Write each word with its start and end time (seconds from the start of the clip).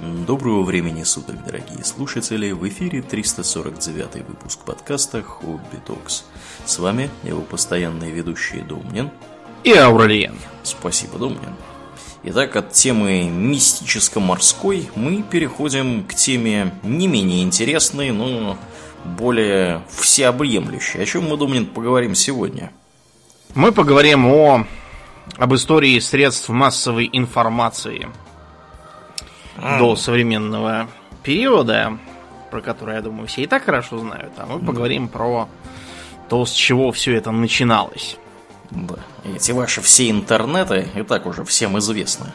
Доброго 0.00 0.62
времени 0.62 1.02
суток, 1.02 1.44
дорогие 1.44 1.84
слушатели! 1.84 2.52
В 2.52 2.66
эфире 2.68 3.02
349 3.02 4.26
выпуск 4.26 4.60
подкаста 4.64 5.22
«Хобби 5.22 5.76
Токс». 5.86 6.24
С 6.64 6.78
вами 6.78 7.10
его 7.22 7.42
постоянные 7.42 8.10
ведущие 8.10 8.62
Домнин 8.62 9.10
и 9.62 9.74
Ауралиен. 9.74 10.38
Спасибо, 10.62 11.18
Домнин. 11.18 11.54
Итак, 12.22 12.56
от 12.56 12.72
темы 12.72 13.28
мистическо-морской 13.28 14.88
мы 14.94 15.22
переходим 15.22 16.04
к 16.04 16.14
теме 16.14 16.72
не 16.82 17.06
менее 17.06 17.42
интересной, 17.42 18.10
но 18.10 18.56
более 19.04 19.82
всеобъемлющей. 19.90 21.02
О 21.02 21.04
чем 21.04 21.28
мы, 21.28 21.36
Домнин, 21.36 21.66
поговорим 21.66 22.14
сегодня? 22.14 22.72
Мы 23.54 23.70
поговорим 23.70 24.24
о 24.24 24.66
об 25.36 25.54
истории 25.54 25.98
средств 25.98 26.48
массовой 26.48 27.10
информации– 27.12 28.08
до 29.60 29.96
современного 29.96 30.88
периода, 31.22 31.98
про 32.50 32.60
который, 32.60 32.96
я 32.96 33.02
думаю, 33.02 33.26
все 33.28 33.42
и 33.42 33.46
так 33.46 33.64
хорошо 33.64 33.98
знают, 33.98 34.32
а 34.36 34.46
мы 34.46 34.58
поговорим 34.58 35.08
про 35.08 35.48
то, 36.28 36.44
с 36.44 36.52
чего 36.52 36.92
все 36.92 37.16
это 37.16 37.30
начиналось. 37.30 38.16
Да. 38.70 38.96
Эти 39.24 39.52
ваши 39.52 39.80
все 39.80 40.10
интернеты 40.10 40.88
и 40.94 41.02
так 41.02 41.26
уже 41.26 41.44
всем 41.44 41.78
известны. 41.78 42.26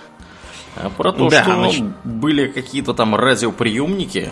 А 0.76 0.90
про 0.90 1.14
то, 1.14 1.30
да, 1.30 1.44
что 1.44 1.56
нач... 1.56 1.80
были 2.04 2.48
какие-то 2.48 2.94
там 2.94 3.16
радиоприемники, 3.16 4.32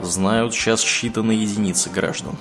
знают 0.00 0.54
сейчас 0.54 0.82
считанные 0.82 1.36
единицы 1.36 1.90
граждан. 1.90 2.36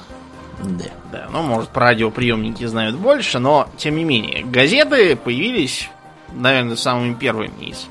Да. 0.63 0.85
Да, 1.11 1.27
ну, 1.31 1.41
может, 1.41 1.69
про 1.69 1.87
радиоприемники 1.87 2.65
знают 2.65 2.95
больше, 2.95 3.39
но, 3.39 3.67
тем 3.77 3.97
не 3.97 4.03
менее, 4.03 4.43
газеты 4.43 5.15
появились, 5.15 5.89
наверное, 6.33 6.75
самыми 6.75 7.13
первыми 7.13 7.65
из 7.65 7.87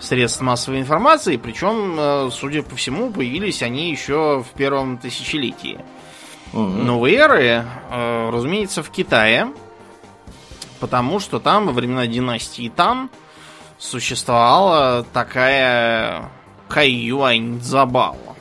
средств 0.00 0.40
массовой 0.40 0.80
информации, 0.80 1.36
причем, 1.36 1.96
э, 1.98 2.30
судя 2.32 2.62
по 2.62 2.76
всему, 2.76 3.10
появились 3.10 3.62
они 3.62 3.90
еще 3.90 4.42
в 4.42 4.56
первом 4.56 4.98
тысячелетии 4.98 5.78
угу. 6.52 6.60
новой 6.60 7.14
эры, 7.14 7.64
э, 7.90 8.30
разумеется, 8.30 8.82
в 8.82 8.90
Китае, 8.90 9.52
потому 10.80 11.20
что 11.20 11.40
там 11.40 11.66
во 11.66 11.72
времена 11.72 12.06
династии 12.06 12.68
Тан 12.74 13.10
существовала 13.78 15.04
такая 15.12 16.30
Кайюань 16.68 17.60
Забао. 17.60 18.36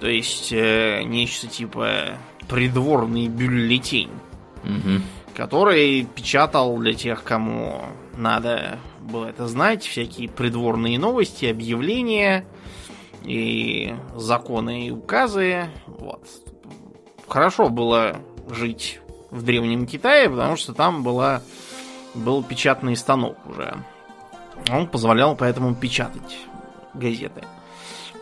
То 0.00 0.08
есть 0.08 0.52
э, 0.52 1.02
нечто 1.04 1.48
типа 1.48 2.18
придворный 2.48 3.28
бюллетень, 3.28 4.10
угу. 4.62 5.02
который 5.36 6.06
печатал 6.14 6.78
для 6.78 6.94
тех, 6.94 7.24
кому 7.24 7.82
надо 8.16 8.78
было 9.08 9.26
это 9.26 9.48
знать, 9.48 9.84
всякие 9.84 10.28
придворные 10.28 10.98
новости, 10.98 11.46
объявления 11.46 12.44
и 13.24 13.94
законы 14.14 14.86
и 14.86 14.90
указы. 14.90 15.66
Вот. 15.86 16.24
Хорошо 17.26 17.68
было 17.68 18.16
жить 18.50 19.00
в 19.30 19.42
Древнем 19.42 19.86
Китае, 19.86 20.30
потому 20.30 20.56
что 20.56 20.72
там 20.74 21.02
была, 21.02 21.42
был 22.14 22.42
печатный 22.42 22.96
станок 22.96 23.36
уже. 23.46 23.74
Он 24.70 24.86
позволял 24.86 25.36
поэтому 25.36 25.74
печатать 25.74 26.38
газеты. 26.94 27.44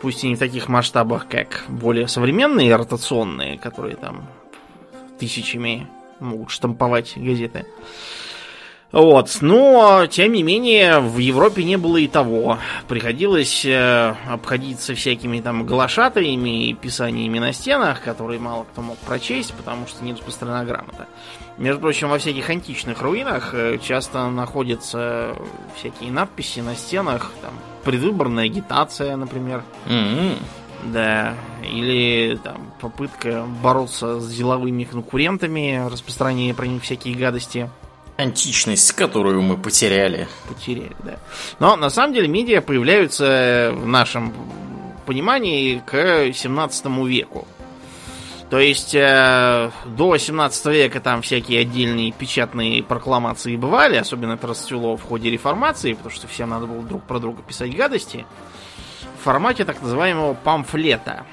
Пусть 0.01 0.23
и 0.23 0.29
не 0.29 0.35
в 0.35 0.39
таких 0.39 0.69
масштабах, 0.69 1.27
как 1.27 1.65
более 1.67 2.07
современные 2.07 2.75
ротационные, 2.75 3.57
которые 3.57 3.95
там 3.95 4.27
тысячами 5.17 5.87
могут 6.19 6.51
штамповать 6.51 7.13
газеты. 7.15 7.65
Вот, 8.91 9.37
но, 9.41 10.07
тем 10.09 10.31
не 10.31 10.43
менее, 10.43 10.99
в 10.99 11.17
Европе 11.17 11.63
не 11.65 11.77
было 11.77 11.97
и 11.97 12.07
того. 12.07 12.57
Приходилось 12.87 13.65
э, 13.65 14.15
обходиться 14.29 14.95
всякими 14.95 15.41
там 15.41 15.65
глашатаями 15.65 16.69
и 16.69 16.73
писаниями 16.73 17.39
на 17.39 17.51
стенах, 17.51 18.01
которые 18.01 18.39
мало 18.39 18.63
кто 18.63 18.81
мог 18.81 18.97
прочесть, 18.99 19.53
потому 19.55 19.87
что 19.87 20.05
не 20.05 20.13
распространена 20.13 20.63
грамота. 20.63 21.07
Между 21.57 21.81
прочим, 21.81 22.07
во 22.09 22.17
всяких 22.17 22.49
античных 22.49 23.01
руинах 23.01 23.53
э, 23.53 23.77
часто 23.77 24.29
находятся 24.29 25.35
всякие 25.75 26.11
надписи 26.11 26.61
на 26.61 26.75
стенах, 26.75 27.33
там, 27.41 27.53
предвыборная 27.83 28.45
агитация, 28.45 29.17
например. 29.17 29.63
Mm-hmm. 29.87 30.37
Да, 30.93 31.33
или 31.63 32.39
там 32.41 32.71
попытка 32.79 33.45
бороться 33.61 34.21
с 34.21 34.33
деловыми 34.33 34.85
конкурентами, 34.85 35.85
распространение 35.91 36.53
про 36.53 36.67
них 36.67 36.83
всякие 36.83 37.15
гадости. 37.15 37.69
Античность, 38.17 38.93
которую 38.93 39.41
мы 39.41 39.57
потеряли. 39.57 40.27
Потеряли, 40.47 40.95
да. 41.03 41.17
Но 41.59 41.75
на 41.75 41.89
самом 41.89 42.13
деле 42.13 42.27
медиа 42.27 42.61
появляются 42.61 43.71
в 43.75 43.85
нашем 43.85 44.33
понимании 45.05 45.81
к 45.85 46.33
17 46.33 46.85
веку. 47.07 47.47
То 48.49 48.59
есть 48.59 48.95
э, 48.95 49.71
до 49.85 50.17
17 50.17 50.65
века 50.67 51.01
там 51.01 51.21
всякие 51.21 51.61
отдельные 51.61 52.13
печатные 52.13 52.81
прокламации 52.81 53.57
бывали, 53.57 53.97
особенно 53.97 54.33
это 54.33 54.47
расцвело 54.47 54.95
в 54.95 55.03
ходе 55.03 55.29
реформации, 55.29 55.93
потому 55.93 56.15
что 56.15 56.27
всем 56.27 56.49
надо 56.49 56.65
было 56.65 56.81
друг 56.81 57.03
про 57.03 57.19
друга 57.19 57.41
писать 57.41 57.75
гадости, 57.75 58.25
в 59.19 59.23
формате 59.23 59.65
так 59.65 59.81
называемого 59.81 60.33
памфлета. 60.33 61.25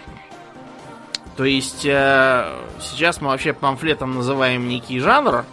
То 1.36 1.44
есть 1.44 1.86
э, 1.86 2.52
сейчас 2.80 3.20
мы 3.20 3.28
вообще 3.28 3.52
памфлетом 3.52 4.16
называем 4.16 4.68
некий 4.68 4.98
жанр, 4.98 5.44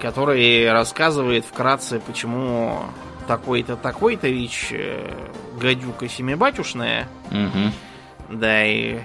который 0.00 0.70
рассказывает 0.70 1.44
вкратце, 1.44 2.00
почему 2.00 2.80
такой-то, 3.26 3.76
такой-то 3.76 4.28
ВИЧ 4.28 4.68
э, 4.72 5.28
гадюка 5.60 6.08
семибатюшная. 6.08 7.08
Угу. 7.30 8.36
Да, 8.38 8.66
и 8.66 9.00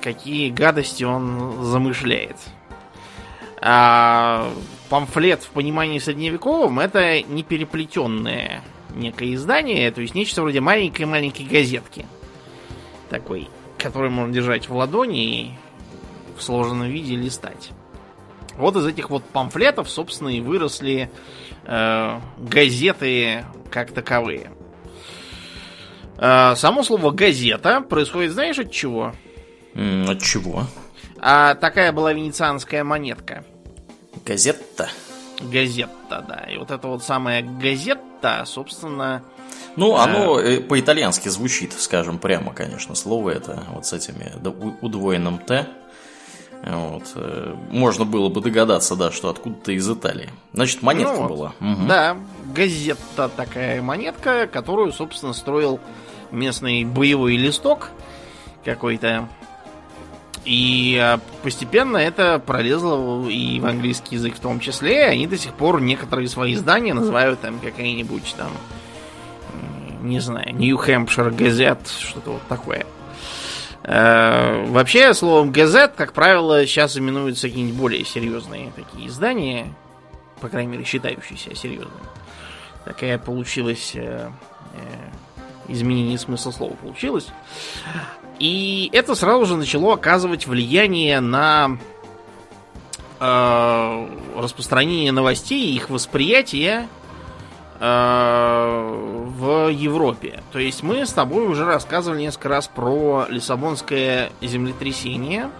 какие 0.00 0.50
гадости 0.50 1.04
он 1.04 1.64
замышляет. 1.64 2.36
А 3.62 4.50
памфлет 4.88 5.42
в 5.42 5.50
понимании 5.50 5.98
средневековом 5.98 6.80
это 6.80 7.22
не 7.22 7.42
переплетенное 7.42 8.62
некое 8.94 9.34
издание, 9.34 9.90
то 9.90 10.00
есть 10.00 10.14
нечто 10.14 10.42
вроде 10.42 10.60
маленькой-маленькой 10.60 11.44
газетки. 11.44 12.06
Такой, 13.08 13.48
который 13.78 14.10
можно 14.10 14.32
держать 14.32 14.68
в 14.68 14.74
ладони 14.74 15.26
и 15.26 15.50
в 16.36 16.42
сложенном 16.42 16.88
виде 16.88 17.16
листать. 17.16 17.70
Вот 18.60 18.76
из 18.76 18.86
этих 18.86 19.10
вот 19.10 19.24
памфлетов, 19.24 19.90
собственно, 19.90 20.28
и 20.28 20.40
выросли 20.40 21.10
э, 21.64 22.20
газеты 22.38 23.44
как 23.70 23.92
таковые. 23.92 24.50
Э, 26.18 26.54
само 26.56 26.82
слово 26.82 27.10
газета 27.10 27.80
происходит, 27.80 28.32
знаешь, 28.32 28.58
от 28.58 28.70
чего? 28.70 29.14
От 29.74 30.22
чего? 30.22 30.66
А 31.18 31.54
такая 31.54 31.92
была 31.92 32.12
венецианская 32.12 32.84
монетка. 32.84 33.44
Газетта. 34.24 34.88
Газетта, 35.40 36.24
да. 36.28 36.46
И 36.52 36.58
вот 36.58 36.70
эта 36.70 36.86
вот 36.88 37.02
самая 37.02 37.42
газетта, 37.42 38.44
собственно... 38.46 39.22
Ну, 39.76 39.96
э, 39.96 40.00
оно 40.00 40.38
э... 40.38 40.60
по-итальянски 40.60 41.28
звучит, 41.28 41.72
скажем 41.72 42.18
прямо, 42.18 42.52
конечно, 42.52 42.94
слово 42.94 43.30
это 43.30 43.64
вот 43.70 43.86
с 43.86 43.92
этими 43.92 44.32
удвоенным 44.82 45.38
«т». 45.38 45.66
Вот. 46.62 47.04
Э, 47.14 47.54
можно 47.70 48.04
было 48.04 48.28
бы 48.28 48.40
догадаться, 48.40 48.96
да, 48.96 49.10
что 49.10 49.30
откуда-то 49.30 49.72
из 49.72 49.88
Италии. 49.88 50.30
Значит, 50.52 50.82
монетка 50.82 51.14
ну 51.14 51.22
вот. 51.22 51.30
была. 51.30 51.52
Угу. 51.60 51.86
Да, 51.88 52.16
газета 52.54 53.30
такая 53.34 53.80
монетка, 53.80 54.46
которую, 54.46 54.92
собственно, 54.92 55.32
строил 55.32 55.80
местный 56.30 56.84
боевой 56.84 57.36
листок 57.36 57.90
какой-то. 58.64 59.28
И 60.44 60.98
а, 61.00 61.20
постепенно 61.42 61.98
это 61.98 62.38
пролезло 62.38 63.28
и 63.28 63.60
в 63.60 63.66
английский 63.66 64.16
язык 64.16 64.36
в 64.36 64.40
том 64.40 64.60
числе. 64.60 65.04
Они 65.06 65.26
до 65.26 65.36
сих 65.36 65.54
пор 65.54 65.80
некоторые 65.80 66.28
свои 66.28 66.54
издания 66.54 66.94
называют 66.94 67.40
там 67.40 67.58
какая-нибудь 67.58 68.34
там, 68.36 68.50
не 70.02 70.20
знаю, 70.20 70.54
New 70.54 70.76
Hampshire 70.76 71.34
Gazette, 71.34 71.86
что-то 72.00 72.32
вот 72.32 72.42
такое. 72.48 72.86
Э, 73.82 74.66
вообще, 74.66 75.14
словом 75.14 75.52
газет, 75.52 75.94
как 75.96 76.12
правило, 76.12 76.66
сейчас 76.66 76.96
именуются 76.96 77.48
какие-нибудь 77.48 77.78
более 77.78 78.04
серьезные 78.04 78.72
такие 78.76 79.08
издания, 79.08 79.72
по 80.40 80.48
крайней 80.48 80.72
мере, 80.72 80.84
считающиеся 80.84 81.54
серьезными. 81.54 82.04
Такая 82.84 83.18
получилась 83.18 83.92
э, 83.94 84.30
э, 84.74 84.80
изменение 85.68 86.18
смысла 86.18 86.50
слова 86.50 86.74
получилось. 86.74 87.28
И 88.38 88.90
это 88.92 89.14
сразу 89.14 89.46
же 89.46 89.56
начало 89.56 89.94
оказывать 89.94 90.46
влияние 90.46 91.20
на 91.20 91.78
э, 93.18 94.08
распространение 94.36 95.12
новостей 95.12 95.74
их 95.74 95.90
восприятие 95.90 96.88
Э, 97.82 99.19
в 99.40 99.68
Европе. 99.68 100.42
То 100.52 100.58
есть 100.58 100.82
мы 100.82 101.06
с 101.06 101.12
тобой 101.12 101.48
уже 101.48 101.64
рассказывали 101.64 102.20
несколько 102.20 102.50
раз 102.50 102.68
про 102.68 103.26
Лиссабонское 103.28 104.30
землетрясение 104.42 105.50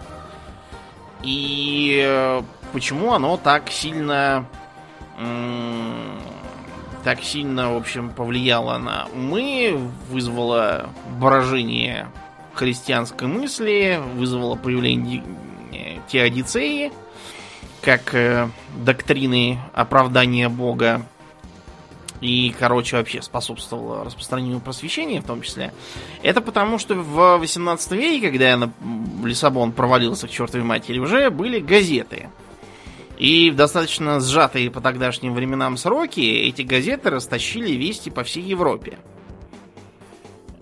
и 1.23 2.03
э, 2.05 2.43
почему 2.73 3.13
оно 3.13 3.37
так 3.37 3.71
сильно 3.71 4.47
так 7.05 7.23
сильно, 7.23 7.75
в 7.75 7.77
общем, 7.77 8.09
повлияла 8.11 8.79
на 8.79 9.07
умы, 9.15 9.91
вызвала 10.11 10.89
брожение 11.19 12.09
христианской 12.55 13.29
мысли, 13.29 14.01
вызвала 14.15 14.57
появление 14.57 15.23
теодицеи, 16.09 16.93
как 17.81 18.15
э, 18.15 18.49
доктрины 18.77 19.59
оправдания 19.73 20.49
Бога. 20.49 21.03
И, 22.21 22.55
короче, 22.59 22.97
вообще 22.97 23.23
способствовало 23.23 24.05
распространению 24.05 24.61
просвещения 24.61 25.21
в 25.21 25.27
том 25.27 25.43
числе. 25.43 25.73
Это 26.23 26.41
потому, 26.41 26.79
что 26.79 26.95
в 26.95 27.39
18 27.39 27.93
веке, 27.93 28.31
когда 28.31 28.57
на 28.57 28.73
Лиссабон 29.25 29.73
провалился 29.73 30.29
к 30.29 30.31
чертовой 30.31 30.67
матери, 30.67 30.99
уже 30.99 31.31
были 31.31 31.61
газеты. 31.61 32.29
И 33.19 33.51
в 33.51 33.57
достаточно 33.57 34.21
сжатые 34.21 34.71
по 34.71 34.81
тогдашним 34.81 35.35
временам 35.35 35.77
сроки 35.77 36.21
эти 36.21 36.63
газеты 36.63 37.11
растащили 37.11 37.73
вести 37.73 38.11
по 38.11 38.23
всей 38.25 38.43
Европе. 38.43 38.99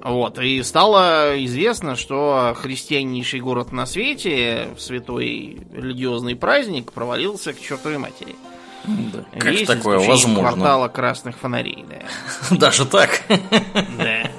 Вот, 0.02 0.38
и 0.38 0.62
стало 0.62 1.44
известно, 1.44 1.96
что 1.96 2.56
христианнейший 2.56 3.40
город 3.40 3.72
на 3.72 3.84
свете 3.84 4.68
в 4.76 4.80
святой 4.80 5.58
религиозный 5.72 6.36
праздник 6.36 6.92
провалился 6.92 7.52
к 7.52 7.60
чертовой 7.60 7.98
матери. 7.98 8.36
Да. 8.84 9.24
Как 9.38 9.52
Весь 9.52 9.66
такое 9.66 9.98
возможно? 9.98 10.40
квартала 10.40 10.88
красных 10.88 11.36
фонарей, 11.36 11.84
да. 11.88 12.56
Даже 12.56 12.86
так? 12.86 13.22
Да. 13.28 14.30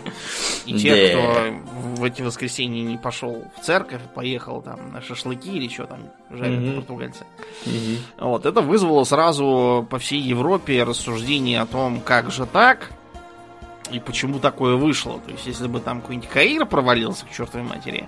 И 0.66 0.78
те, 0.78 1.10
кто 1.10 1.54
в 2.00 2.04
эти 2.04 2.22
воскресенья 2.22 2.84
не 2.84 2.98
пошел 2.98 3.44
в 3.60 3.66
церковь, 3.66 4.02
поехал 4.14 4.62
там 4.62 4.92
на 4.92 5.02
шашлыки 5.02 5.50
или 5.50 5.68
что 5.68 5.86
там 5.86 6.00
жарят 6.30 6.60
mm 6.60 6.76
португальцы. 6.76 7.26
mm 7.66 7.98
Вот, 8.20 8.46
это 8.46 8.62
вызвало 8.62 9.04
сразу 9.04 9.86
по 9.90 10.00
всей 10.00 10.22
Европе 10.22 10.84
рассуждение 10.84 11.62
о 11.62 11.66
том, 11.66 12.00
как 12.02 12.32
же 12.32 12.46
так, 12.46 12.92
и 13.92 14.00
почему 14.00 14.40
такое 14.40 14.76
вышло. 14.76 15.20
То 15.20 15.32
есть, 15.32 15.48
если 15.48 15.68
бы 15.68 15.80
там 15.80 16.02
какой-нибудь 16.02 16.30
Каир 16.30 16.66
провалился 16.66 17.26
к 17.26 17.32
чертовой 17.32 17.68
матери, 17.68 18.08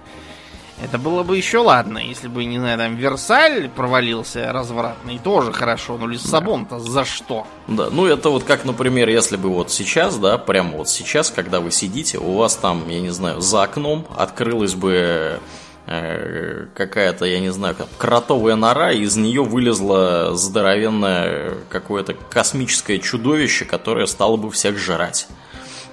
это 0.83 0.97
было 0.97 1.23
бы 1.23 1.37
еще 1.37 1.59
ладно. 1.59 1.99
Если 1.99 2.27
бы, 2.27 2.43
не 2.45 2.57
знаю, 2.57 2.77
там 2.77 2.95
Версаль 2.95 3.69
провалился 3.69 4.51
развратный, 4.51 5.19
тоже 5.19 5.53
хорошо. 5.53 5.97
Но 5.97 6.07
Лиссабон-то 6.07 6.77
да. 6.77 6.79
за 6.79 7.05
что? 7.05 7.45
Да, 7.67 7.89
ну 7.91 8.05
это 8.05 8.29
вот 8.29 8.43
как, 8.43 8.65
например, 8.65 9.07
если 9.09 9.37
бы 9.37 9.49
вот 9.49 9.71
сейчас, 9.71 10.17
да, 10.17 10.37
прямо 10.37 10.77
вот 10.77 10.89
сейчас, 10.89 11.29
когда 11.29 11.59
вы 11.59 11.71
сидите, 11.71 12.17
у 12.17 12.33
вас 12.33 12.55
там, 12.55 12.89
я 12.89 12.99
не 12.99 13.11
знаю, 13.11 13.41
за 13.41 13.63
окном 13.63 14.07
открылась 14.15 14.73
бы 14.73 15.39
э, 15.85 16.65
какая-то, 16.73 17.25
я 17.25 17.39
не 17.39 17.51
знаю, 17.51 17.75
как 17.75 17.87
кротовая 17.97 18.55
нора, 18.55 18.91
и 18.91 19.01
из 19.01 19.15
нее 19.15 19.43
вылезло 19.43 20.31
здоровенное 20.33 21.57
какое-то 21.69 22.15
космическое 22.15 22.97
чудовище, 22.97 23.65
которое 23.65 24.07
стало 24.07 24.35
бы 24.35 24.49
всех 24.49 24.79
жрать. 24.79 25.27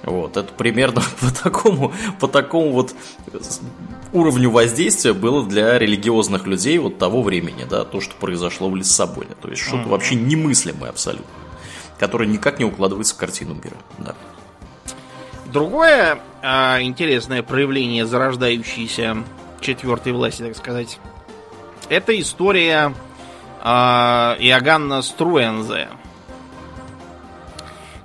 Вот, 0.03 0.37
это 0.37 0.51
примерно 0.53 1.03
по 1.21 1.31
такому, 1.31 1.93
по 2.19 2.27
такому 2.27 2.71
вот 2.71 2.95
уровню 4.13 4.49
воздействия 4.51 5.13
было 5.13 5.45
для 5.45 5.77
религиозных 5.77 6.47
людей 6.47 6.77
вот 6.77 6.97
того 6.97 7.21
времени, 7.21 7.65
да, 7.69 7.83
то, 7.85 8.01
что 8.01 8.15
произошло 8.15 8.69
в 8.69 8.75
Лиссабоне. 8.75 9.35
То 9.41 9.49
есть 9.49 9.61
что-то 9.61 9.83
mm-hmm. 9.83 9.89
вообще 9.89 10.15
немыслимое 10.15 10.89
абсолютно, 10.89 11.27
которое 11.97 12.27
никак 12.27 12.59
не 12.59 12.65
укладывается 12.65 13.15
в 13.15 13.17
картину 13.17 13.55
мира. 13.55 13.77
Да. 13.97 14.15
Другое 15.47 16.19
а, 16.41 16.79
интересное 16.81 17.43
проявление 17.43 18.05
зарождающейся 18.05 19.23
четвертой 19.61 20.13
власти, 20.13 20.43
так 20.43 20.55
сказать, 20.55 20.99
это 21.89 22.17
история 22.19 22.93
а, 23.61 24.37
Иоганна 24.39 25.01
Струензе. 25.01 25.89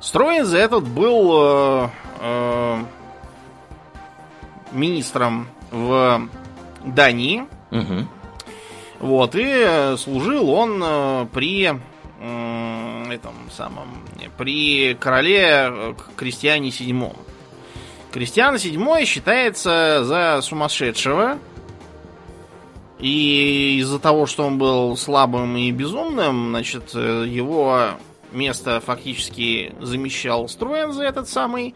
Струензе 0.00 0.58
этот 0.58 0.86
был 0.86 1.30
э, 1.32 1.88
э, 2.20 2.84
министром 4.72 5.48
в 5.70 6.28
Дании. 6.84 7.46
Угу. 7.70 8.06
Вот, 9.00 9.34
и 9.34 9.94
служил 9.98 10.50
он 10.50 10.80
э, 10.82 11.26
при 11.32 11.64
этом 13.14 13.34
самом 13.50 14.04
при 14.36 14.94
короле 14.94 15.42
э, 15.42 15.94
Крестьяне 16.16 16.70
седьмом. 16.70 17.16
Кристиан 18.12 18.58
седьмой 18.58 19.04
считается 19.06 20.04
за 20.04 20.40
сумасшедшего. 20.42 21.38
И 23.00 23.78
из-за 23.80 23.98
того, 23.98 24.26
что 24.26 24.46
он 24.46 24.56
был 24.56 24.96
слабым 24.96 25.56
и 25.56 25.70
безумным, 25.72 26.50
значит, 26.50 26.92
э, 26.94 27.24
его 27.28 27.90
место 28.32 28.80
фактически 28.80 29.74
замещал 29.80 30.48
Струензе 30.48 31.04
этот 31.04 31.28
самый. 31.28 31.74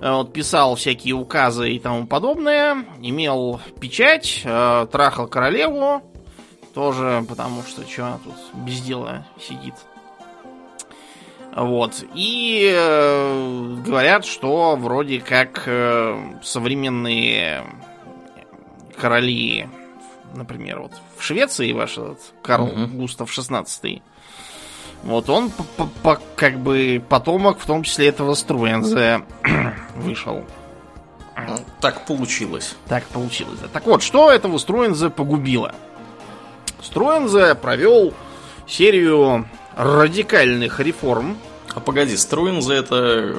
Э, 0.00 0.12
вот, 0.12 0.32
писал 0.32 0.76
всякие 0.76 1.14
указы 1.14 1.72
и 1.72 1.78
тому 1.78 2.06
подобное, 2.06 2.84
имел 3.00 3.60
печать, 3.80 4.42
э, 4.44 4.86
трахал 4.90 5.26
королеву, 5.26 6.02
тоже 6.74 7.24
потому 7.28 7.62
что 7.62 7.88
что 7.88 8.06
она 8.06 8.18
тут 8.24 8.36
без 8.64 8.80
дела 8.80 9.26
сидит. 9.40 9.74
Вот. 11.54 12.04
И 12.14 12.72
э, 12.72 13.76
говорят, 13.84 14.24
что 14.24 14.76
вроде 14.76 15.18
как 15.20 15.64
э, 15.66 16.38
современные 16.42 17.64
короли, 18.96 19.68
например, 20.34 20.80
вот 20.80 20.92
в 21.16 21.22
Швеции 21.24 21.72
ваш 21.72 21.98
этот 21.98 22.20
Карл 22.42 22.66
угу. 22.66 22.86
Густав 22.98 23.36
XVI, 23.36 24.02
вот 25.02 25.28
он 25.28 25.50
как 26.36 26.58
бы 26.58 27.02
потомок, 27.08 27.58
в 27.58 27.66
том 27.66 27.82
числе 27.82 28.08
этого 28.08 28.34
Струензе, 28.34 29.22
вышел. 29.96 30.44
Так 31.80 32.04
получилось. 32.06 32.74
Так 32.88 33.04
получилось, 33.04 33.60
да. 33.60 33.68
Так 33.68 33.86
вот, 33.86 34.02
что 34.02 34.30
этого 34.30 34.58
Струензе 34.58 35.08
погубило? 35.08 35.74
Струензе 36.82 37.54
провел 37.54 38.12
серию 38.66 39.48
радикальных 39.76 40.80
реформ. 40.80 41.38
А 41.74 41.80
погоди, 41.80 42.16
Струензе 42.16 42.74
это, 42.74 43.36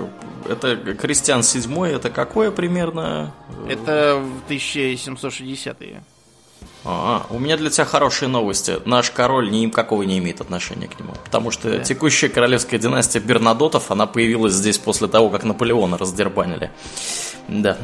это 0.47 0.75
Кристиан 0.95 1.43
седьмой, 1.43 1.91
это 1.91 2.09
какое 2.09 2.51
примерно? 2.51 3.33
Это 3.67 4.21
в 4.47 4.49
1760-е. 4.49 6.01
А, 6.85 7.25
у 7.29 7.39
меня 7.39 7.57
для 7.57 7.69
тебя 7.69 7.85
хорошие 7.85 8.29
новости. 8.29 8.77
Наш 8.85 9.11
король 9.11 9.51
никакого 9.51 10.03
не 10.03 10.17
имеет 10.19 10.41
отношения 10.41 10.87
к 10.87 10.99
нему. 10.99 11.13
Потому 11.25 11.51
что 11.51 11.69
да. 11.69 11.79
текущая 11.79 12.29
королевская 12.29 12.79
династия 12.79 13.19
Бернадотов, 13.19 13.91
она 13.91 14.05
появилась 14.05 14.53
здесь 14.53 14.77
после 14.77 15.07
того, 15.07 15.29
как 15.29 15.43
Наполеона 15.43 15.97
раздербанили. 15.97 16.71
Да. 17.47 17.77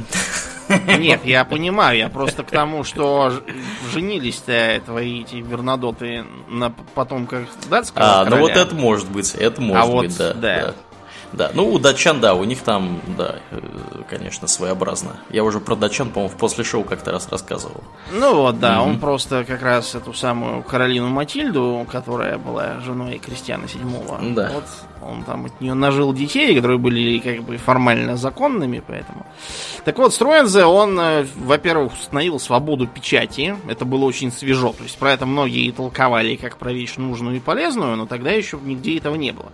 Нет, 0.97 1.25
я 1.25 1.45
понимаю, 1.45 1.97
я 1.97 2.09
просто 2.09 2.43
к 2.43 2.49
тому, 2.49 2.83
что 2.83 3.33
женились-то 3.93 4.81
твои 4.85 5.21
эти 5.21 5.35
Бернадоты 5.35 6.25
на 6.47 6.69
потомках 6.69 7.47
датского 7.69 8.21
А, 8.21 8.23
короля. 8.23 8.35
ну 8.35 8.41
вот 8.41 8.51
это 8.51 8.75
может 8.75 9.09
быть, 9.09 9.35
это 9.35 9.61
может 9.61 9.83
а 9.83 9.87
быть, 9.87 10.09
вот, 10.09 10.17
да, 10.17 10.33
да. 10.33 10.61
да. 10.61 10.73
Да, 11.33 11.51
ну 11.53 11.71
у 11.71 11.79
датчан, 11.79 12.19
да, 12.19 12.33
у 12.33 12.43
них 12.43 12.61
там, 12.61 13.01
да, 13.17 13.35
э, 13.51 13.59
конечно, 14.09 14.47
своеобразно. 14.47 15.17
Я 15.29 15.43
уже 15.43 15.59
про 15.59 15.75
датчан, 15.75 16.09
по-моему, 16.09 16.33
в 16.33 16.37
после 16.37 16.63
шоу 16.63 16.83
как-то 16.83 17.11
раз 17.11 17.27
рассказывал. 17.29 17.83
Ну 18.11 18.35
вот, 18.35 18.59
да, 18.59 18.75
mm-hmm. 18.75 18.83
он 18.83 18.99
просто 18.99 19.43
как 19.43 19.61
раз 19.61 19.95
эту 19.95 20.13
самую 20.13 20.63
Каролину 20.63 21.09
Матильду, 21.09 21.85
которая 21.91 22.37
была 22.37 22.79
женой 22.79 23.19
Кристиана 23.23 23.67
Седьмого, 23.67 24.19
да. 24.21 24.51
вот 24.53 24.65
он 25.05 25.23
там 25.23 25.45
от 25.45 25.61
нее 25.61 25.73
нажил 25.73 26.13
детей, 26.13 26.55
которые 26.55 26.77
были 26.77 27.19
как 27.19 27.43
бы 27.43 27.57
формально 27.57 28.17
законными, 28.17 28.81
поэтому. 28.85 29.25
Так 29.83 29.97
вот, 29.97 30.13
Струензе, 30.13 30.65
он, 30.65 30.99
э, 30.99 31.25
во-первых, 31.35 31.93
установил 31.93 32.39
свободу 32.39 32.87
печати. 32.87 33.55
Это 33.67 33.85
было 33.85 34.05
очень 34.05 34.31
свежо. 34.31 34.73
То 34.73 34.83
есть 34.83 34.97
про 34.97 35.11
это 35.11 35.25
многие 35.25 35.71
толковали 35.71 36.35
как 36.35 36.57
про 36.57 36.71
вещь 36.73 36.95
нужную 36.97 37.37
и 37.37 37.39
полезную, 37.39 37.95
но 37.95 38.05
тогда 38.05 38.31
еще 38.31 38.59
нигде 38.61 38.97
этого 38.97 39.15
не 39.15 39.31
было. 39.31 39.51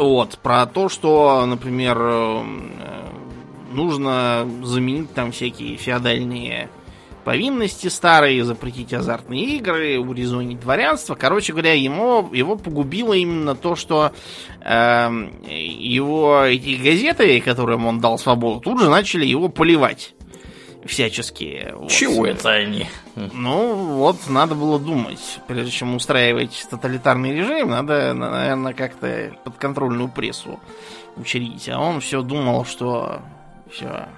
Вот, 0.00 0.38
про 0.38 0.64
то, 0.64 0.88
что, 0.88 1.44
например, 1.44 1.98
э, 2.00 2.42
нужно 3.70 4.48
заменить 4.62 5.12
там 5.12 5.30
всякие 5.30 5.76
феодальные 5.76 6.70
повинности 7.22 7.88
старые, 7.88 8.42
запретить 8.46 8.94
азартные 8.94 9.58
игры, 9.58 9.98
урезонить 9.98 10.58
дворянство. 10.58 11.16
Короче 11.16 11.52
говоря, 11.52 11.74
ему, 11.74 12.30
его 12.32 12.56
погубило 12.56 13.12
именно 13.12 13.54
то, 13.54 13.76
что 13.76 14.12
э, 14.64 15.10
его 15.46 16.44
эти 16.44 16.82
газеты, 16.82 17.38
которым 17.42 17.84
он 17.84 18.00
дал 18.00 18.18
свободу, 18.18 18.60
тут 18.60 18.80
же 18.80 18.88
начали 18.88 19.26
его 19.26 19.50
поливать 19.50 20.14
всяческие. 20.84 21.74
Вот. 21.76 21.90
Чего 21.90 22.26
это 22.26 22.50
они? 22.50 22.86
Ну, 23.14 23.96
вот 23.96 24.28
надо 24.28 24.54
было 24.54 24.78
думать. 24.78 25.40
Прежде 25.46 25.70
чем 25.70 25.94
устраивать 25.94 26.66
тоталитарный 26.70 27.34
режим, 27.34 27.70
надо, 27.70 28.14
наверное, 28.14 28.72
как-то 28.72 29.32
подконтрольную 29.44 30.08
прессу 30.08 30.58
учредить. 31.16 31.68
А 31.68 31.78
он 31.78 32.00
все 32.00 32.22
думал, 32.22 32.64
что 32.64 33.20
все 33.70 34.08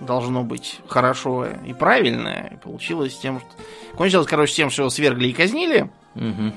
должно 0.00 0.44
быть 0.44 0.80
хорошо 0.88 1.46
и 1.66 1.72
правильно. 1.72 2.50
И 2.52 2.56
получилось 2.56 3.16
тем, 3.16 3.40
что... 3.40 3.48
Кончилось, 3.96 4.26
короче, 4.26 4.54
тем, 4.54 4.70
что 4.70 4.82
его 4.82 4.90
свергли 4.90 5.28
и 5.28 5.32
казнили. 5.32 5.90
Угу. 6.14 6.52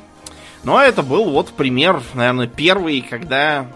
Но 0.64 0.80
это 0.80 1.02
был 1.02 1.30
вот 1.32 1.50
пример, 1.50 2.02
наверное, 2.14 2.48
первый, 2.48 3.02
когда 3.02 3.68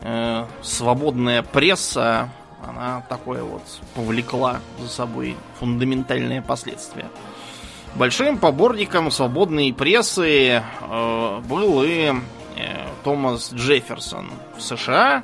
э, 0.00 0.46
свободная 0.62 1.42
пресса, 1.42 2.28
она 2.66 3.02
такое 3.08 3.42
вот 3.42 3.62
повлекла 3.94 4.60
за 4.78 4.88
собой 4.88 5.36
фундаментальные 5.58 6.42
последствия. 6.42 7.06
Большим 7.94 8.38
поборником 8.38 9.10
свободной 9.10 9.72
прессы 9.72 10.62
э, 10.62 11.40
был 11.48 11.82
и 11.82 12.12
э, 12.56 12.86
Томас 13.02 13.52
Джефферсон 13.52 14.30
в 14.56 14.62
США, 14.62 15.22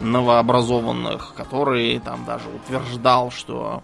новообразованных, 0.00 1.34
который 1.34 1.98
там 2.00 2.24
даже 2.24 2.48
утверждал, 2.48 3.30
что 3.30 3.82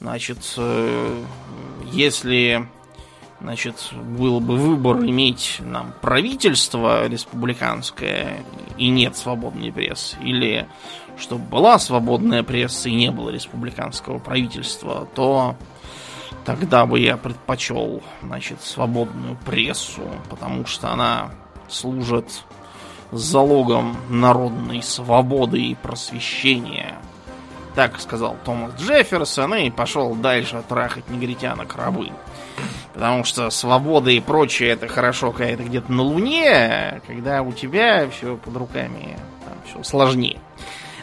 значит, 0.00 0.38
э, 0.56 1.22
если 1.92 2.66
значит, 3.40 3.92
был 3.92 4.40
бы 4.40 4.56
выбор 4.56 4.98
иметь 4.98 5.58
нам 5.60 5.94
правительство 6.00 7.06
республиканское 7.06 8.38
и 8.76 8.88
нет 8.88 9.16
свободной 9.16 9.72
прессы, 9.72 10.16
или 10.20 10.66
чтобы 11.18 11.44
была 11.44 11.78
свободная 11.78 12.42
пресса 12.42 12.88
и 12.88 12.94
не 12.94 13.10
было 13.10 13.30
республиканского 13.30 14.18
правительства, 14.18 15.08
то 15.14 15.56
тогда 16.44 16.86
бы 16.86 17.00
я 17.00 17.16
предпочел, 17.16 18.02
значит, 18.22 18.62
свободную 18.62 19.36
прессу, 19.44 20.02
потому 20.30 20.66
что 20.66 20.90
она 20.92 21.30
служит 21.68 22.26
залогом 23.12 23.96
народной 24.08 24.82
свободы 24.82 25.60
и 25.60 25.74
просвещения. 25.74 26.96
Так 27.74 28.00
сказал 28.00 28.36
Томас 28.44 28.72
Джефферсон 28.78 29.54
и 29.54 29.70
пошел 29.70 30.14
дальше 30.14 30.62
трахать 30.68 31.08
негритянок 31.08 31.76
рабы. 31.76 32.10
Потому 32.92 33.22
что 33.24 33.50
свобода 33.50 34.10
и 34.10 34.18
прочее 34.18 34.70
это 34.70 34.88
хорошо, 34.88 35.30
когда 35.30 35.52
это 35.52 35.62
где-то 35.62 35.92
на 35.92 36.02
Луне, 36.02 37.00
когда 37.06 37.42
у 37.42 37.52
тебя 37.52 38.08
все 38.10 38.36
под 38.36 38.56
руками, 38.56 39.16
там 39.44 39.54
все 39.64 39.82
сложнее. 39.88 40.40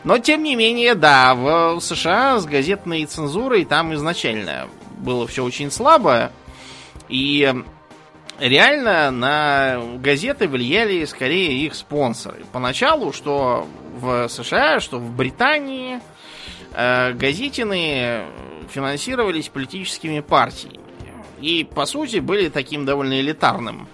Но, 0.05 0.19
тем 0.19 0.43
не 0.43 0.55
менее, 0.55 0.93
да, 0.93 1.33
в 1.33 1.79
США 1.81 2.39
с 2.39 2.45
газетной 2.45 3.05
цензурой 3.05 3.65
там 3.65 3.91
изначально 3.95 4.67
было 4.99 5.25
все 5.25 5.43
очень 5.43 5.71
слабо. 5.71 6.31
И 7.09 7.51
реально 8.39 9.09
на 9.09 9.81
газеты 9.97 10.47
влияли 10.47 11.03
скорее 11.05 11.53
их 11.65 11.73
спонсоры. 11.73 12.45
Поначалу, 12.51 13.13
что 13.13 13.67
в 13.99 14.27
США, 14.27 14.79
что 14.79 14.99
в 14.99 15.09
Британии, 15.09 15.99
э, 16.73 17.13
газетины 17.13 18.25
финансировались 18.69 19.49
политическими 19.49 20.19
партиями. 20.19 20.81
И, 21.41 21.63
по 21.63 21.87
сути, 21.87 22.17
были 22.17 22.49
таким 22.49 22.85
довольно 22.85 23.19
элитарным 23.19 23.87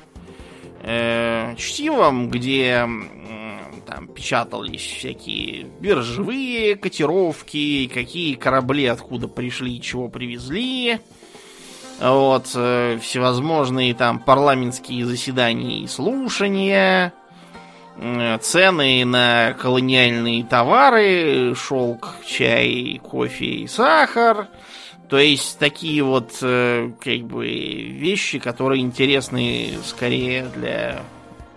э, 0.82 1.56
чтивом, 1.58 2.30
где 2.30 2.86
там 3.92 4.08
печатались 4.08 4.82
всякие 4.82 5.66
биржевые 5.80 6.76
котировки, 6.78 7.90
какие 7.94 8.36
корабли 8.36 8.86
откуда 8.86 9.28
пришли, 9.28 9.82
чего 9.82 10.08
привезли. 10.08 11.00
Вот, 12.00 12.52
э, 12.56 12.98
всевозможные 13.02 13.94
там 13.94 14.20
парламентские 14.20 15.06
заседания 15.06 15.80
и 15.80 15.88
слушания, 15.88 17.14
э, 17.98 18.38
цены 18.40 19.04
на 19.06 19.54
колониальные 19.60 20.46
товары, 20.46 21.54
шелк, 21.54 22.16
чай, 22.26 23.00
кофе 23.04 23.46
и 23.46 23.68
сахар. 23.68 24.48
То 25.10 25.18
есть 25.18 25.60
такие 25.60 26.02
вот 26.02 26.32
э, 26.42 26.92
как 27.00 27.20
бы 27.24 27.46
вещи, 27.46 28.40
которые 28.40 28.82
интересны 28.82 29.74
скорее 29.86 30.46
для 30.56 31.04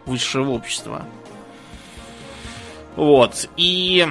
высшего 0.05 0.51
общества. 0.51 1.07
Вот. 2.97 3.49
И 3.57 4.07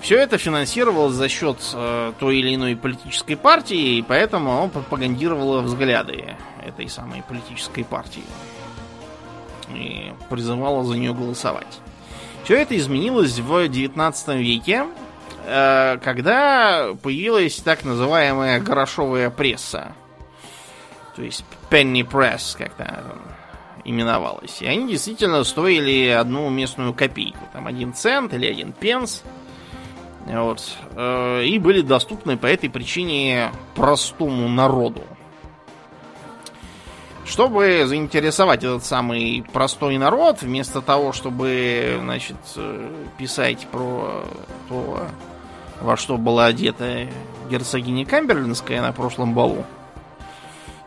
все 0.00 0.18
это 0.18 0.38
финансировалось 0.38 1.14
за 1.14 1.28
счет 1.28 1.58
э, 1.72 2.12
той 2.18 2.38
или 2.38 2.54
иной 2.54 2.76
политической 2.76 3.36
партии, 3.36 3.98
и 3.98 4.02
поэтому 4.02 4.52
оно 4.52 4.68
пропагандировало 4.68 5.60
взгляды 5.60 6.36
этой 6.62 6.88
самой 6.88 7.22
политической 7.22 7.84
партии. 7.84 8.24
И 9.74 10.12
призывало 10.28 10.84
за 10.84 10.96
нее 10.96 11.14
голосовать. 11.14 11.80
Все 12.44 12.60
это 12.60 12.76
изменилось 12.76 13.38
в 13.38 13.66
19 13.66 14.28
веке, 14.36 14.84
э, 15.46 15.98
когда 16.02 16.88
появилась 17.02 17.56
так 17.56 17.84
называемая 17.84 18.60
горошовая 18.60 19.30
пресса. 19.30 19.94
То 21.16 21.22
есть 21.22 21.44
penny 21.70 22.02
press, 22.02 22.56
как-то 22.58 23.04
именовалась. 23.84 24.60
И 24.62 24.66
они 24.66 24.88
действительно 24.88 25.44
стоили 25.44 26.08
одну 26.08 26.48
местную 26.50 26.94
копейку. 26.94 27.38
Там 27.52 27.66
один 27.66 27.94
цент 27.94 28.32
или 28.34 28.46
один 28.46 28.72
пенс. 28.72 29.22
Вот. 30.26 30.62
Э, 30.96 31.44
и 31.44 31.58
были 31.58 31.82
доступны 31.82 32.36
по 32.36 32.46
этой 32.46 32.70
причине 32.70 33.52
простому 33.74 34.48
народу. 34.48 35.02
Чтобы 37.26 37.84
заинтересовать 37.86 38.64
этот 38.64 38.84
самый 38.84 39.44
простой 39.52 39.96
народ, 39.96 40.42
вместо 40.42 40.82
того, 40.82 41.12
чтобы, 41.12 41.98
значит, 42.02 42.36
э, 42.56 42.90
писать 43.16 43.66
про 43.70 44.24
то, 44.68 45.06
во 45.80 45.96
что 45.96 46.18
была 46.18 46.46
одета 46.46 47.06
герцогиня 47.50 48.04
Камберлинская 48.04 48.82
на 48.82 48.92
прошлом 48.92 49.34
балу, 49.34 49.64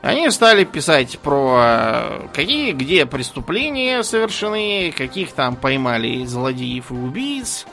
они 0.08 0.30
стали 0.32 0.64
писать 0.64 1.20
про 1.20 1.60
э, 1.60 2.28
какие, 2.34 2.72
где 2.72 3.06
преступления 3.06 4.04
совершены, 4.04 4.94
каких 4.96 5.32
там 5.32 5.56
поймали 5.56 6.26
злодеев 6.26 6.92
и 6.92 6.94
убийц, 6.94 7.66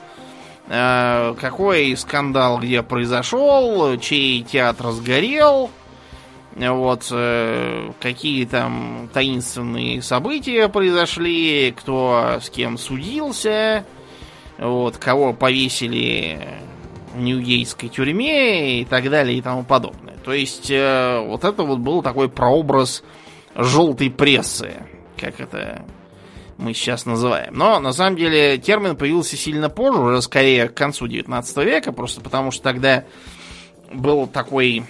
Э, 0.66 1.34
какой 1.38 1.94
скандал 1.96 2.58
где 2.58 2.82
произошел, 2.82 3.98
чей 3.98 4.42
театр 4.42 4.92
сгорел, 4.92 5.70
вот, 6.56 7.06
э, 7.10 7.90
какие 8.00 8.46
там 8.46 9.10
таинственные 9.12 10.00
события 10.00 10.68
произошли, 10.68 11.74
кто 11.76 12.38
с 12.42 12.48
кем 12.48 12.78
судился, 12.78 13.84
вот, 14.56 14.96
кого 14.96 15.34
повесили 15.34 16.40
в 17.12 17.20
Ньюгейской 17.20 17.90
тюрьме 17.90 18.80
и 18.80 18.84
так 18.86 19.10
далее 19.10 19.36
и 19.36 19.42
тому 19.42 19.64
подобное. 19.64 20.03
То 20.24 20.32
есть, 20.32 20.70
э, 20.70 21.20
вот 21.26 21.44
это 21.44 21.62
вот 21.64 21.78
был 21.80 22.02
такой 22.02 22.28
прообраз 22.28 23.04
желтой 23.54 24.10
прессы, 24.10 24.72
как 25.18 25.38
это 25.38 25.84
мы 26.56 26.72
сейчас 26.72 27.04
называем. 27.04 27.54
Но 27.54 27.78
на 27.78 27.92
самом 27.92 28.16
деле 28.16 28.58
термин 28.58 28.96
появился 28.96 29.36
сильно 29.36 29.68
позже, 29.68 30.00
уже 30.00 30.22
скорее 30.22 30.68
к 30.68 30.74
концу 30.74 31.06
19 31.06 31.56
века, 31.58 31.92
просто 31.92 32.20
потому 32.20 32.50
что 32.50 32.62
тогда 32.62 33.04
был 33.92 34.26
такой 34.26 34.84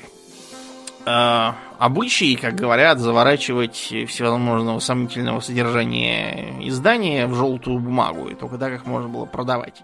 э, 1.05 1.53
обычай, 1.79 2.37
как 2.37 2.55
говорят, 2.55 3.01
заворачивать 3.01 3.77
всевозможного 4.09 4.79
сомнительного 4.79 5.41
содержания 5.41 6.55
издания 6.61 7.27
в 7.27 7.35
желтую 7.35 7.81
бумагу, 7.81 8.29
и 8.29 8.35
только 8.35 8.57
так 8.57 8.73
их 8.73 8.87
можно 8.87 9.09
было 9.09 9.25
продавать, 9.25 9.83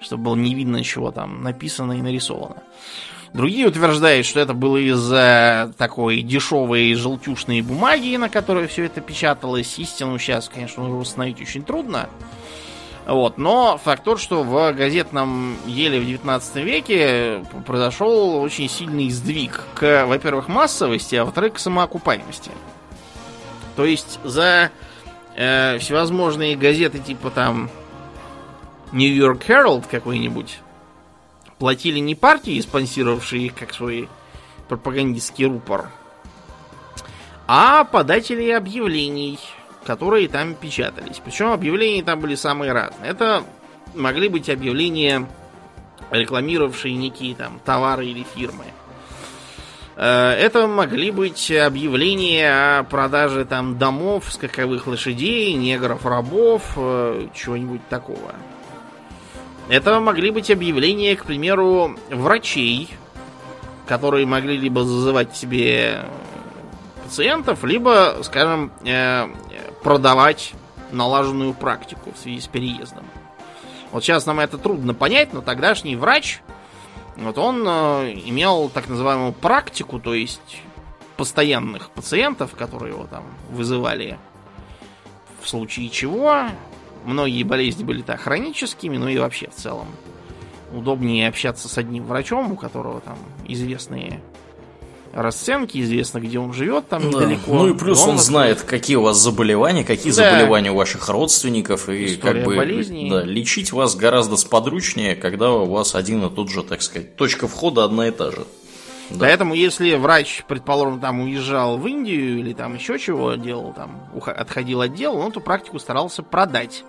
чтобы 0.00 0.24
было 0.24 0.36
не 0.36 0.54
видно, 0.54 0.84
чего 0.84 1.10
там 1.10 1.42
написано 1.42 1.92
и 1.92 2.02
нарисовано. 2.02 2.62
Другие 3.34 3.66
утверждают, 3.66 4.26
что 4.26 4.38
это 4.38 4.54
было 4.54 4.76
из-за 4.76 5.74
такой 5.76 6.22
дешевой 6.22 6.94
желтюшной 6.94 7.62
бумаги, 7.62 8.14
на 8.14 8.28
которой 8.28 8.68
все 8.68 8.84
это 8.84 9.00
печаталось. 9.00 9.76
Истину 9.76 10.20
сейчас, 10.20 10.48
конечно, 10.48 10.84
уже 10.84 10.94
установить 10.94 11.40
очень 11.40 11.64
трудно. 11.64 12.08
Вот, 13.08 13.36
но 13.36 13.76
факт 13.76 14.04
тот, 14.04 14.20
что 14.20 14.44
в 14.44 14.72
газетном 14.72 15.56
еле 15.66 15.98
в 15.98 16.06
19 16.06 16.56
веке 16.64 17.44
произошел 17.66 18.36
очень 18.36 18.68
сильный 18.68 19.10
сдвиг 19.10 19.64
к, 19.74 20.06
во-первых, 20.06 20.46
массовости, 20.46 21.16
а 21.16 21.24
во-вторых, 21.24 21.54
к 21.54 21.58
самоокупаемости. 21.58 22.52
То 23.74 23.84
есть 23.84 24.20
за 24.22 24.70
э, 25.34 25.78
всевозможные 25.78 26.54
газеты 26.54 27.00
типа 27.00 27.30
там 27.30 27.68
New 28.92 29.12
York 29.12 29.42
Herald 29.48 29.86
какой-нибудь, 29.90 30.60
платили 31.64 31.98
не 31.98 32.14
партии, 32.14 32.60
спонсировавшие 32.60 33.46
их 33.46 33.54
как 33.54 33.72
свой 33.72 34.10
пропагандистский 34.68 35.46
рупор, 35.46 35.88
а 37.46 37.84
податели 37.84 38.50
объявлений, 38.50 39.38
которые 39.86 40.28
там 40.28 40.56
печатались. 40.56 41.22
Причем 41.24 41.52
объявления 41.52 42.02
там 42.02 42.20
были 42.20 42.34
самые 42.34 42.72
разные. 42.72 43.10
Это 43.10 43.44
могли 43.94 44.28
быть 44.28 44.50
объявления, 44.50 45.26
рекламировавшие 46.10 46.96
некие 46.96 47.34
там 47.34 47.58
товары 47.64 48.08
или 48.08 48.26
фирмы. 48.34 48.66
Э, 49.96 50.32
это 50.32 50.66
могли 50.66 51.10
быть 51.12 51.50
объявления 51.50 52.80
о 52.80 52.82
продаже 52.82 53.46
там 53.46 53.78
домов, 53.78 54.30
скаковых 54.30 54.86
лошадей, 54.86 55.54
негров, 55.54 56.04
рабов, 56.04 56.74
э, 56.76 57.28
чего-нибудь 57.32 57.88
такого. 57.88 58.34
Это 59.68 59.98
могли 60.00 60.30
быть 60.30 60.50
объявления, 60.50 61.16
к 61.16 61.24
примеру, 61.24 61.96
врачей, 62.10 62.90
которые 63.86 64.26
могли 64.26 64.56
либо 64.56 64.84
зазывать 64.84 65.36
себе 65.36 66.04
пациентов, 67.02 67.64
либо, 67.64 68.18
скажем, 68.22 68.72
э, 68.84 69.26
продавать 69.82 70.52
налаженную 70.90 71.54
практику 71.54 72.12
в 72.12 72.18
связи 72.18 72.40
с 72.40 72.46
переездом. 72.46 73.04
Вот 73.90 74.02
сейчас 74.02 74.26
нам 74.26 74.40
это 74.40 74.58
трудно 74.58 74.94
понять, 74.94 75.32
но 75.32 75.40
тогдашний 75.40 75.96
врач, 75.96 76.40
вот 77.16 77.38
он 77.38 77.64
э, 77.66 78.14
имел 78.26 78.68
так 78.68 78.88
называемую 78.88 79.32
практику, 79.32 80.00
то 80.00 80.14
есть 80.14 80.62
постоянных 81.16 81.90
пациентов, 81.90 82.54
которые 82.56 82.94
его 82.94 83.06
там 83.06 83.24
вызывали 83.50 84.18
в 85.40 85.48
случае 85.48 85.90
чего. 85.90 86.46
Многие 87.04 87.42
болезни 87.42 87.84
были 87.84 88.02
так 88.02 88.20
хроническими, 88.20 88.96
но 88.96 89.08
и 89.08 89.18
вообще 89.18 89.48
в 89.48 89.54
целом 89.54 89.86
удобнее 90.72 91.28
общаться 91.28 91.68
с 91.68 91.78
одним 91.78 92.04
врачом, 92.04 92.52
у 92.52 92.56
которого 92.56 93.00
там 93.00 93.18
известные 93.46 94.20
расценки, 95.14 95.80
известно, 95.80 96.18
где 96.18 96.38
он 96.38 96.52
живет 96.52 96.88
там 96.88 97.02
да. 97.02 97.18
недалеко. 97.18 97.54
Ну 97.54 97.68
и 97.68 97.78
плюс 97.78 98.02
он, 98.02 98.10
он 98.10 98.18
знает, 98.18 98.62
какие 98.62 98.96
у 98.96 99.02
вас 99.02 99.16
заболевания, 99.16 99.84
какие 99.84 100.12
да. 100.12 100.30
заболевания 100.30 100.72
у 100.72 100.74
ваших 100.74 101.08
родственников, 101.08 101.88
и 101.88 102.06
История 102.06 102.40
как 102.40 102.44
бы 102.44 102.56
болезней. 102.56 103.08
да, 103.08 103.22
лечить 103.22 103.72
вас 103.72 103.94
гораздо 103.94 104.36
сподручнее, 104.36 105.14
когда 105.14 105.52
у 105.52 105.66
вас 105.66 105.94
один 105.94 106.24
и 106.24 106.30
тот 106.30 106.50
же, 106.50 106.62
так 106.62 106.82
сказать, 106.82 107.16
точка 107.16 107.46
входа 107.46 107.84
одна 107.84 108.08
и 108.08 108.10
та 108.10 108.32
же. 108.32 108.44
Да. 109.10 109.20
Поэтому, 109.20 109.54
если 109.54 109.94
врач, 109.94 110.44
предположим, 110.48 110.98
там 110.98 111.20
уезжал 111.20 111.78
в 111.78 111.86
Индию 111.86 112.40
или 112.40 112.52
там 112.52 112.74
еще 112.74 112.98
чего 112.98 113.34
делал, 113.34 113.72
там 113.74 114.10
отходил 114.26 114.80
от 114.80 114.94
дела, 114.94 115.16
он 115.18 115.30
эту 115.30 115.40
практику 115.40 115.78
старался 115.78 116.22
продать 116.22 116.84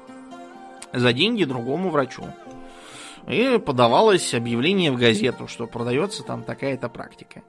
за 0.96 1.14
деньги 1.14 1.44
другому 1.44 1.90
врачу. 1.90 2.24
И 3.28 3.58
подавалось 3.58 4.34
объявление 4.34 4.92
в 4.92 4.98
газету, 4.98 5.48
что 5.48 5.68
продается 5.68 6.24
там 6.24 6.44
такая-то 6.44 6.90
практика. 6.90 7.42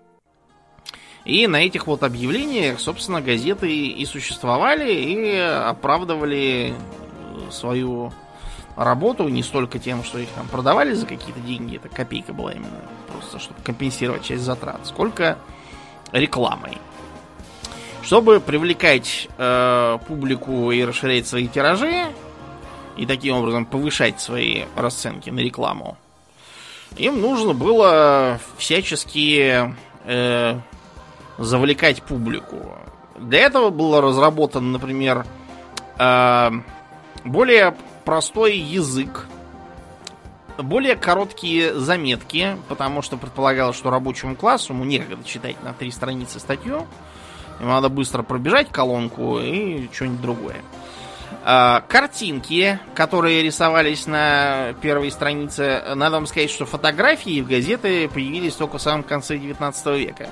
И 1.24 1.46
на 1.48 1.56
этих 1.56 1.86
вот 1.86 2.02
объявлениях, 2.02 2.78
собственно, 2.78 3.20
газеты 3.20 3.88
и 3.88 4.04
существовали, 4.06 4.92
и 4.92 5.36
оправдывали 5.36 6.74
свою 7.50 8.12
работу 8.76 9.26
не 9.28 9.42
столько 9.42 9.78
тем, 9.78 10.04
что 10.04 10.18
их 10.18 10.28
там 10.30 10.46
продавали 10.48 10.92
за 10.92 11.06
какие-то 11.06 11.40
деньги, 11.40 11.76
это 11.76 11.88
копейка 11.88 12.32
была 12.32 12.52
именно, 12.52 12.80
просто 13.10 13.38
чтобы 13.38 13.60
компенсировать 13.62 14.22
часть 14.22 14.44
затрат, 14.44 14.86
сколько 14.86 15.38
рекламой. 16.12 16.78
Чтобы 18.02 18.38
привлекать 18.38 19.28
э, 19.36 19.98
публику 20.06 20.70
и 20.70 20.84
расширять 20.84 21.26
свои 21.26 21.48
тиражи, 21.48 22.06
и 22.96 23.06
таким 23.06 23.36
образом 23.36 23.66
повышать 23.66 24.20
свои 24.20 24.64
расценки 24.74 25.30
на 25.30 25.40
рекламу, 25.40 25.96
им 26.96 27.20
нужно 27.20 27.52
было 27.52 28.40
всячески 28.56 29.74
э, 30.04 30.58
завлекать 31.38 32.02
публику. 32.02 32.74
Для 33.18 33.40
этого 33.40 33.70
был 33.70 34.00
разработан, 34.00 34.72
например, 34.72 35.26
э, 35.98 36.50
более 37.24 37.76
простой 38.04 38.56
язык, 38.56 39.26
более 40.58 40.96
короткие 40.96 41.74
заметки, 41.74 42.56
потому 42.68 43.02
что 43.02 43.16
предполагалось, 43.16 43.76
что 43.76 43.90
рабочему 43.90 44.36
классу 44.36 44.72
ему 44.72 44.84
некогда 44.84 45.22
читать 45.24 45.62
на 45.62 45.74
три 45.74 45.90
страницы 45.90 46.40
статью. 46.40 46.86
Ему 47.60 47.70
надо 47.70 47.88
быстро 47.88 48.22
пробежать 48.22 48.70
колонку 48.70 49.38
и 49.38 49.88
что-нибудь 49.92 50.20
другое. 50.20 50.56
А, 50.56 50.85
картинки, 51.44 52.78
которые 52.94 53.42
рисовались 53.42 54.06
на 54.06 54.74
первой 54.80 55.10
странице, 55.10 55.82
надо 55.94 56.16
вам 56.16 56.26
сказать, 56.26 56.50
что 56.50 56.66
фотографии 56.66 57.40
в 57.40 57.48
газеты 57.48 58.08
появились 58.08 58.54
только 58.54 58.78
в 58.78 58.82
самом 58.82 59.02
конце 59.02 59.38
19 59.38 59.86
века. 59.98 60.28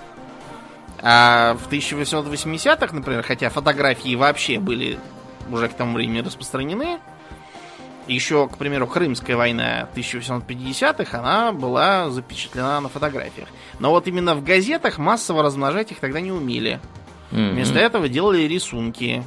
А 1.00 1.54
в 1.54 1.70
1880-х, 1.70 2.94
например, 2.94 3.22
хотя 3.22 3.50
фотографии 3.50 4.14
вообще 4.14 4.58
были 4.58 4.98
уже 5.50 5.68
к 5.68 5.74
тому 5.74 5.94
времени 5.94 6.20
распространены, 6.20 6.98
еще, 8.06 8.48
к 8.48 8.58
примеру, 8.58 8.86
Крымская 8.86 9.36
война 9.36 9.88
1850-х, 9.94 11.18
она 11.18 11.52
была 11.52 12.10
запечатлена 12.10 12.80
на 12.80 12.88
фотографиях. 12.88 13.48
Но 13.78 13.90
вот 13.90 14.06
именно 14.06 14.34
в 14.34 14.44
газетах 14.44 14.98
массово 14.98 15.42
размножать 15.42 15.90
их 15.92 16.00
тогда 16.00 16.20
не 16.20 16.32
умели. 16.32 16.80
Mm-hmm. 17.30 17.50
Вместо 17.52 17.78
этого 17.78 18.08
делали 18.08 18.42
рисунки. 18.42 19.24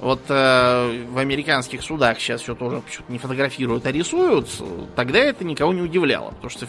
Вот 0.00 0.22
э, 0.30 1.04
в 1.10 1.18
американских 1.18 1.82
судах 1.82 2.18
сейчас 2.20 2.40
все 2.40 2.54
тоже 2.54 2.80
почему-то 2.80 3.12
не 3.12 3.18
фотографируют, 3.18 3.84
а 3.84 3.92
рисуют. 3.92 4.48
Тогда 4.96 5.18
это 5.18 5.44
никого 5.44 5.74
не 5.74 5.82
удивляло, 5.82 6.30
потому 6.30 6.48
что 6.48 6.66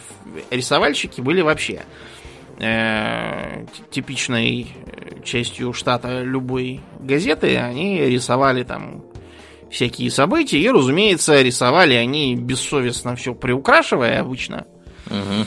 рисовальщики 0.49 1.21
были 1.21 1.41
вообще 1.41 1.83
э, 2.59 3.65
типичной 3.89 4.67
э, 4.85 5.23
частью 5.23 5.71
штата 5.71 6.23
любой 6.23 6.81
газеты. 6.99 7.57
Они 7.57 8.01
рисовали 8.01 8.63
там 8.63 9.01
всякие 9.69 10.11
события. 10.11 10.59
И, 10.59 10.69
разумеется, 10.69 11.41
рисовали 11.41 11.93
они 11.93 12.35
бессовестно 12.35 13.15
все 13.15 13.33
приукрашивая 13.33 14.19
обычно. 14.19 14.67
Угу. 15.07 15.45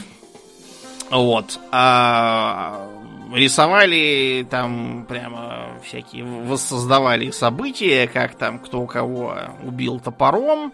Вот. 1.11 1.61
А 1.71 2.89
рисовали 3.35 4.47
там 4.49 5.05
прямо 5.09 5.79
всякие, 5.85 6.25
воссоздавали 6.25 7.31
события, 7.31 8.07
как 8.07 8.37
там 8.37 8.59
кто 8.59 8.87
кого 8.87 9.37
убил 9.65 9.99
топором, 10.01 10.73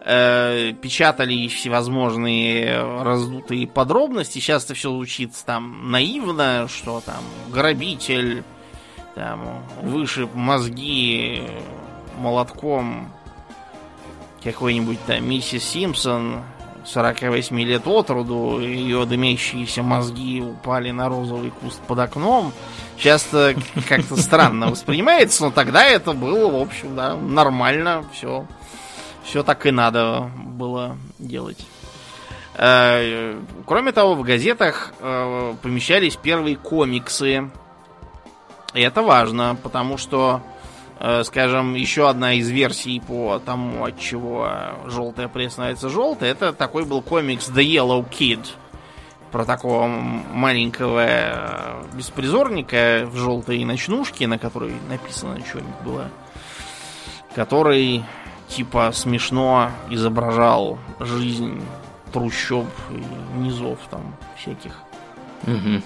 э, 0.00 0.72
печатали 0.80 1.46
всевозможные 1.48 3.02
раздутые 3.02 3.66
подробности. 3.66 4.38
Сейчас 4.38 4.64
это 4.64 4.74
все 4.74 4.90
звучит 4.90 5.32
там 5.44 5.90
наивно, 5.90 6.66
что 6.68 7.00
там 7.00 7.22
грабитель 7.52 8.42
там 9.14 9.62
вышиб 9.82 10.34
мозги 10.34 11.42
молотком 12.18 13.12
какой-нибудь 14.42 15.04
там 15.06 15.28
миссис 15.28 15.64
Симпсон 15.64 16.42
48 16.92 17.60
лет 17.60 17.86
от 17.86 18.10
роду, 18.10 18.60
ее 18.60 19.04
дымящиеся 19.04 19.82
мозги 19.82 20.40
упали 20.40 20.90
на 20.90 21.08
розовый 21.08 21.50
куст 21.50 21.80
под 21.82 21.98
окном. 21.98 22.52
Часто 22.96 23.54
как-то 23.88 24.16
странно 24.16 24.68
воспринимается, 24.68 25.44
но 25.44 25.50
тогда 25.50 25.84
это 25.84 26.12
было, 26.12 26.50
в 26.50 26.60
общем, 26.60 26.96
да, 26.96 27.14
нормально, 27.14 28.04
все. 28.12 28.46
Все 29.24 29.42
так 29.42 29.66
и 29.66 29.70
надо 29.70 30.30
было 30.36 30.96
делать. 31.18 31.58
Э, 32.54 33.38
кроме 33.66 33.92
того, 33.92 34.14
в 34.14 34.22
газетах 34.22 34.92
э, 35.00 35.54
помещались 35.62 36.16
первые 36.16 36.56
комиксы. 36.56 37.50
И 38.74 38.80
это 38.80 39.02
важно, 39.02 39.56
потому 39.62 39.98
что 39.98 40.42
скажем, 41.24 41.74
еще 41.74 42.08
одна 42.08 42.34
из 42.34 42.48
версий 42.48 43.00
по 43.00 43.40
тому, 43.44 43.84
от 43.84 43.98
чего 43.98 44.50
желтая 44.86 45.28
пресса 45.28 45.54
становится 45.54 45.88
желтой, 45.88 46.28
это 46.28 46.52
такой 46.52 46.84
был 46.84 47.02
комикс 47.02 47.48
The 47.48 47.64
Yellow 47.64 48.08
Kid. 48.08 48.46
Про 49.30 49.44
такого 49.44 49.86
маленького 49.86 51.04
э, 51.06 51.82
беспризорника 51.92 53.06
в 53.06 53.16
желтой 53.16 53.62
ночнушке, 53.64 54.26
на 54.26 54.38
которой 54.38 54.72
написано 54.88 55.38
что-нибудь 55.46 55.80
было. 55.84 56.08
Который 57.34 58.04
типа 58.48 58.90
смешно 58.92 59.70
изображал 59.90 60.78
жизнь 60.98 61.62
трущоб 62.12 62.66
и 62.90 63.38
низов 63.38 63.78
там 63.90 64.16
всяких. 64.36 64.72
Угу. 65.46 65.82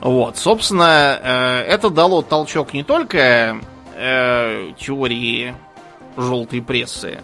Вот, 0.00 0.36
собственно, 0.36 1.18
э, 1.22 1.58
это 1.68 1.90
дало 1.90 2.22
толчок 2.22 2.72
не 2.72 2.82
только 2.82 3.60
э, 4.00 4.72
теории 4.78 5.54
желтой 6.16 6.62
прессы. 6.62 7.20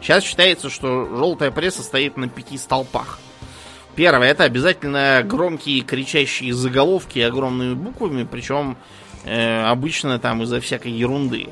Сейчас 0.00 0.24
считается, 0.24 0.68
что 0.68 1.06
желтая 1.06 1.50
пресса 1.50 1.82
стоит 1.82 2.16
на 2.16 2.28
пяти 2.28 2.58
столпах. 2.58 3.18
Первое 3.94 4.30
это 4.30 4.44
обязательно 4.44 5.22
громкие 5.24 5.80
кричащие 5.80 6.52
заголовки 6.52 7.18
огромными 7.18 7.74
буквами, 7.74 8.26
причем 8.30 8.76
э, 9.24 9.64
обычно 9.64 10.18
там 10.18 10.42
из-за 10.42 10.60
всякой 10.60 10.92
ерунды. 10.92 11.48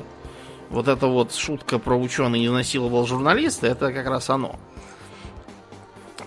Вот 0.69 0.87
эта 0.87 1.07
вот 1.07 1.33
шутка 1.33 1.79
про 1.79 1.95
ученый 1.95 2.45
изнасиловал 2.45 3.05
журналиста, 3.05 3.67
это 3.67 3.91
как 3.91 4.07
раз 4.07 4.29
оно. 4.29 4.57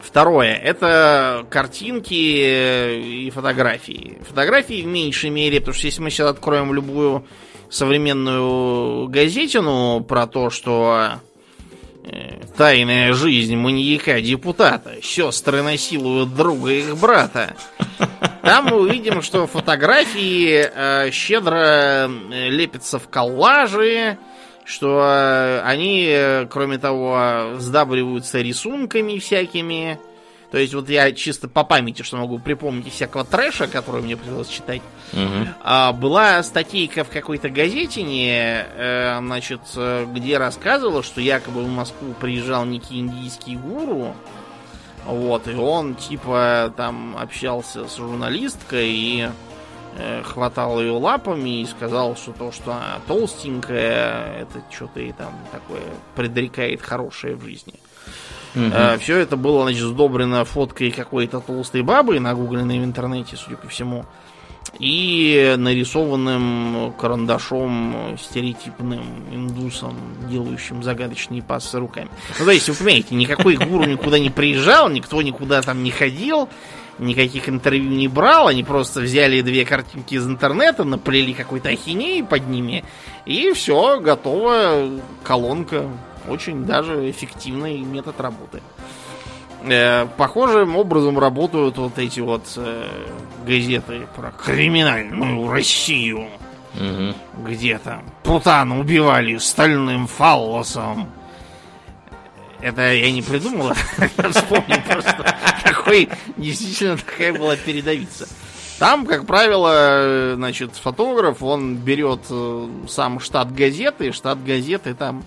Второе, 0.03 0.55
это 0.57 1.47
картинки 1.51 2.15
и 2.15 3.31
фотографии. 3.31 4.19
Фотографии 4.29 4.83
в 4.83 4.87
меньшей 4.87 5.31
мере, 5.31 5.61
потому 5.61 5.75
что 5.75 5.87
если 5.87 6.03
мы 6.03 6.11
сейчас 6.11 6.31
откроем 6.31 6.75
любую 6.75 7.25
современную 7.71 9.09
газетину 9.09 10.03
про 10.03 10.27
то, 10.27 10.51
что 10.51 11.13
э, 12.05 12.41
тайная 12.57 13.13
жизнь 13.13 13.57
маньяка-депутата, 13.57 14.97
сестры 15.03 15.63
насилуют 15.63 16.35
друга 16.35 16.73
их 16.73 16.97
брата. 16.99 17.55
Там 18.43 18.67
мы 18.67 18.81
увидим, 18.81 19.23
что 19.23 19.47
фотографии 19.47 20.65
э, 20.65 21.11
щедро 21.13 22.09
э, 22.09 22.49
лепятся 22.49 22.99
в 22.99 23.09
коллажи, 23.09 24.19
что 24.65 25.03
э, 25.05 25.61
они, 25.63 26.47
кроме 26.51 26.79
того, 26.79 27.57
сдабриваются 27.59 28.41
рисунками 28.41 29.19
всякими. 29.19 30.01
То 30.51 30.59
есть 30.59 30.75
вот 30.75 30.89
я 30.89 31.13
чисто 31.13 31.49
по 31.49 31.63
памяти, 31.63 32.03
что 32.03 32.17
могу 32.17 32.39
припомнить 32.39 32.89
из 32.89 32.95
всякого 32.95 33.25
трэша, 33.25 33.69
который 33.69 34.03
мне 34.03 34.17
пришлось 34.17 34.49
читать. 34.49 34.83
Мгм. 35.13 35.49
А, 35.63 35.93
была 35.93 36.43
статейка 36.43 37.05
в 37.05 37.09
какой-то 37.11 37.51
газетине, 37.51 38.67
э, 38.75 39.19
значит, 39.21 39.61
э, 39.77 40.07
где 40.13 40.39
рассказывала, 40.39 41.03
что 41.03 41.21
якобы 41.21 41.63
в 41.63 41.69
Москву 41.69 42.15
приезжал 42.21 42.65
некий 42.65 42.99
индийский 42.99 43.57
гуру, 43.57 44.15
вот, 45.07 45.47
и 45.47 45.55
он 45.55 45.95
типа 45.95 46.75
там 46.77 47.17
общался 47.17 47.89
с 47.89 47.97
журналисткой 47.97 48.89
и 48.89 49.29
э, 49.97 50.23
хватал 50.25 50.81
ее 50.81 50.93
лапами 50.93 51.63
и 51.63 51.67
сказал, 51.67 52.17
что 52.17 52.33
то, 52.33 52.51
что 52.51 52.73
она 52.73 52.99
толстенькая, 53.07 54.43
это 54.43 54.63
что-то 54.71 55.01
и 55.01 55.13
там 55.13 55.33
такое 55.53 55.83
предрекает 56.17 56.83
хорошее 56.83 57.37
в 57.37 57.45
жизни. 57.45 57.75
Мгм. 58.55 58.99
все 58.99 59.19
это 59.19 59.37
было, 59.37 59.63
значит, 59.63 59.83
сдобрено 59.83 60.45
фоткой 60.45 60.91
какой-то 60.91 61.41
толстой 61.41 61.83
бабы, 61.83 62.19
нагугленной 62.19 62.81
в 62.81 62.85
интернете, 62.85 63.37
судя 63.37 63.57
по 63.57 63.69
всему, 63.69 64.05
и 64.79 65.55
нарисованным 65.59 66.93
карандашом 66.99 68.17
стереотипным 68.21 69.03
индусом, 69.33 69.97
делающим 70.29 70.83
загадочные 70.83 71.43
пассы 71.43 71.79
руками. 71.79 72.09
Ну, 72.39 72.45
то 72.45 72.51
есть, 72.51 72.69
вы 72.69 72.75
понимаете, 72.75 73.15
никакой 73.15 73.57
гуру 73.57 73.85
никуда 73.85 74.19
не 74.19 74.31
приезжал, 74.31 74.89
никто 74.89 75.21
никуда 75.23 75.63
там 75.63 75.83
не 75.83 75.91
ходил, 75.91 76.49
никаких 76.99 77.49
интервью 77.49 77.91
не 77.91 78.09
брал, 78.09 78.49
они 78.49 78.63
просто 78.63 79.01
взяли 79.01 79.41
две 79.41 79.65
картинки 79.65 80.15
из 80.15 80.27
интернета, 80.27 80.85
наплели 80.85 81.33
какой-то 81.33 81.71
ахинеи 81.71 82.23
под 82.23 82.47
ними, 82.49 82.85
и 83.27 83.53
все, 83.53 84.01
готова 84.01 84.91
колонка. 85.23 85.89
Очень 86.29 86.65
даже 86.65 87.11
эффективный 87.11 87.79
метод 87.79 88.21
работы. 88.21 88.63
Э, 89.63 90.07
Похожим 90.17 90.77
образом 90.77 91.19
работают 91.19 91.77
вот 91.79 91.99
эти 91.99 92.21
вот 92.21 92.45
э, 92.57 92.87
газеты 93.47 94.07
про 94.17 94.31
криминальную 94.31 95.51
Россию, 95.51 96.29
Мгм. 96.75 97.15
где 97.45 97.79
там 97.79 98.05
Путана 98.23 98.79
убивали 98.79 99.37
стальным 99.39 100.07
фаллосом. 100.07 101.11
Это 102.61 102.93
я 102.93 103.11
не 103.11 103.23
придумал, 103.23 103.73
я 104.19 104.29
вспомнил 104.31 104.81
просто, 104.89 105.35
какой 105.65 106.09
действительно 106.37 106.97
такая 106.97 107.33
была 107.33 107.57
передовица. 107.57 108.29
Там, 108.79 109.05
как 109.05 109.27
правило, 109.27 110.35
значит, 110.37 110.75
фотограф, 110.77 111.43
он 111.43 111.77
берет 111.77 112.21
э, 112.31 112.69
сам 112.89 113.19
штат 113.21 113.53
газеты, 113.55 114.13
штат 114.13 114.43
газеты 114.45 114.95
там 114.95 115.23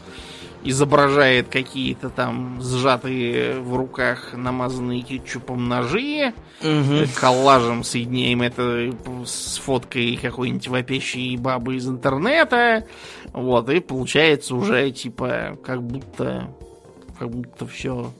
изображает 0.64 1.50
какие-то 1.50 2.10
там 2.10 2.60
сжатые 2.62 3.60
в 3.60 3.76
руках 3.76 4.34
намазанные 4.34 5.02
кетчупом 5.02 5.68
ножи, 5.68 6.34
Мгм. 6.62 7.08
коллажем 7.20 7.84
соединяем 7.84 8.42
это 8.42 8.92
с 9.26 9.58
фоткой 9.58 10.18
какой-нибудь 10.22 10.68
вопящей 10.68 11.36
бабы 11.38 11.76
из 11.76 11.88
интернета. 11.88 12.86
Вот, 13.34 13.70
и 13.70 13.80
получается 13.80 14.56
уже 14.56 14.92
типа 14.92 15.58
как 15.66 15.84
будто 15.84 16.50
как 17.20 17.30
будто 17.30 17.68
все. 17.68 18.12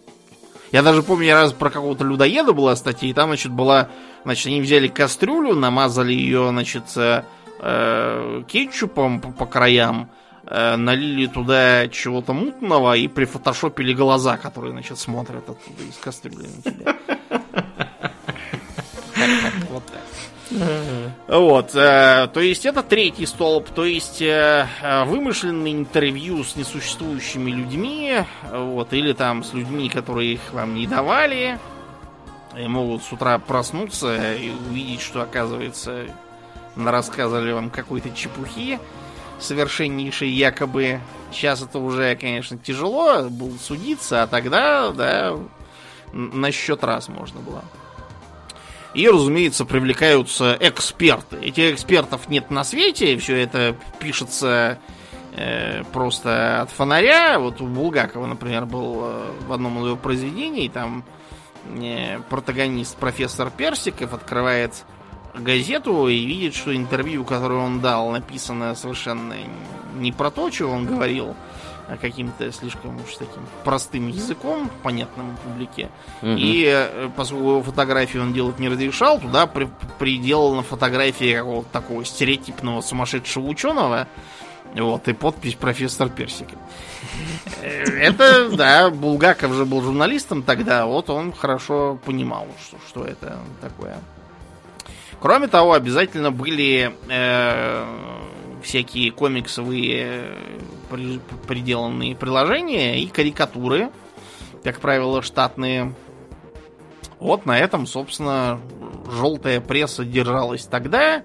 Я 0.72 0.82
даже 0.82 1.04
помню, 1.04 1.28
я 1.28 1.36
раз 1.36 1.54
про 1.54 1.70
какого-то 1.70 2.04
людоеда 2.04 2.52
была 2.52 2.76
статья, 2.76 3.08
и 3.10 3.14
там, 3.14 3.30
значит, 3.30 3.52
была, 3.52 3.90
значит, 4.24 4.48
они 4.48 4.60
взяли 4.60 4.88
кастрюлю, 4.88 5.54
намазали 5.56 6.14
ее, 6.14 6.50
значит, 6.50 6.86
э, 6.96 7.22
э, 7.60 8.44
кетчупом 8.48 9.22
по, 9.22 9.32
по 9.32 9.46
краям, 9.46 10.10
э, 10.46 10.76
налили 10.76 11.28
туда 11.28 11.88
чего-то 11.88 12.34
мутного 12.34 12.96
и 12.96 13.08
прифотошопили 13.08 13.94
глаза, 13.94 14.38
которые, 14.38 14.72
значит, 14.72 15.00
смотрят 15.00 15.50
оттуда 15.50 15.84
из 15.84 15.96
кастрюли 15.98 16.48
на 16.48 16.72
тебя. 16.72 16.96
Вот 19.70 19.84
так. 19.86 20.02
Вот, 21.28 21.76
э, 21.76 22.28
то 22.32 22.40
есть 22.40 22.66
это 22.66 22.84
третий 22.84 23.26
столб, 23.26 23.70
то 23.70 23.86
есть 23.86 24.22
э, 24.22 24.68
э, 24.82 25.04
вымышленные 25.06 25.74
интервью 25.74 26.44
с 26.44 26.56
несуществующими 26.56 27.50
людьми, 27.50 28.20
э, 28.20 28.24
вот, 28.52 28.94
или 28.94 29.14
там 29.14 29.44
с 29.44 29.54
людьми, 29.54 29.90
которые 29.90 30.34
их 30.34 30.42
вам 30.52 30.76
не 30.76 30.86
давали, 30.86 31.58
и 32.56 32.68
могут 32.68 33.04
с 33.04 33.12
утра 33.12 33.40
проснуться 33.40 34.36
и 34.36 34.52
увидеть, 34.52 35.02
что 35.02 35.22
оказывается 35.22 36.06
рассказывали 36.76 37.52
вам 37.52 37.70
какой-то 37.70 38.10
чепухи 38.12 38.80
совершеннейшей 39.40 40.30
якобы. 40.30 41.00
Сейчас 41.32 41.62
это 41.62 41.80
уже, 41.80 42.16
конечно, 42.16 42.58
тяжело 42.58 43.24
было 43.30 43.58
судиться, 43.58 44.24
а 44.24 44.28
тогда, 44.28 44.92
да, 44.92 45.38
на 46.14 46.52
счет 46.52 46.84
раз 46.84 47.10
можно 47.10 47.42
было. 47.42 47.64
И, 48.94 49.10
разумеется, 49.10 49.66
привлекаются 49.66 50.56
эксперты. 50.60 51.38
Этих 51.38 51.74
экспертов 51.74 52.30
нет 52.30 52.52
на 52.52 52.64
свете, 52.64 53.18
все 53.18 53.38
это 53.38 53.76
пишется 54.00 54.78
э, 55.36 55.84
просто 55.92 56.62
от 56.62 56.70
фонаря. 56.70 57.40
Вот 57.40 57.60
у 57.60 57.66
Булгакова, 57.66 58.28
например, 58.28 58.66
был 58.66 59.00
э, 59.02 59.32
в 59.48 59.54
одном 59.54 59.80
из 59.80 59.88
его 59.88 59.98
произведений, 59.98 60.70
там 60.70 61.04
э, 61.66 62.20
протагонист 62.30 62.96
профессор 62.98 63.50
Персиков 63.50 64.14
открывает 64.14 64.86
газету 65.34 66.08
и 66.08 66.26
видит, 66.26 66.56
что 66.56 66.76
интервью, 66.76 67.24
которое 67.24 67.60
он 67.60 67.82
дал, 67.82 68.12
написано 68.12 68.76
совершенно 68.76 69.36
не 69.96 70.12
про 70.12 70.32
то, 70.32 70.52
что 70.52 70.68
он 70.68 70.86
говорил, 70.86 71.36
а 71.88 71.98
каким-то 71.98 72.52
слишком 72.52 72.96
уж 72.98 73.16
таким 73.18 73.46
простым 73.64 74.08
языком, 74.08 74.70
понятным 74.84 75.38
публике. 75.44 75.90
Мгм. 76.22 76.38
И 76.38 76.66
э, 76.66 77.10
поскольку 77.16 77.50
его 77.50 77.64
фотографии 77.64 78.18
он 78.18 78.34
делать 78.34 78.60
не 78.60 78.70
разрешал, 78.70 79.20
туда 79.20 79.48
при, 79.48 79.70
приделана 80.00 80.64
фотография 80.64 81.40
какого-то 81.40 81.70
такого 81.72 82.06
стереотипного 82.06 82.82
сумасшедшего 82.82 83.48
ученого. 83.48 84.08
Вот, 84.76 85.08
и 85.08 85.14
подпись 85.14 85.54
профессор 85.54 86.10
Персиков. 86.10 86.58
Э, 87.62 87.84
Это, 87.84 88.50
да, 88.56 88.90
Булгаков 88.90 89.54
же 89.54 89.66
был 89.66 89.82
журналистом 89.82 90.42
тогда, 90.42 90.86
вот 90.86 91.10
он 91.10 91.32
хорошо 91.32 92.00
понимал, 92.06 92.48
что, 92.66 92.78
что 92.88 93.04
это 93.06 93.38
такое. 93.62 93.98
Кроме 95.24 95.48
того, 95.48 95.72
обязательно 95.72 96.32
были 96.32 96.94
э, 97.08 97.86
всякие 98.62 99.10
комиксовые 99.10 100.02
э, 100.06 100.38
при- 100.90 101.22
приделанные 101.48 102.14
приложения 102.14 103.00
и 103.00 103.08
карикатуры, 103.08 103.90
как 104.66 104.82
правило, 104.82 105.22
штатные. 105.22 105.96
Вот 107.22 107.46
на 107.46 107.58
этом, 107.58 107.88
собственно, 107.88 108.60
желтая 109.10 109.62
пресса 109.62 110.04
держалась 110.04 110.66
тогда, 110.66 111.24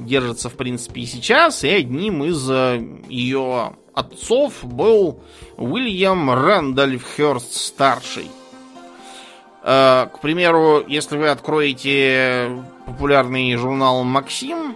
держится, 0.00 0.48
в 0.48 0.54
принципе, 0.54 1.02
и 1.02 1.06
сейчас, 1.06 1.62
и 1.62 1.68
одним 1.68 2.24
из 2.24 2.44
э, 2.50 2.84
ее 3.08 3.76
отцов 3.94 4.64
был 4.64 5.22
Уильям 5.56 6.28
Рэндольф 6.28 7.04
Хёрст 7.16 7.54
старший. 7.54 8.24
Э, 8.24 8.37
К 9.68 10.20
примеру, 10.22 10.82
если 10.88 11.18
вы 11.18 11.28
откроете 11.28 12.64
популярный 12.86 13.54
журнал 13.56 14.02
Максим, 14.02 14.74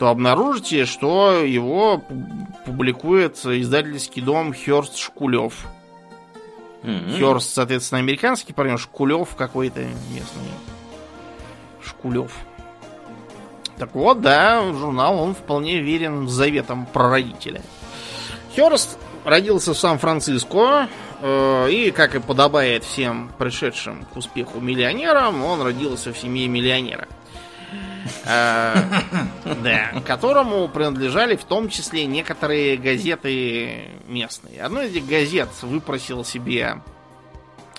то 0.00 0.08
обнаружите, 0.08 0.84
что 0.84 1.30
его 1.44 2.02
пу- 2.08 2.46
публикует 2.66 3.36
издательский 3.46 4.20
дом 4.20 4.52
Хёрст 4.52 4.96
Шкулев. 4.96 5.66
Мгм. 6.82 7.16
Хёрст, 7.20 7.54
соответственно, 7.54 8.00
американский 8.00 8.52
парень, 8.52 8.78
Шкулев 8.78 9.36
какой-то 9.36 9.82
местный. 9.82 10.50
Шкулев. 11.80 12.32
Так 13.78 13.94
вот, 13.94 14.20
да, 14.20 14.60
журнал, 14.72 15.20
он 15.20 15.36
вполне 15.36 15.78
верен 15.78 16.28
заветам 16.28 16.86
прародителя. 16.86 17.62
Хёрст 18.56 18.98
родился 19.24 19.72
в 19.72 19.78
Сан-Франциско, 19.78 20.88
э, 20.88 21.13
и, 21.24 21.90
как 21.94 22.14
и 22.14 22.20
подобает 22.20 22.84
всем 22.84 23.30
пришедшим 23.38 24.04
к 24.04 24.16
успеху 24.16 24.60
миллионерам, 24.60 25.42
он 25.44 25.62
родился 25.62 26.12
в 26.12 26.18
семье 26.18 26.48
миллионера. 26.48 27.08
Э, 28.24 28.74
Да, 29.62 30.00
которому 30.06 30.68
принадлежали 30.68 31.36
в 31.36 31.44
том 31.44 31.68
числе 31.68 32.06
некоторые 32.06 32.76
газеты 32.76 33.90
местные. 34.06 34.62
Одну 34.62 34.82
из 34.82 34.90
этих 34.90 35.06
газет 35.06 35.48
выпросил 35.62 36.24
себе 36.24 36.82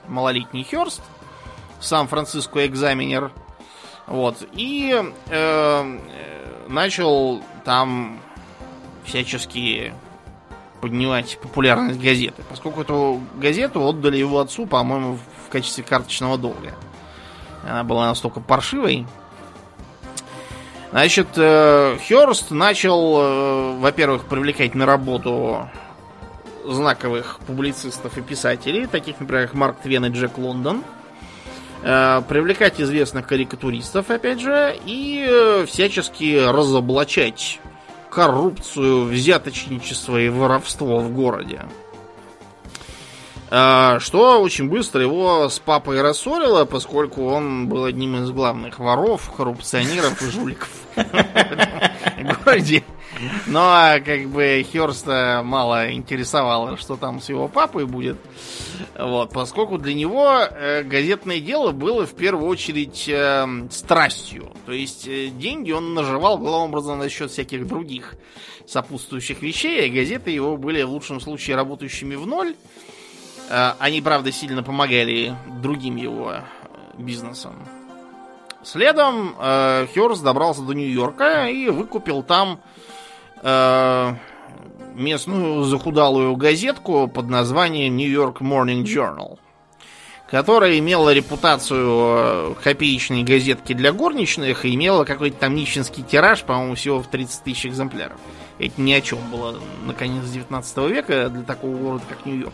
малолетний 0.07 0.63
Хёрст, 0.63 1.01
Сан-Франциско 1.79 2.65
экзаменер. 2.65 3.31
Вот. 4.07 4.37
И 4.53 4.93
э, 4.93 5.11
э, 5.29 6.65
начал 6.67 7.43
там 7.63 8.19
всячески 9.03 9.93
поднимать 10.81 11.37
популярность 11.41 11.99
газеты. 11.99 12.43
Поскольку 12.49 12.81
эту 12.81 13.21
газету 13.35 13.87
отдали 13.87 14.17
его 14.17 14.39
отцу, 14.39 14.65
по-моему, 14.65 15.17
в 15.45 15.49
качестве 15.49 15.83
карточного 15.83 16.37
долга. 16.37 16.73
Она 17.67 17.83
была 17.83 18.07
настолько 18.07 18.39
паршивой. 18.39 19.05
Значит, 20.91 21.27
э, 21.35 21.97
Хёрст 22.07 22.51
начал, 22.51 23.17
э, 23.19 23.77
во-первых, 23.79 24.25
привлекать 24.25 24.75
на 24.75 24.85
работу 24.85 25.67
знаковых 26.63 27.39
публицистов 27.45 28.17
и 28.17 28.21
писателей, 28.21 28.87
таких, 28.87 29.19
например, 29.19 29.47
как 29.47 29.55
Марк 29.55 29.77
Твен 29.81 30.05
и 30.05 30.09
Джек 30.09 30.37
Лондон. 30.37 30.83
Э, 31.83 32.21
привлекать 32.27 32.79
известных 32.79 33.27
карикатуристов, 33.27 34.09
опять 34.09 34.39
же, 34.39 34.75
и 34.85 35.65
всячески 35.67 36.47
разоблачать 36.47 37.59
коррупцию, 38.15 39.05
взяточничество 39.07 40.17
и 40.17 40.29
воровство 40.29 40.99
в 40.99 41.11
городе. 41.11 41.63
Э, 43.51 43.97
что 43.99 44.41
очень 44.41 44.69
быстро 44.69 45.01
его 45.01 45.49
с 45.49 45.59
папой 45.59 46.01
рассорило, 46.01 46.63
поскольку 46.63 47.25
он 47.25 47.67
был 47.67 47.83
одним 47.83 48.23
из 48.23 48.31
главных 48.31 48.79
воров, 48.79 49.29
коррупционеров 49.35 50.21
и 50.21 50.31
жуликов 50.31 50.69
в 50.95 51.03
городе. 52.45 52.85
Но 53.47 53.61
а, 53.61 53.99
как 53.99 54.27
бы 54.29 54.65
Херста 54.71 55.41
мало 55.43 55.93
интересовало, 55.93 56.77
что 56.77 56.95
там 56.95 57.21
с 57.21 57.29
его 57.29 57.47
папой 57.47 57.85
будет. 57.85 58.17
Вот, 58.97 59.31
поскольку 59.31 59.77
для 59.77 59.93
него 59.93 60.39
э, 60.39 60.83
газетное 60.83 61.39
дело 61.39 61.71
было 61.71 62.05
в 62.05 62.13
первую 62.13 62.47
очередь 62.47 63.07
э, 63.07 63.45
страстью. 63.71 64.51
То 64.65 64.71
есть 64.71 65.07
э, 65.07 65.27
деньги 65.27 65.71
он 65.71 65.93
наживал 65.93 66.37
главным 66.37 66.69
образом 66.69 67.01
за 67.01 67.09
счет 67.09 67.31
всяких 67.31 67.67
других 67.67 68.15
сопутствующих 68.67 69.41
вещей, 69.41 69.85
а 69.85 69.93
газеты 69.93 70.31
его 70.31 70.57
были 70.57 70.81
в 70.83 70.89
лучшем 70.89 71.19
случае 71.19 71.55
работающими 71.55 72.15
в 72.15 72.25
ноль. 72.25 72.55
Э, 73.49 73.73
они, 73.79 74.01
правда, 74.01 74.31
сильно 74.31 74.63
помогали 74.63 75.35
другим 75.61 75.95
его 75.95 76.35
бизнесам. 76.97 77.55
Следом 78.63 79.35
э, 79.39 79.87
Хёрст 79.93 80.23
добрался 80.23 80.61
до 80.61 80.73
Нью-Йорка 80.73 81.47
и 81.47 81.69
выкупил 81.69 82.23
там 82.23 82.59
э, 82.59 82.94
местную 84.95 85.63
захудалую 85.63 86.35
газетку 86.35 87.07
под 87.07 87.29
названием 87.29 87.95
New 87.95 88.09
York 88.09 88.41
Morning 88.41 88.83
Journal, 88.83 89.37
которая 90.29 90.79
имела 90.79 91.13
репутацию 91.13 91.87
э, 91.87 92.53
копеечной 92.63 93.23
газетки 93.23 93.73
для 93.73 93.91
горничных 93.91 94.65
и 94.65 94.73
имела 94.73 95.03
какой-то 95.03 95.37
там 95.37 95.55
нищенский 95.55 96.03
тираж, 96.03 96.43
по-моему, 96.43 96.75
всего 96.75 96.99
в 96.99 97.07
30 97.07 97.43
тысяч 97.43 97.67
экземпляров. 97.67 98.17
Это 98.57 98.81
ни 98.81 98.93
о 98.93 99.01
чем 99.01 99.19
было 99.29 99.59
на 99.85 99.93
конец 99.93 100.25
19 100.25 100.77
века 100.89 101.29
для 101.29 101.43
такого 101.43 101.75
города, 101.75 102.03
как 102.07 102.25
Нью-Йорк. 102.25 102.53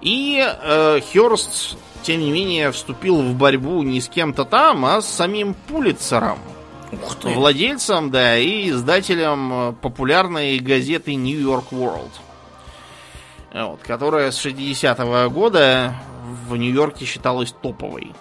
И 0.00 0.42
э, 0.42 1.00
Хёрст, 1.12 1.76
тем 2.02 2.20
не 2.20 2.32
менее, 2.32 2.72
вступил 2.72 3.20
в 3.20 3.34
борьбу 3.34 3.82
не 3.82 4.00
с 4.00 4.08
кем-то 4.08 4.46
там, 4.46 4.86
а 4.86 5.02
с 5.02 5.06
самим 5.06 5.54
Пулицером– 5.68 6.38
Ух 6.92 7.16
ты. 7.16 7.28
Владельцем, 7.28 8.10
да, 8.10 8.36
и 8.36 8.70
издателем 8.70 9.52
э, 9.52 9.72
популярной 9.80 10.58
газеты 10.58 11.14
New 11.14 11.38
York 11.38 11.66
World. 11.70 12.10
Вот, 13.52 13.80
которая 13.82 14.30
с 14.30 14.44
60-го 14.44 15.30
года 15.30 15.94
в 16.48 16.56
Нью-Йорке 16.56 17.04
считалась 17.04 17.52
топовой. 17.52 18.12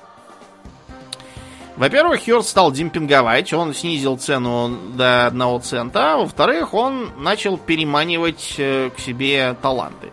Во-первых, 1.75 2.25
Хёрст 2.25 2.49
стал 2.49 2.71
демпинговать, 2.71 3.53
он 3.53 3.73
снизил 3.73 4.17
цену 4.17 4.77
до 4.95 5.27
одного 5.27 5.59
цента, 5.59 6.13
а 6.13 6.17
во-вторых, 6.17 6.73
он 6.73 7.11
начал 7.17 7.57
переманивать 7.57 8.55
э, 8.57 8.89
к 8.89 8.99
себе 8.99 9.55
таланты. 9.61 10.11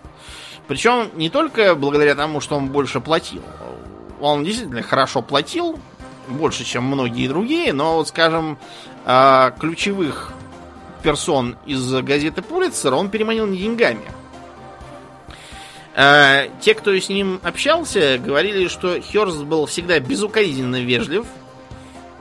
Причем 0.68 1.10
не 1.14 1.28
только 1.28 1.74
благодаря 1.74 2.14
тому, 2.14 2.40
что 2.40 2.56
он 2.56 2.68
больше 2.68 3.00
платил. 3.00 3.42
Он 4.20 4.44
действительно 4.44 4.82
хорошо 4.82 5.22
платил, 5.22 5.78
больше, 6.28 6.64
чем 6.64 6.84
многие 6.84 7.28
другие, 7.28 7.72
но 7.72 7.96
вот, 7.96 8.08
скажем, 8.08 8.58
а, 9.04 9.52
ключевых 9.58 10.32
персон 11.02 11.56
из 11.66 11.92
газеты 12.02 12.42
Пулитцер 12.42 12.92
он 12.94 13.10
переманил 13.10 13.46
не 13.46 13.58
деньгами. 13.58 14.02
А, 15.94 16.48
те, 16.60 16.74
кто 16.74 16.94
с 16.94 17.08
ним 17.08 17.40
общался, 17.42 18.18
говорили, 18.18 18.68
что 18.68 19.00
Херст 19.00 19.42
был 19.44 19.66
всегда 19.66 19.98
безукоризненно 19.98 20.82
вежлив, 20.82 21.26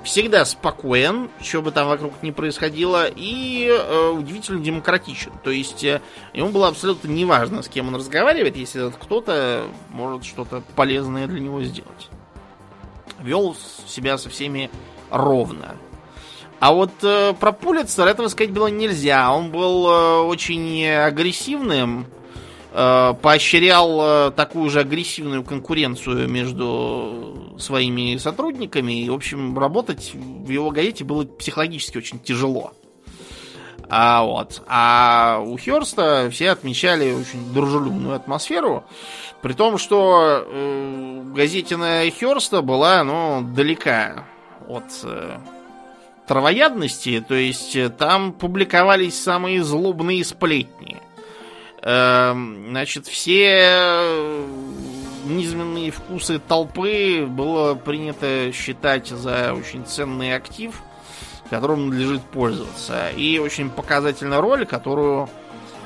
всегда 0.06 0.46
спокоен, 0.46 1.30
что 1.41 1.62
бы 1.62 1.72
там 1.72 1.88
вокруг 1.88 2.13
ни 2.22 2.32
происходило, 2.32 3.08
и 3.08 3.68
э, 3.68 4.10
удивительно 4.10 4.63
демократичен. 4.63 5.32
То 5.44 5.50
есть 5.50 5.84
э, 5.84 6.02
ему 6.34 6.50
было 6.50 6.68
абсолютно 6.68 7.10
неважно, 7.10 7.63
с 7.63 7.68
кем 7.68 7.88
он 7.88 7.96
разговаривает, 7.96 8.56
если 8.56 8.91
кто-то 8.91 9.65
может 9.89 10.24
что-то 10.24 10.62
полезное 10.76 11.28
для 11.28 11.39
него 11.39 11.62
сделать 11.63 12.10
вел 13.26 13.56
себя 13.88 14.18
со 14.18 14.30
всеми 14.30 14.70
ровно. 15.10 15.76
А 16.60 16.72
вот 16.74 16.92
э, 17.04 17.34
про 17.40 17.52
Пулицер 17.52 18.08
этого 18.08 18.28
сказать 18.28 18.54
было 18.54 18.68
нельзя. 18.68 19.34
Он 19.34 19.52
был 19.52 19.88
э, 19.88 20.20
очень 20.22 20.88
агрессивным, 20.88 22.08
э, 22.72 23.14
поощрял 23.22 24.00
э, 24.02 24.32
такую 24.32 24.70
же 24.70 24.80
агрессивную 24.80 25.44
конкуренцию 25.44 26.30
между 26.30 27.56
своими 27.60 28.18
сотрудниками. 28.18 29.04
И, 29.04 29.10
в 29.10 29.14
общем, 29.14 29.58
работать 29.58 30.14
в 30.14 30.50
его 30.50 30.72
газете 30.72 31.04
было 31.04 31.26
психологически 31.26 31.98
очень 31.98 32.20
тяжело. 32.20 32.72
А, 33.90 34.24
вот. 34.24 34.64
а 34.68 35.44
у 35.46 35.58
Херста 35.58 36.30
все 36.30 36.52
отмечали 36.52 37.14
очень 37.14 37.54
дружелюбную 37.54 38.16
атмосферу. 38.16 38.84
При 39.45 39.53
том, 39.53 39.77
что 39.77 40.43
э, 40.43 41.21
газетина 41.36 42.10
Херста 42.10 42.63
была, 42.63 43.03
ну, 43.03 43.43
далека 43.43 44.25
от 44.67 44.86
э, 45.03 45.38
травоядности, 46.25 47.23
то 47.27 47.36
есть 47.36 47.75
э, 47.75 47.89
там 47.89 48.34
публиковались 48.34 49.21
самые 49.21 49.63
злобные 49.63 50.25
сплетни. 50.25 50.99
Э, 51.84 52.34
значит, 52.34 53.05
все 53.05 53.51
э, 53.69 54.45
низменные 55.25 55.91
вкусы 55.91 56.39
толпы 56.39 57.27
было 57.29 57.75
принято 57.75 58.51
считать 58.51 59.10
за 59.10 59.53
очень 59.53 59.86
ценный 59.86 60.36
актив, 60.36 60.81
которым 61.51 61.89
надлежит 61.89 62.23
пользоваться. 62.23 63.10
И 63.10 63.38
очень 63.38 63.69
показательная 63.69 64.41
роль, 64.41 64.65
которую 64.65 65.29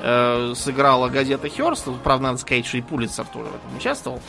э, 0.01 0.53
сыграла 0.55 1.09
газета 1.09 1.49
Херст, 1.49 1.87
правда, 2.03 2.27
надо 2.27 2.37
сказать, 2.39 2.65
что 2.65 2.77
и 2.77 2.81
Пулицер 2.81 3.25
тоже 3.25 3.49
в 3.49 3.55
этом 3.55 3.77
участвовал, 3.77 4.21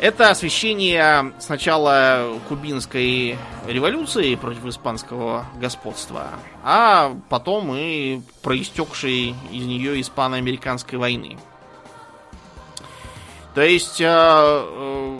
это 0.00 0.30
освещение 0.30 1.32
сначала 1.38 2.38
кубинской 2.48 3.38
революции 3.66 4.34
против 4.34 4.66
испанского 4.66 5.46
господства, 5.60 6.30
а 6.64 7.16
потом 7.28 7.72
и 7.74 8.20
проистекшей 8.42 9.36
из 9.52 9.64
нее 9.64 10.00
испано-американской 10.00 10.98
войны. 10.98 11.38
То 13.54 13.62
есть 13.62 14.00
э, 14.00 14.06
э, 14.08 15.18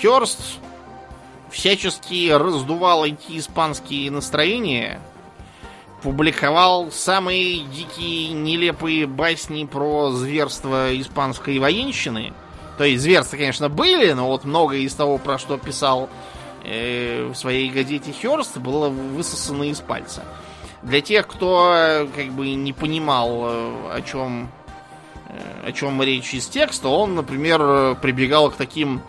Херст 0.00 0.40
всячески 1.50 2.30
раздувал 2.30 3.06
эти 3.06 3.38
испанские 3.38 4.10
настроения– 4.10 5.00
публиковал 6.02 6.90
самые 6.90 7.60
дикие, 7.60 8.32
нелепые 8.32 9.06
басни 9.06 9.64
про 9.64 10.10
зверство 10.10 10.96
испанской 10.98 11.58
военщины. 11.58 12.32
То 12.78 12.84
есть 12.84 13.02
зверства, 13.02 13.36
конечно, 13.36 13.68
были, 13.68 14.12
но 14.12 14.28
вот 14.28 14.44
многое 14.44 14.80
из 14.80 14.94
того, 14.94 15.18
про 15.18 15.38
что 15.38 15.56
писал 15.56 16.10
э, 16.64 17.26
в 17.32 17.34
своей 17.34 17.70
газете 17.70 18.12
Херст, 18.12 18.58
было 18.58 18.88
высосано 18.88 19.64
из 19.64 19.80
пальца. 19.80 20.22
Для 20.82 21.00
тех, 21.00 21.26
кто 21.26 21.72
э, 21.74 22.06
как 22.14 22.28
бы 22.32 22.54
не 22.54 22.72
понимал, 22.72 23.44
э, 23.44 23.72
о 23.94 24.02
чем, 24.02 24.50
э, 25.28 25.68
о 25.68 25.72
чем 25.72 26.00
речь 26.02 26.34
из 26.34 26.46
текста, 26.46 26.88
он, 26.88 27.14
например, 27.16 27.96
прибегал 27.96 28.50
к 28.50 28.56
таким 28.56 29.02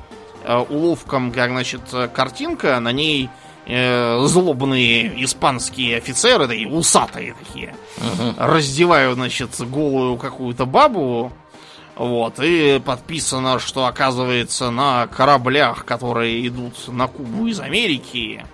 уловкам, 0.69 1.31
как, 1.33 1.49
значит, 1.51 1.81
картинка, 2.13 2.79
на 2.79 2.93
ней 2.93 3.29
э, 3.67 4.25
злобные 4.25 5.23
испанские 5.23 5.97
офицеры, 5.97 6.47
такие 6.47 6.67
усатые 6.67 7.35
такие, 7.45 7.75
uh-huh. 7.97 8.35
раздевают, 8.37 9.15
значит, 9.15 9.49
голую 9.59 10.17
какую-то 10.17 10.65
бабу, 10.65 11.31
вот, 11.95 12.39
и 12.39 12.79
подписано, 12.83 13.59
что, 13.59 13.87
оказывается, 13.87 14.69
на 14.69 15.07
кораблях, 15.07 15.83
которые 15.83 16.47
идут 16.47 16.87
на 16.87 17.07
Кубу 17.07 17.47
из 17.47 17.59
Америки, 17.59 18.45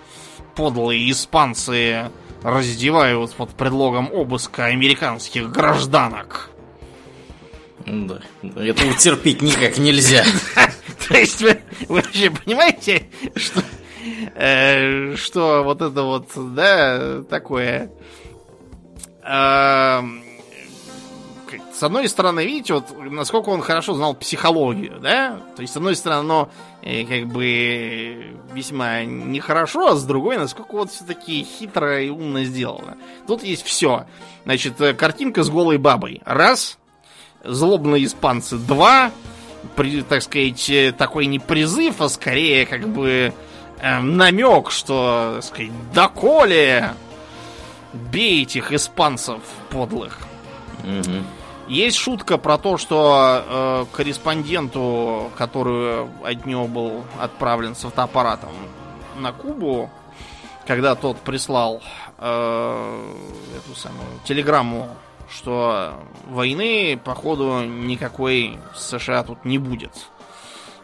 подлые 0.54 1.10
испанцы 1.10 2.10
раздевают 2.42 3.34
под 3.34 3.50
предлогом 3.50 4.10
обыска 4.12 4.66
американских 4.66 5.50
гражданок. 5.50 6.50
Да, 7.86 8.18
этого 8.56 8.94
терпеть 8.94 9.42
никак 9.42 9.76
нельзя. 9.76 10.24
То 11.08 11.14
есть 11.14 11.42
вы 11.42 11.58
вообще 11.88 12.30
понимаете, 12.30 13.08
что 13.36 13.62
Э, 14.34 15.16
что 15.16 15.62
вот 15.62 15.82
это 15.82 16.02
вот, 16.02 16.28
да, 16.54 17.22
такое... 17.22 17.90
Эм, 19.22 20.24
с 21.74 21.82
одной 21.82 22.08
стороны, 22.08 22.44
видите, 22.44 22.74
вот 22.74 22.84
насколько 23.10 23.48
он 23.48 23.60
хорошо 23.60 23.94
знал 23.94 24.14
психологию, 24.14 25.00
да? 25.00 25.40
То 25.56 25.62
есть, 25.62 25.74
с 25.74 25.76
одной 25.76 25.96
стороны, 25.96 26.20
оно 26.20 26.50
э, 26.82 27.04
как 27.04 27.26
бы 27.32 28.36
весьма 28.52 29.04
нехорошо, 29.04 29.88
а 29.88 29.96
с 29.96 30.04
другой, 30.04 30.36
насколько 30.36 30.72
вот 30.72 30.90
все-таки 30.92 31.44
хитро 31.44 32.00
и 32.00 32.10
умно 32.10 32.44
сделано. 32.44 32.96
Тут 33.26 33.42
есть 33.42 33.64
все. 33.64 34.06
Значит, 34.44 34.80
э, 34.80 34.94
картинка 34.94 35.42
с 35.42 35.50
голой 35.50 35.78
бабой. 35.78 36.22
Раз. 36.24 36.78
Злобные 37.42 38.04
испанцы. 38.04 38.56
Два 38.56 39.10
при, 39.76 40.02
так 40.02 40.22
сказать, 40.22 40.70
э, 40.70 40.92
такой 40.92 41.26
не 41.26 41.38
призыв, 41.40 42.00
а 42.00 42.08
скорее 42.08 42.66
как 42.66 42.88
бы 42.88 43.32
э, 43.80 44.00
намек, 44.00 44.70
что, 44.70 45.32
так 45.36 45.44
сказать, 45.44 45.92
доколе 45.92 46.94
бей 47.92 48.42
этих 48.42 48.72
испанцев 48.72 49.40
подлых. 49.70 50.18
Угу. 50.82 51.24
Есть 51.68 51.96
шутка 51.96 52.36
про 52.36 52.58
то, 52.58 52.76
что 52.76 53.42
э, 53.46 53.86
корреспонденту, 53.92 55.30
который 55.36 56.06
от 56.22 56.44
него 56.44 56.66
был 56.68 57.04
отправлен 57.18 57.74
с 57.74 57.80
фотоаппаратом 57.80 58.50
на 59.16 59.32
Кубу, 59.32 59.90
когда 60.66 60.94
тот 60.94 61.18
прислал 61.18 61.80
э, 62.18 63.12
эту 63.56 63.78
самую 63.78 64.08
телеграмму, 64.24 64.88
что 65.30 65.94
войны, 66.28 67.00
походу, 67.02 67.60
никакой 67.62 68.58
США 68.74 69.22
тут 69.22 69.44
не 69.44 69.58
будет. 69.58 69.92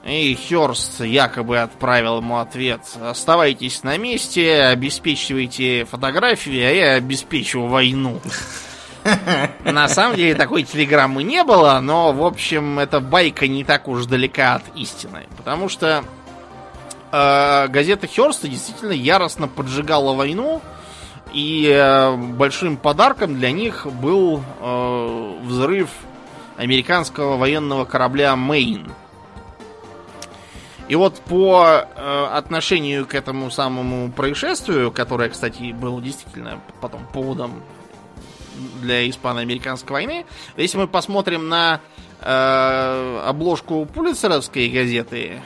И 0.05 0.35
Херст 0.35 1.01
якобы 1.01 1.59
отправил 1.59 2.19
ему 2.19 2.39
ответ. 2.39 2.81
Оставайтесь 3.03 3.83
на 3.83 3.99
месте, 3.99 4.63
обеспечивайте 4.65 5.85
фотографии, 5.85 6.59
а 6.59 6.71
я 6.71 6.93
обеспечу 6.95 7.67
войну. 7.67 8.21
На 9.65 9.89
самом 9.89 10.17
деле 10.17 10.35
такой 10.35 10.63
телеграммы 10.63 11.23
не 11.23 11.45
было, 11.45 11.81
но, 11.81 12.13
в 12.13 12.25
общем, 12.25 12.79
эта 12.79 13.01
байка 13.01 13.47
не 13.47 13.65
так 13.65 13.89
уж 13.89 14.07
далека 14.07 14.57
от 14.57 14.63
истины. 14.75 15.27
Потому 15.37 15.69
что 15.69 16.05
э, 17.13 17.69
газета 17.69 18.07
Херста 18.07 18.49
действительно 18.49 18.93
яростно 18.93 19.49
поджигала 19.49 20.15
войну, 20.15 20.63
и 21.33 21.71
э, 21.73 22.17
большим 22.17 22.77
подарком 22.77 23.39
для 23.39 23.53
них 23.53 23.87
был 23.87 24.43
э, 24.61 25.35
взрыв 25.43 25.91
американского 26.57 27.37
военного 27.37 27.85
корабля 27.85 28.35
Мэйн. 28.37 28.91
И 30.91 30.97
вот 30.97 31.21
по 31.21 31.85
э, 31.85 32.27
отношению 32.33 33.07
к 33.07 33.15
этому 33.15 33.49
самому 33.53 34.11
происшествию, 34.11 34.91
которое, 34.91 35.29
кстати, 35.29 35.71
было 35.71 36.03
действительно 36.03 36.59
потом 36.81 37.07
поводом 37.13 37.63
для 38.83 39.09
испано-американской 39.09 39.93
войны. 39.93 40.27
Если 40.57 40.79
мы 40.79 40.89
посмотрим 40.89 41.49
на 41.49 41.81
э, 42.21 43.23
обложку 43.25 43.87
пулицеровской 43.87 44.69
газеты, 44.69 45.41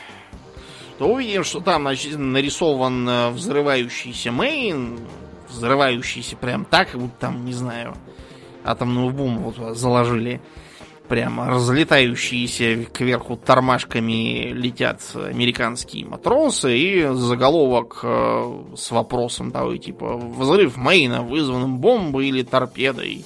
то 0.99 1.13
увидим, 1.13 1.45
что 1.45 1.61
там 1.61 1.83
значит, 1.83 2.17
нарисован 2.17 3.07
э, 3.07 3.29
взрывающийся 3.29 4.33
Мейн, 4.33 4.99
взрывающийся 5.51 6.37
прям 6.37 6.65
так, 6.65 6.89
будто 6.95 7.17
там, 7.21 7.45
не 7.45 7.53
знаю, 7.53 7.95
атомную 8.65 9.11
бомбу 9.11 9.51
вот 9.51 9.77
заложили. 9.77 10.41
Прямо 11.09 11.51
разлетающиеся 11.51 12.87
кверху 12.87 13.37
тормашками 13.37 14.53
летят 14.53 15.03
американские 15.15 16.07
матросы 16.07 16.79
и 16.79 17.07
заголовок 17.15 18.01
э, 18.03 18.65
с 18.75 18.91
вопросом 18.91 19.53
того 19.53 19.77
типа 19.77 20.17
«Взрыв 20.17 20.79
Мейна 20.79 21.23
вызван 21.23 21.77
бомбой 21.77 22.29
или 22.29 22.43
торпедой?» 22.43 23.25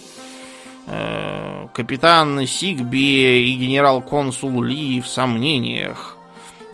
э, 0.88 1.68
Капитан 1.72 2.44
Сигби 2.46 3.48
и 3.48 3.54
генерал-консул 3.54 4.60
Ли 4.60 5.00
в 5.00 5.06
сомнениях. 5.06 6.17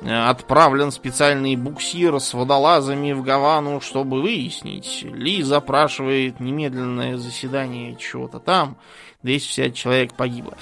Отправлен 0.03 0.91
специальный 0.91 1.57
буксир 1.57 2.21
с 2.21 2.35
водолазами 2.35 3.13
в 3.13 3.23
Гавану, 3.23 3.81
чтобы 3.81 4.21
выяснить. 4.21 5.03
Ли 5.03 5.43
запрашивает 5.43 6.41
немедленное 6.41 7.17
заседание 7.17 7.97
чего-то 7.97 8.39
там. 8.39 8.77
250 9.23 9.75
человек 9.75 10.15
погибло. 10.15 10.55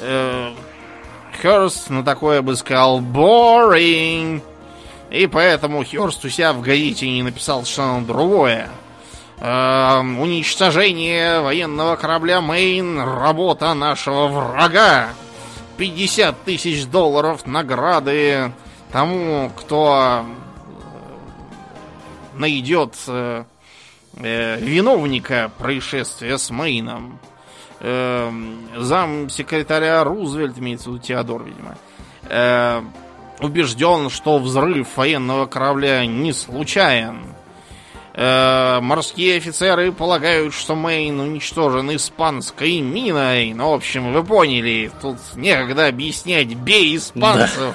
Э, 0.00 0.52
Херст 1.42 1.90
на 1.90 2.02
такое 2.02 2.40
бы 2.40 2.56
сказал 2.56 3.00
boring. 3.00 4.42
И 5.10 5.26
поэтому 5.26 5.84
Херст 5.84 6.24
у 6.24 6.28
себя 6.28 6.52
в 6.52 6.62
газете 6.62 7.08
не 7.10 7.22
написал 7.22 7.64
совершенно 7.64 8.06
другое. 8.06 8.70
Э, 9.38 10.00
уничтожение 10.00 11.40
военного 11.40 11.96
корабля 11.96 12.40
Мейн 12.40 12.98
работа 12.98 13.74
нашего 13.74 14.28
врага. 14.28 15.10
50 15.76 16.44
тысяч 16.44 16.86
долларов 16.86 17.46
награды 17.46 18.52
тому, 18.92 19.50
кто 19.56 20.24
найдет 22.34 22.94
э, 23.08 23.44
э, 24.16 24.60
виновника 24.60 25.50
происшествия 25.58 26.38
с 26.38 26.50
Мейном. 26.50 27.18
Э, 27.80 28.30
зам 28.76 29.28
секретаря 29.28 30.02
Рузвельт, 30.04 30.58
имеется 30.58 30.90
в 30.90 30.94
виду 30.94 31.04
Теодор, 31.04 31.44
видимо, 31.44 31.76
э, 32.28 32.82
убежден, 33.40 34.08
что 34.10 34.38
взрыв 34.38 34.96
военного 34.96 35.46
корабля 35.46 36.06
не 36.06 36.32
случайен. 36.32 37.35
Э, 38.18 38.80
морские 38.80 39.36
офицеры 39.36 39.92
полагают, 39.92 40.54
что 40.54 40.74
Мейн 40.74 41.20
уничтожен 41.20 41.94
испанской 41.94 42.80
миной. 42.80 43.52
Ну, 43.52 43.72
в 43.72 43.74
общем, 43.74 44.14
вы 44.14 44.24
поняли, 44.24 44.90
тут 45.02 45.18
некогда 45.34 45.88
объяснять, 45.88 46.54
бей 46.54 46.96
испанцев. 46.96 47.74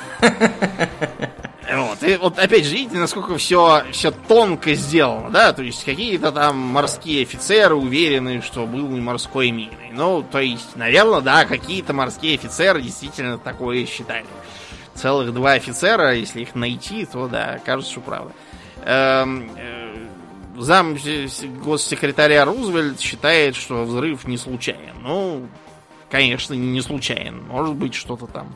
Вот. 1.73 2.03
И 2.03 2.17
вот 2.17 2.37
опять 2.37 2.65
же, 2.65 2.73
видите, 2.73 2.97
насколько 2.97 3.37
все, 3.37 3.83
все 3.91 4.11
тонко 4.11 4.73
сделано, 4.73 5.29
да? 5.29 5.53
То 5.53 5.61
есть 5.61 5.85
какие-то 5.85 6.31
там 6.33 6.57
морские 6.57 7.21
офицеры 7.21 7.75
уверены, 7.75 8.41
что 8.41 8.65
был 8.65 8.89
не 8.89 8.99
морской 8.99 9.51
миной. 9.51 9.91
Ну, 9.93 10.21
то 10.21 10.39
есть, 10.39 10.75
наверное, 10.75 11.21
да, 11.21 11.45
какие-то 11.45 11.93
морские 11.93 12.35
офицеры 12.35 12.81
действительно 12.81 13.37
такое 13.37 13.85
считали. 13.85 14.25
Целых 14.95 15.33
два 15.33 15.53
офицера, 15.53 16.13
если 16.13 16.41
их 16.41 16.55
найти, 16.55 17.05
то 17.05 17.27
да, 17.27 17.59
кажется, 17.63 17.91
что 17.91 18.01
правда. 18.01 18.33
Эм, 18.83 19.51
э, 19.55 20.07
зам 20.63 20.97
госсекретаря 21.63 22.45
Рузвельт 22.45 22.99
считает, 22.99 23.55
что 23.55 23.83
взрыв 23.83 24.27
не 24.27 24.37
случайен. 24.37 24.95
Ну, 25.01 25.47
конечно, 26.09 26.53
не 26.53 26.81
случайен. 26.81 27.43
Может 27.47 27.75
быть, 27.75 27.93
что-то 27.93 28.27
там 28.27 28.53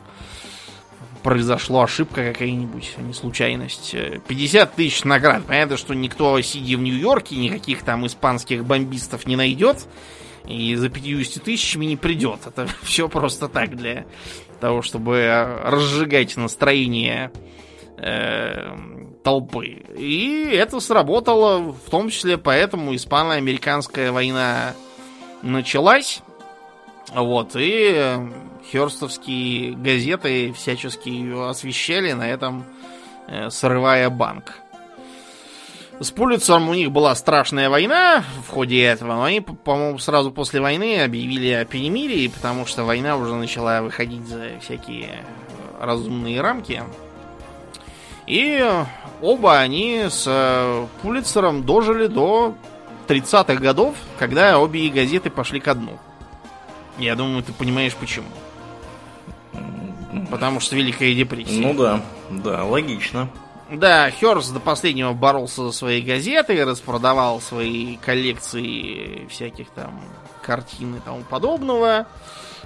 произошло 1.26 1.82
ошибка 1.82 2.34
какая-нибудь, 2.34 2.94
а 2.98 3.02
не 3.02 3.13
случайность. 3.13 3.96
50 4.28 4.76
тысяч 4.76 5.04
наград. 5.04 5.44
Понятно, 5.48 5.76
что 5.76 5.96
никто, 5.96 6.39
сидя 6.41 6.78
в 6.78 6.82
Нью-Йорке, 6.82 7.36
никаких 7.36 7.82
там 7.82 8.06
испанских 8.06 8.63
бомбистов 8.63 9.26
не 9.26 9.36
найдет. 9.36 9.88
И 10.48 10.76
за 10.76 10.89
50 10.89 11.44
тысячами 11.44 11.86
не 11.86 11.98
придет. 11.98 12.41
Это 12.46 12.68
все 12.84 13.10
просто 13.10 13.48
так 13.48 13.76
для 13.76 14.06
того, 14.60 14.84
чтобы 14.84 15.62
разжигать 15.63 16.38
настроение 16.38 17.32
э, 17.98 18.76
толпы. 19.25 19.83
И 19.97 20.51
это 20.53 20.79
сработало 20.79 21.57
в 21.57 21.89
том 21.89 22.09
числе 22.09 22.38
поэтому 22.38 22.95
испано-американская 22.95 24.11
война 24.11 24.73
началась. 25.41 26.21
Вот, 27.11 27.51
и 27.55 28.17
херстовские 28.71 29.73
газеты 29.73 30.53
всячески 30.53 31.09
ее 31.09 31.49
освещали, 31.49 32.11
на 32.11 32.27
этом 32.27 32.65
э, 33.27 33.49
срывая 33.49 34.11
банк. 34.11 34.59
С 35.99 36.11
Пулицером 36.11 36.69
у 36.69 36.73
них 36.75 36.91
была 36.91 37.15
страшная 37.15 37.69
война 37.69 38.23
в 38.47 38.51
ходе 38.51 38.83
этого, 38.83 39.13
но 39.13 39.23
они, 39.23 39.41
по-моему, 39.41 39.97
сразу 39.97 40.31
после 40.31 40.61
войны 40.61 41.01
объявили 41.01 41.51
о 41.51 41.65
перемирии, 41.65 42.27
потому 42.27 42.67
что 42.67 42.83
война 42.83 43.17
уже 43.17 43.33
начала 43.33 43.81
выходить 43.81 44.27
за 44.27 44.59
всякие 44.61 45.23
разумные 45.79 46.41
рамки. 46.41 46.83
И 48.27 48.63
оба 49.21 49.60
они 49.60 50.06
с 50.10 50.25
э, 50.28 50.88
Пулицером 51.01 51.63
дожили 51.63 52.08
до 52.08 52.56
30-х 53.08 53.56
годов, 53.56 53.95
когда 54.17 54.60
обе 54.60 54.89
газеты 54.89 55.30
пошли 55.30 55.60
ко 55.60 55.75
дну. 55.75 55.99
Я 56.97 57.15
думаю, 57.15 57.43
ты 57.43 57.51
понимаешь 57.54 57.95
почему. 57.95 58.28
Потому 60.32 60.60
что 60.60 60.75
Великая 60.75 61.13
депрессия. 61.13 61.62
Ну 61.62 61.73
да, 61.73 62.01
да, 62.30 62.63
логично. 62.63 63.30
Да, 63.71 64.12
Херст 64.12 64.54
до 64.54 64.60
последнего 64.60 65.13
боролся 65.13 65.65
за 65.65 65.71
свои 65.71 66.01
газеты, 66.01 66.63
распродавал 66.63 67.41
свои 67.41 67.97
коллекции 67.97 69.26
всяких 69.28 69.70
там 69.70 69.99
картин 70.41 70.95
и 70.95 70.99
тому 70.99 71.22
подобного. 71.22 72.07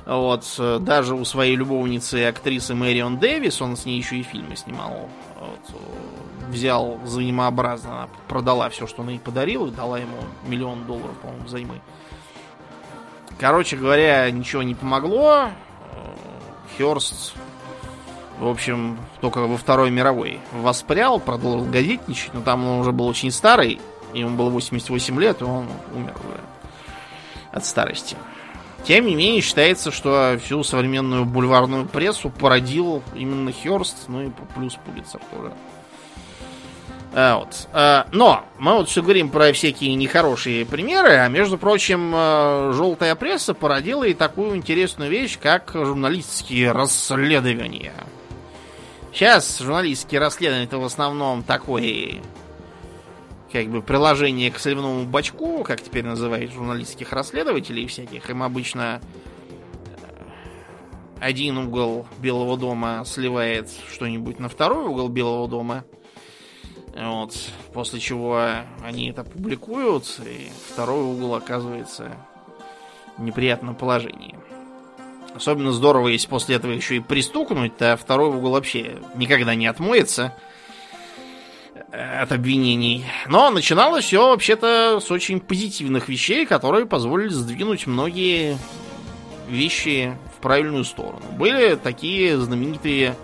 Вот, 0.05 0.45
даже 0.81 1.15
у 1.15 1.23
своей 1.23 1.55
любовницы 1.55 2.25
актрисы 2.25 2.73
Мэрион 2.73 3.19
Дэвис, 3.19 3.61
он 3.61 3.77
с 3.77 3.85
ней 3.85 3.97
еще 3.97 4.17
и 4.17 4.23
фильмы 4.23 4.55
снимал. 4.55 5.09
Вот, 5.39 5.81
взял 6.49 6.97
взаимообразно, 7.03 8.09
продала 8.27 8.69
все, 8.69 8.87
что 8.87 9.03
она 9.03 9.11
ей 9.11 9.19
подарила, 9.19 9.67
и 9.67 9.71
дала 9.71 9.99
ему 9.99 10.17
миллион 10.45 10.85
долларов, 10.85 11.15
по-моему, 11.21 11.45
взаймы. 11.45 11.81
Короче 13.39 13.77
говоря, 13.77 14.29
ничего 14.31 14.63
не 14.63 14.75
помогло. 14.75 15.49
Херст, 16.77 17.33
в 18.39 18.47
общем, 18.47 18.97
только 19.21 19.39
во 19.39 19.57
Второй 19.57 19.91
мировой 19.91 20.39
воспрял, 20.53 21.19
продолжил 21.19 21.65
газетничать, 21.65 22.33
но 22.33 22.41
там 22.41 22.65
он 22.65 22.79
уже 22.79 22.91
был 22.91 23.07
очень 23.07 23.31
старый, 23.31 23.79
ему 24.13 24.35
было 24.35 24.49
88 24.49 25.19
лет, 25.19 25.41
и 25.41 25.43
он 25.43 25.67
умер 25.93 26.15
уже 26.25 26.39
от 27.51 27.65
старости. 27.65 28.15
Тем 28.83 29.05
не 29.05 29.15
менее, 29.15 29.41
считается, 29.41 29.91
что 29.91 30.39
всю 30.41 30.63
современную 30.63 31.25
бульварную 31.25 31.85
прессу 31.85 32.29
породил 32.29 33.03
именно 33.13 33.51
Херст, 33.51 34.07
ну 34.07 34.21
и 34.21 34.29
плюс 34.55 34.75
Пулицер 34.85 35.19
тоже. 35.31 35.51
А, 37.13 37.37
вот. 37.37 37.67
А, 37.73 38.07
но 38.11 38.45
мы 38.59 38.73
вот 38.73 38.89
все 38.89 39.01
говорим 39.01 39.29
про 39.29 39.51
всякие 39.51 39.95
нехорошие 39.95 40.65
примеры, 40.65 41.15
а 41.17 41.27
между 41.27 41.57
прочим, 41.57 42.11
а, 42.13 42.71
желтая 42.73 43.15
пресса 43.15 43.53
породила 43.53 44.03
и 44.03 44.13
такую 44.13 44.55
интересную 44.55 45.09
вещь, 45.09 45.39
как 45.41 45.71
журналистские 45.73 46.71
расследования. 46.71 47.93
Сейчас 49.11 49.59
журналистские 49.59 50.21
расследования 50.21 50.65
это 50.65 50.77
в 50.77 50.85
основном 50.85 51.41
такое 51.41 52.21
как 53.51 53.67
бы 53.69 53.81
приложение 53.81 54.51
к 54.51 54.59
соливному 54.59 55.05
бачку, 55.05 55.63
как 55.63 55.81
теперь 55.81 56.05
называют 56.05 56.53
журналистских 56.53 57.11
расследователей 57.11 57.87
всяких. 57.87 58.29
Им 58.29 58.43
обычно 58.43 59.01
э, 59.01 59.97
один 61.19 61.57
угол 61.57 62.05
Белого 62.19 62.55
дома 62.55 63.03
сливает 63.07 63.71
что-нибудь 63.91 64.37
на 64.37 64.49
второй 64.49 64.85
угол 64.85 65.09
Белого 65.09 65.47
дома– 65.47 65.83
вот, 66.95 67.33
после 67.73 67.99
чего 67.99 68.41
они 68.83 69.09
это 69.09 69.23
публикуют, 69.23 70.19
и 70.25 70.49
второй 70.71 71.03
угол 71.03 71.35
оказывается 71.35 72.11
в 73.17 73.23
неприятном 73.23 73.75
положении. 73.75 74.35
Особенно 75.35 75.71
здорово, 75.71 76.07
если 76.07 76.27
после 76.27 76.55
этого 76.55 76.71
еще 76.71 76.97
и 76.97 76.99
пристукнуть, 76.99 77.77
то 77.77 77.95
второй 77.97 78.29
угол 78.29 78.51
вообще 78.51 78.97
никогда 79.15 79.55
не 79.55 79.67
отмоется 79.67 80.33
от 81.91 82.31
обвинений. 82.31 83.05
Но 83.27 83.49
начиналось 83.49 84.05
все 84.05 84.29
вообще-то 84.29 84.99
с 84.99 85.11
очень 85.11 85.39
позитивных 85.39 86.09
вещей, 86.09 86.45
которые 86.45 86.85
позволили 86.85 87.29
сдвинуть 87.29 87.87
многие 87.87 88.57
вещи 89.47 90.17
в 90.35 90.41
правильную 90.41 90.83
сторону. 90.83 91.21
Были 91.37 91.75
такие 91.75 92.37
знаменитые 92.37 93.15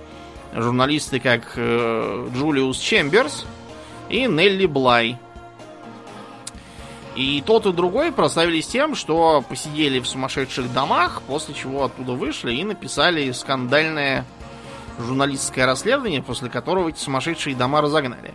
журналисты, 0.56 1.20
как 1.20 1.53
э, 1.56 2.30
Джулиус 2.34 2.78
Чемберс, 2.78 3.45
и 4.10 4.26
Нелли 4.26 4.66
Блай. 4.66 5.18
И 7.16 7.41
тот 7.45 7.66
и 7.66 7.72
другой 7.72 8.12
прославились 8.12 8.68
тем, 8.68 8.95
что 8.95 9.43
посидели 9.47 9.99
в 9.99 10.08
сумасшедших 10.08 10.74
домах, 10.74 11.22
после 11.28 11.53
чего 11.53 11.86
оттуда 11.86 12.14
вышли 12.14 12.53
и 12.53 12.64
написали 12.64 13.32
скандальное 13.32 14.26
журналистское 14.99 15.66
расследование, 15.66 16.22
после 16.22 16.49
которого 16.49 16.89
эти 16.89 16.99
сумасшедшие 16.99 17.56
дома 17.56 17.82
разогнали. 17.82 18.34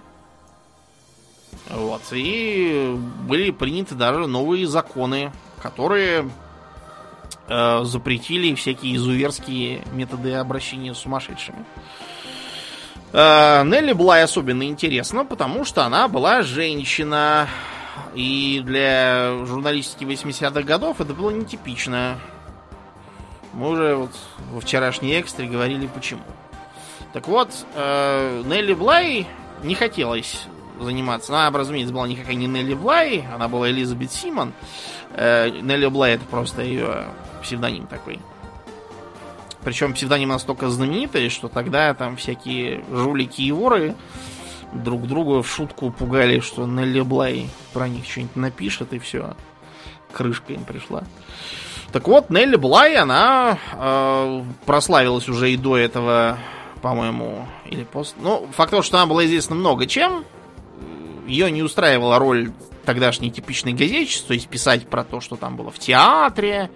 Вот. 1.69 2.03
И 2.13 2.97
были 3.29 3.51
приняты 3.51 3.95
даже 3.95 4.27
новые 4.27 4.67
законы, 4.67 5.31
которые 5.63 6.29
э, 7.51 7.85
запретили 7.85 8.55
всякие 8.55 8.97
изуверские 8.97 9.83
методы 9.93 10.35
обращения 10.35 10.95
с 10.95 10.99
сумасшедшими. 10.99 11.65
Э, 13.13 13.65
Нелли 13.65 13.93
Блай 13.93 14.23
особенно 14.23 14.63
интересна, 14.63 15.25
потому 15.25 15.65
что 15.65 15.85
она 15.85 16.09
была 16.09 16.43
женщина. 16.43 17.49
И 18.15 18.63
для 18.65 19.45
журналистики 19.45 20.05
80-х 20.05 20.63
годов 20.63 21.01
это 21.01 21.13
было 21.13 21.31
нетипично. 21.31 22.19
Мы 23.53 23.71
уже 23.71 23.95
вот 23.97 24.13
во 24.53 24.61
вчерашней 24.61 25.21
экстре 25.21 25.49
говорили 25.49 25.87
почему. 25.87 26.23
Так 27.13 27.27
вот, 27.27 27.51
э, 27.75 28.43
Нелли 28.47 28.75
Блай 28.75 29.27
не 29.65 29.75
хотелось 29.75 30.45
заниматься. 30.81 31.33
Она, 31.37 31.57
разумеется, 31.57 31.93
была 31.93 32.07
никакая 32.07 32.37
не 32.37 32.47
Нелли 32.47 32.75
Блай, 32.75 33.27
она 33.33 33.49
была 33.49 33.71
Элизабет 33.71 34.13
Симон. 34.13 34.53
Э, 35.13 35.51
Нелли 35.51 35.87
Блай 35.87 36.15
это 36.15 36.25
просто 36.27 36.63
ее 36.63 37.07
псевдоним 37.43 37.87
такой. 37.87 38.21
Причем 39.63 39.93
псевдоним 39.93 40.31
настолько 40.31 40.71
знаменитый, 40.71 41.29
что 41.29 41.49
тогда 41.49 41.93
там 41.95 42.17
всякие 42.17 42.83
жулики 42.91 43.43
и 43.43 43.53
воры 43.53 43.95
друг 44.73 45.07
друга 45.07 45.43
в 45.43 45.49
шутку 45.49 45.91
пугали, 45.91 46.41
что 46.41 46.67
Нелли 46.67 47.01
Блай 47.01 47.49
про 47.73 47.89
них 47.89 48.07
что-нибудь 48.07 48.37
напишет, 48.37 48.93
и 48.93 48.99
все. 48.99 49.35
Крышка 50.13 50.53
им 50.53 50.65
пришла. 50.65 51.05
Так 51.93 52.07
вот, 52.09 52.31
Нелли 52.31 52.57
Блай, 52.57 52.97
она 52.97 53.59
э, 53.73 54.43
прославилась 54.65 55.29
уже 55.29 55.51
и 55.53 55.57
до 55.57 55.77
этого, 55.77 56.39
по-моему, 56.83 57.47
или 57.69 57.85
после. 57.85 58.17
Ну, 58.23 58.49
факт 58.53 58.71
того, 58.71 58.83
что 58.83 58.99
она 58.99 59.07
была 59.07 59.25
известна 59.27 59.57
много 59.57 59.87
чем. 59.87 60.25
Ее 61.27 61.51
не 61.51 61.63
устраивала 61.63 62.19
роль 62.19 62.53
тогдашней 62.85 63.31
типичной 63.31 63.73
газетчицы, 63.73 64.27
то 64.27 64.35
есть 64.35 64.49
писать 64.49 64.89
про 64.89 65.05
то, 65.05 65.21
что 65.21 65.37
там 65.37 65.57
было 65.57 65.71
в 65.71 65.79
театре, 65.79 66.71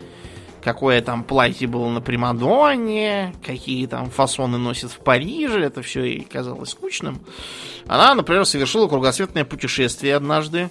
какое 0.65 1.03
там 1.03 1.23
платье 1.23 1.69
было 1.69 1.91
на 1.91 2.01
Примадонне, 2.01 3.35
какие 3.45 3.87
там 3.87 4.09
фасоны 4.09 4.57
носит 4.57 4.91
в 4.91 4.99
Париже, 4.99 5.61
это 5.61 5.83
все 5.83 6.03
ей 6.05 6.21
казалось 6.23 6.71
скучным. 6.71 7.21
Она, 7.87 8.15
например, 8.15 8.47
совершила 8.47 8.89
кругосветное 8.89 9.45
путешествие 9.45 10.17
однажды. 10.17 10.71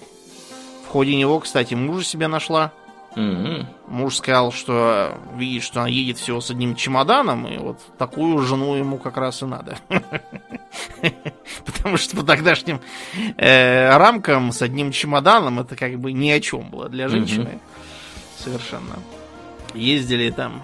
В 0.84 0.88
ходе 0.88 1.14
него, 1.14 1.38
кстати, 1.38 1.74
мужа 1.74 2.04
себя 2.04 2.26
нашла. 2.28 2.72
Mm-hmm. 3.14 3.66
Муж 3.86 4.16
сказал, 4.16 4.50
что 4.50 5.16
видит, 5.36 5.62
что 5.62 5.82
она 5.82 5.88
едет 5.88 6.18
всего 6.18 6.40
с 6.40 6.50
одним 6.50 6.74
чемоданом, 6.74 7.46
и 7.46 7.58
вот 7.58 7.78
такую 7.96 8.40
жену 8.40 8.74
ему 8.74 8.98
как 8.98 9.16
раз 9.16 9.42
и 9.42 9.44
надо. 9.44 9.78
Потому 11.64 11.96
что 11.96 12.16
по 12.16 12.24
тогдашним 12.24 12.80
э, 13.36 13.96
рамкам 13.96 14.50
с 14.50 14.60
одним 14.62 14.90
чемоданом 14.90 15.60
это 15.60 15.76
как 15.76 15.96
бы 16.00 16.12
ни 16.12 16.30
о 16.30 16.40
чем 16.40 16.70
было 16.70 16.88
для 16.88 17.06
женщины. 17.06 17.60
Совершенно. 18.36 18.96
Ездили 19.74 20.30
там 20.30 20.62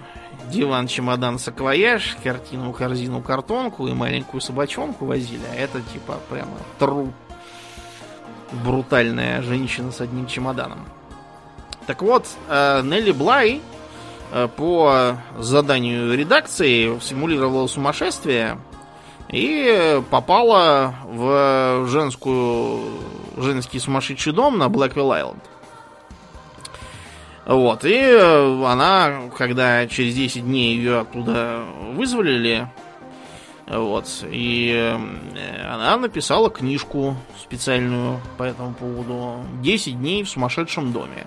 диван, 0.49 0.87
чемодан, 0.87 1.39
саквояж, 1.39 2.17
картину, 2.23 2.73
корзину, 2.73 3.21
картонку 3.21 3.87
и 3.87 3.93
маленькую 3.93 4.41
собачонку 4.41 5.05
возили. 5.05 5.43
А 5.51 5.55
это 5.55 5.81
типа 5.81 6.19
прямо 6.29 6.57
тру. 6.79 7.13
Брутальная 8.65 9.41
женщина 9.41 9.91
с 9.91 10.01
одним 10.01 10.27
чемоданом. 10.27 10.85
Так 11.87 12.01
вот, 12.01 12.27
э, 12.47 12.81
Нелли 12.83 13.11
Блай 13.11 13.61
э, 14.31 14.47
по 14.55 15.17
заданию 15.37 16.17
редакции 16.17 16.99
симулировала 16.99 17.67
сумасшествие 17.67 18.57
и 19.29 20.01
попала 20.09 20.95
в 21.05 21.87
женскую 21.87 22.81
женский 23.37 23.79
сумасшедший 23.79 24.33
дом 24.33 24.57
на 24.57 24.67
Блэквилл 24.67 25.11
Айленд. 25.11 25.43
Вот, 27.45 27.85
и 27.85 27.97
э, 27.97 28.65
она, 28.65 29.29
когда 29.35 29.87
через 29.87 30.13
10 30.15 30.45
дней 30.45 30.75
ее 30.75 30.99
оттуда 30.99 31.63
вызволили, 31.93 32.67
вот, 33.67 34.05
и 34.29 34.71
э, 34.75 35.65
она 35.65 35.97
написала 35.97 36.49
книжку 36.49 37.15
специальную 37.41 38.19
по 38.37 38.43
этому 38.43 38.73
поводу. 38.73 39.43
10 39.61 39.99
дней 39.99 40.23
в 40.23 40.29
сумасшедшем 40.29 40.91
доме. 40.91 41.25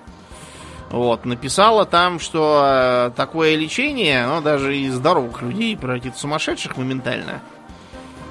Вот, 0.90 1.24
написала 1.24 1.86
там, 1.86 2.20
что 2.20 2.62
э, 2.64 3.10
такое 3.16 3.56
лечение, 3.56 4.24
оно 4.24 4.40
даже 4.40 4.76
из 4.76 4.94
здоровых 4.94 5.42
людей 5.42 5.76
превратит 5.76 6.14
в 6.14 6.20
сумасшедших 6.20 6.76
моментально. 6.76 7.40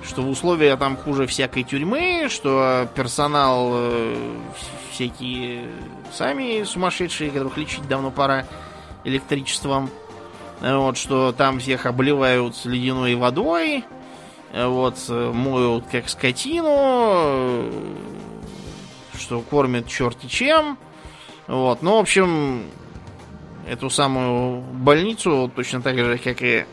Что 0.06 0.22
в 0.22 0.30
условиях 0.30 0.78
там 0.80 0.97
хуже 0.97 1.26
всякой 1.28 1.64
тюрьмы, 1.64 2.28
что 2.30 2.88
персонал 2.93 3.74
всякие 4.91 5.70
сами 6.12 6.64
сумасшедшие, 6.64 7.32
которых 7.32 7.58
лечить 7.58 7.88
давно 7.88 8.12
пора 8.12 8.45
электричеством. 9.04 9.89
Вот, 10.62 10.97
что 10.97 11.32
там 11.32 11.60
всех 11.60 11.86
обливают 11.86 12.56
ледяной 12.64 13.16
водой, 13.16 13.84
вот, 14.54 14.97
моют 15.10 15.86
как 15.91 16.08
скотину, 16.08 17.70
что 19.20 19.41
кормят 19.41 19.88
черти 19.88 20.28
чем. 20.28 20.78
Вот, 21.47 21.82
ну, 21.82 21.97
в 21.97 21.99
общем, 21.99 22.64
эту 23.68 23.89
самую 23.89 24.62
больницу, 24.62 25.51
точно 25.54 25.82
так 25.82 25.97
же, 25.97 26.18
как 26.18 26.41
и 26.41 26.66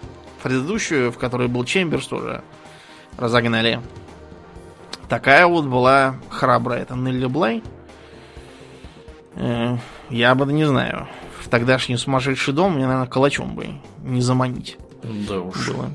предыдущую, 0.42 1.10
в 1.10 1.18
которой 1.18 1.48
был 1.48 1.64
Чемберс, 1.64 2.06
тоже 2.06 2.42
разогнали. 3.18 3.80
Такая 5.10 5.46
вот 5.48 5.64
была 5.64 6.14
храбрая 6.30 6.82
эта 6.82 6.94
Нелли 6.94 7.26
Блай. 7.26 7.64
Э, 9.34 9.76
я 10.08 10.34
бы 10.36 10.52
не 10.52 10.64
знаю. 10.64 11.08
В 11.40 11.48
тогдашний 11.48 11.96
сумасшедший 11.96 12.54
дом 12.54 12.74
мне, 12.74 12.86
наверное, 12.86 13.08
калачом 13.08 13.56
бы 13.56 13.70
не 14.04 14.20
заманить. 14.20 14.78
Да 15.02 15.40
уж. 15.40 15.68
Было. 15.68 15.90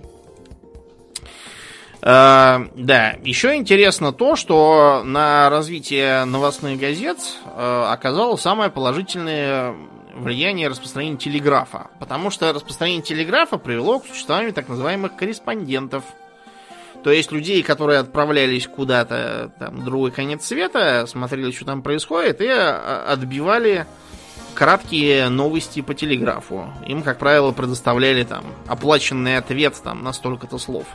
Uh, 2.02 2.70
да, 2.76 3.16
еще 3.24 3.56
интересно 3.56 4.12
то, 4.12 4.36
что 4.36 5.02
на 5.04 5.50
развитие 5.50 6.26
новостных 6.26 6.78
газет 6.80 7.18
uh, 7.46 7.92
оказало 7.92 8.36
самое 8.36 8.70
положительное 8.70 9.74
влияние 10.14 10.68
распространения 10.68 11.18
телеграфа. 11.18 11.88
Потому 12.00 12.30
что 12.30 12.52
распространение 12.54 13.02
телеграфа 13.02 13.58
привело 13.58 14.00
к 14.00 14.08
существованию 14.08 14.54
так 14.54 14.68
называемых 14.68 15.16
корреспондентов– 15.16 16.04
то 17.06 17.12
есть 17.12 17.32
людей, 17.32 17.62
которые 17.62 18.00
отправлялись 18.00 18.66
куда-то 18.66 19.52
там 19.60 19.86
другой 19.86 20.10
конец 20.10 20.44
света, 20.44 21.06
смотрели, 21.06 21.52
что 21.52 21.64
там 21.64 21.84
происходит, 21.84 22.42
и 22.42 22.48
а, 22.50 23.06
отбивали 23.08 23.86
краткие 24.56 25.30
новости 25.30 25.84
по 25.84 25.94
телеграфу. 25.94 26.68
Им, 26.88 27.04
как 27.04 27.20
правило, 27.20 27.52
предоставляли 27.52 28.24
там 28.24 28.44
оплаченный 28.66 29.38
ответ 29.38 29.80
там 29.84 30.04
на 30.04 30.14
столько-то 30.14 30.58
слов. 30.58 30.88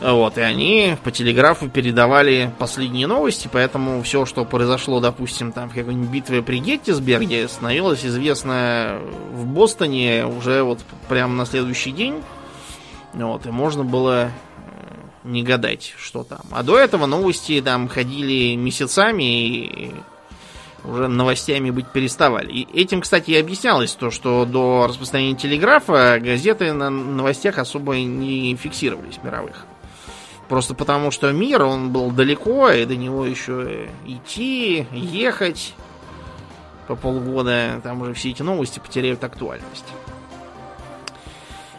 Вот, 0.00 0.36
и 0.36 0.40
они 0.40 0.96
по 1.04 1.12
телеграфу 1.12 1.68
передавали 1.68 2.50
последние 2.58 3.06
новости, 3.06 3.48
поэтому 3.52 4.02
все, 4.02 4.26
что 4.26 4.44
произошло, 4.44 4.98
допустим, 4.98 5.52
там 5.52 5.70
в 5.70 5.74
какой-нибудь 5.74 6.10
битве 6.10 6.42
при 6.42 6.58
Геттисберге, 6.58 7.46
становилось 7.46 8.04
известно 8.04 8.98
в 9.30 9.46
Бостоне 9.46 10.26
уже 10.26 10.64
вот 10.64 10.80
прямо 11.08 11.34
на 11.34 11.46
следующий 11.46 11.92
день. 11.92 12.20
Вот, 13.14 13.46
и 13.46 13.50
можно 13.50 13.84
было 13.84 14.30
не 15.26 15.42
гадать, 15.42 15.94
что 15.98 16.24
там. 16.24 16.42
А 16.50 16.62
до 16.62 16.78
этого 16.78 17.06
новости 17.06 17.60
там 17.60 17.88
ходили 17.88 18.54
месяцами 18.54 19.22
и 19.22 19.94
уже 20.84 21.08
новостями 21.08 21.70
быть 21.70 21.88
переставали. 21.88 22.52
И 22.52 22.80
этим, 22.80 23.00
кстати, 23.00 23.32
и 23.32 23.36
объяснялось 23.36 23.92
то, 23.92 24.10
что 24.10 24.44
до 24.44 24.86
распространения 24.88 25.36
телеграфа 25.36 26.18
газеты 26.20 26.72
на 26.72 26.90
новостях 26.90 27.58
особо 27.58 27.96
не 27.96 28.54
фиксировались 28.56 29.18
мировых. 29.22 29.66
Просто 30.48 30.74
потому, 30.74 31.10
что 31.10 31.32
мир, 31.32 31.64
он 31.64 31.90
был 31.90 32.12
далеко, 32.12 32.70
и 32.70 32.84
до 32.84 32.94
него 32.94 33.26
еще 33.26 33.88
идти, 34.06 34.86
ехать 34.92 35.74
по 36.86 36.94
полгода, 36.94 37.80
там 37.82 38.02
уже 38.02 38.14
все 38.14 38.30
эти 38.30 38.42
новости 38.42 38.78
потеряют 38.78 39.24
актуальность. 39.24 39.86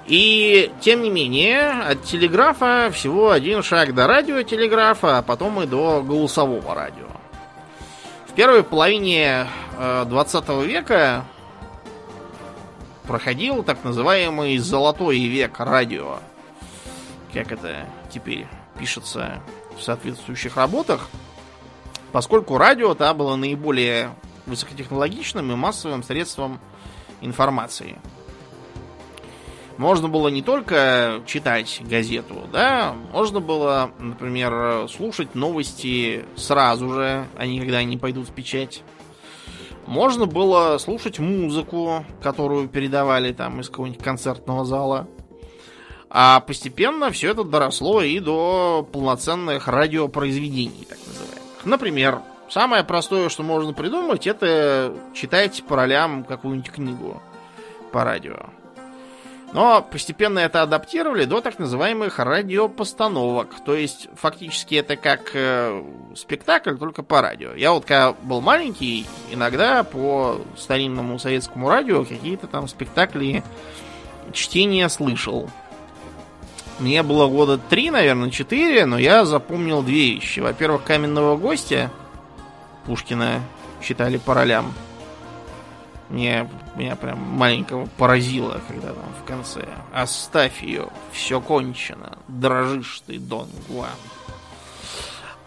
И, 0.07 0.71
тем 0.79 1.01
не 1.01 1.09
менее, 1.09 1.69
от 1.69 2.03
телеграфа 2.03 2.89
всего 2.93 3.31
один 3.31 3.61
шаг 3.61 3.93
до 3.93 4.07
радиотелеграфа, 4.07 5.17
а 5.17 5.21
потом 5.21 5.61
и 5.61 5.67
до 5.67 6.01
голосового 6.01 6.73
радио. 6.73 7.07
В 8.27 8.33
первой 8.33 8.63
половине 8.63 9.47
20 9.77 10.43
э, 10.47 10.65
века 10.65 11.25
проходил 13.03 13.63
так 13.63 13.83
называемый 13.83 14.57
золотой 14.59 15.19
век 15.19 15.59
радио. 15.59 16.19
Как 17.33 17.51
это 17.51 17.85
теперь 18.09 18.47
пишется 18.79 19.41
в 19.77 19.83
соответствующих 19.83 20.55
работах, 20.55 21.09
поскольку 22.13 22.57
радио 22.57 22.93
то 22.93 23.13
было 23.13 23.35
наиболее 23.35 24.15
высокотехнологичным 24.45 25.51
и 25.51 25.55
массовым 25.55 26.01
средством 26.03 26.59
информации. 27.19 27.97
Можно 29.78 30.09
было 30.09 30.30
не 30.30 30.41
только 30.41 31.21
читать 31.28 31.82
газету, 31.84 32.36
да, 32.51 32.95
можно 33.13 33.39
было, 33.39 33.91
например, 33.99 34.89
слушать 34.89 35.36
новости 35.36 36.25
сразу 36.36 36.89
же, 36.89 37.28
не 37.39 37.59
когда 37.59 37.78
они 37.78 37.97
пойдут 37.97 38.28
в 38.28 38.32
печать. 38.32 38.82
Можно 39.86 40.25
было 40.25 40.78
слушать 40.80 41.19
музыку, 41.19 42.03
которую 42.21 42.67
передавали 42.67 43.32
там 43.34 43.61
из 43.61 43.69
какого-нибудь 43.69 44.03
концертного 44.03 44.65
зала. 44.65 45.07
А 46.09 46.39
постепенно 46.39 47.11
все 47.11 47.32
это 47.32 47.43
доросло 47.43 48.01
и 48.01 48.19
до 48.19 48.88
полноценных 48.91 49.67
радиопроизведений, 49.67 50.86
так 50.89 50.97
называемых. 51.05 51.65
Например, 51.65 52.21
самое 52.49 52.84
простое, 52.84 53.30
что 53.30 53.43
можно 53.43 53.73
придумать, 53.73 54.25
это 54.25 54.93
читать 55.13 55.63
по 55.67 55.75
ролям 55.75 56.23
какую-нибудь 56.23 56.71
книгу 56.71 57.21
по 57.91 58.03
радио. 58.03 58.38
Но 59.53 59.81
постепенно 59.81 60.39
это 60.39 60.61
адаптировали 60.61 61.23
до 61.23 61.39
так 61.39 61.57
называемых 61.57 62.19
радиопостановок. 62.19 63.55
То 63.65 63.75
есть, 63.75 64.09
фактически 64.15 64.75
это 64.75 64.97
как 64.97 65.31
э, 65.33 65.83
спектакль, 66.15 66.75
только 66.75 67.01
по 67.01 67.21
радио. 67.21 67.53
Я 67.53 67.71
вот 67.71 67.85
когда 67.85 68.11
был 68.11 68.41
маленький, 68.41 69.05
иногда 69.31 69.83
по 69.83 70.41
старинному 70.57 71.17
советскому 71.17 71.69
радио 71.69 72.03
какие-то 72.03 72.47
там 72.47 72.67
спектакли 72.67 73.43
чтения 74.33 74.89
слышал. 74.89 75.49
Мне 76.79 77.01
было 77.01 77.27
года 77.27 77.57
три, 77.57 77.89
наверное, 77.89 78.29
четыре, 78.29 78.85
но 78.85 78.99
я 78.99 79.25
запомнил 79.25 79.81
две 79.81 80.15
вещи. 80.15 80.41
Во-первых, 80.41 80.83
каменного 80.83 81.37
гостя 81.37 81.89
Пушкина 82.85 83.41
читали 83.81 84.17
по 84.17 84.33
ролям. 84.33 84.73
Мне, 86.09 86.49
меня 86.75 86.95
прям 86.95 87.19
маленького 87.19 87.87
поразило, 87.97 88.61
когда 88.67 88.93
там 88.93 89.05
в 89.21 89.27
конце 89.27 89.67
«Оставь 89.93 90.63
ее, 90.63 90.87
все 91.11 91.41
кончено, 91.41 92.17
дрожишь 92.27 93.01
ты, 93.05 93.19
Дон 93.19 93.49
Гуан». 93.67 93.89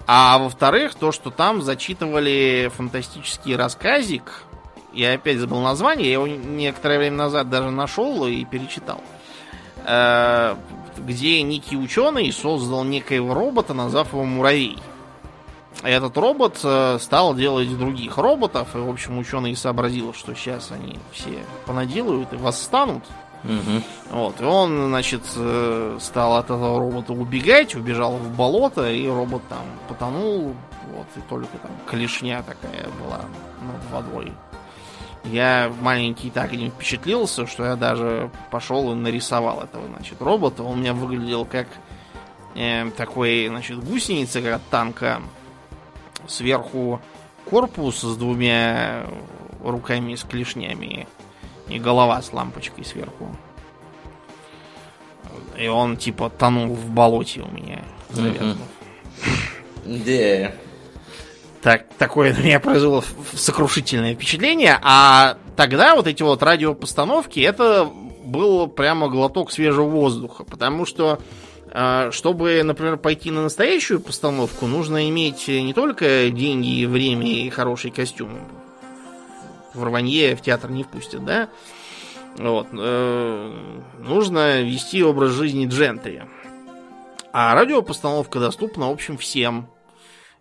А 0.07 0.39
во-вторых, 0.39 0.95
то, 0.95 1.13
что 1.13 1.31
там 1.31 1.63
зачитывали 1.63 2.71
фантастический 2.77 3.57
рассказик, 3.57 4.45
я 4.93 5.15
опять 5.15 5.39
забыл 5.39 5.61
название, 5.61 6.07
я 6.09 6.13
его 6.15 6.27
некоторое 6.27 6.99
время 6.99 7.17
назад 7.17 7.49
даже 7.49 7.71
нашел 7.71 8.27
и 8.27 8.45
перечитал 8.45 9.01
э, 9.85 10.57
где 10.99 11.43
некий 11.43 11.77
ученый 11.77 12.33
создал 12.33 12.85
некоего 12.85 13.35
робота, 13.35 13.75
назвав 13.75 14.13
его 14.13 14.25
Муравей. 14.25 14.79
Этот 15.83 16.17
робот 16.19 16.61
э, 16.63 16.99
стал 17.01 17.35
делать 17.35 17.77
других 17.79 18.19
роботов, 18.19 18.69
и, 18.75 18.79
в 18.79 18.89
общем, 18.89 19.19
ученый 19.19 19.57
сообразил, 19.57 20.13
что 20.13 20.35
сейчас 20.35 20.71
они 20.71 20.99
все 21.11 21.45
понаделают 21.65 22.33
и 22.33 22.37
восстанут. 22.37 23.05
Угу. 23.45 23.83
Вот, 24.11 24.41
и 24.41 24.45
он, 24.45 24.89
значит, 24.89 25.23
э, 25.37 25.97
стал 26.01 26.37
от 26.37 26.47
этого 26.47 26.79
робота 26.79 27.15
убегать, 27.15 27.75
убежал 27.75 28.17
в 28.17 28.37
болото, 28.37 28.91
и 28.91 29.09
робот 29.09 29.43
там 29.49 29.65
потонул. 29.89 30.55
Вот, 30.93 31.07
и 31.17 31.21
только 31.29 31.57
там 31.59 31.71
клешня 31.87 32.43
такая 32.43 32.89
была 33.03 33.21
над 33.63 33.91
водой. 33.91 34.33
Я 35.25 35.73
маленький 35.81 36.31
так 36.31 36.53
и 36.53 36.57
не 36.57 36.71
впечатлился, 36.71 37.47
что 37.47 37.65
я 37.65 37.77
даже 37.77 38.31
пошел 38.51 38.93
и 38.93 38.95
нарисовал 38.95 39.63
этого, 39.63 39.87
значит, 39.87 40.21
робота. 40.21 40.63
Он 40.63 40.73
у 40.73 40.77
меня 40.81 40.93
выглядел 40.93 41.45
как 41.47 41.69
э, 42.55 42.91
такой, 42.97 43.49
значит, 43.49 43.83
гусеница, 43.83 44.43
как 44.43 44.55
от 44.57 44.63
танка. 44.69 45.23
Сверху 46.27 47.01
корпус 47.49 48.01
с 48.01 48.17
двумя 48.17 49.07
руками 49.65 50.15
с 50.15 50.23
клешнями 50.23 51.07
и 51.69 51.79
голова 51.79 52.21
с 52.23 52.33
лампочкой 52.33 52.85
сверху. 52.85 53.35
И 55.59 55.69
он 55.69 55.97
типа 55.97 56.31
тонул 56.31 56.75
в 56.75 56.91
болоте 56.91 57.43
у 57.43 57.51
меня, 57.51 57.83
завязанув. 58.11 58.59
Да. 59.85 60.53
Так, 61.63 61.89
такое 61.99 62.33
на 62.33 62.39
меня 62.39 62.59
произвело 62.59 63.05
сокрушительное 63.35 64.15
впечатление. 64.15 64.79
А 64.83 65.37
тогда 65.57 65.95
вот 65.95 66.07
эти 66.07 66.23
вот 66.23 66.43
радиопостановки, 66.43 67.41
это 67.41 67.91
был 68.25 68.67
прямо 68.67 69.09
глоток 69.09 69.53
свежего 69.53 69.87
воздуха. 69.87 70.45
Потому 70.45 70.87
что, 70.87 71.19
чтобы, 72.11 72.63
например, 72.65 72.97
пойти 72.97 73.31
на 73.31 73.43
настоящую 73.43 74.01
постановку, 74.01 74.67
нужно 74.67 75.09
иметь 75.09 75.47
не 75.49 75.73
только 75.73 76.31
деньги, 76.31 76.85
время 76.85 77.27
и 77.27 77.51
хороший 77.51 77.91
костюм. 77.91 78.39
В 79.75 79.85
рванье 79.85 80.35
в 80.35 80.43
театр 80.43 80.71
не 80.71 80.83
впустят, 80.83 81.25
да? 81.25 81.49
Вот. 82.37 82.69
Э, 82.73 83.53
нужно 83.99 84.63
вести 84.63 85.03
образ 85.03 85.33
жизни 85.33 85.67
джентри. 85.67 86.25
А 87.33 87.55
радиопостановка 87.55 88.41
доступна, 88.41 88.89
в 88.89 88.93
общем, 88.93 89.17
всем. 89.17 89.69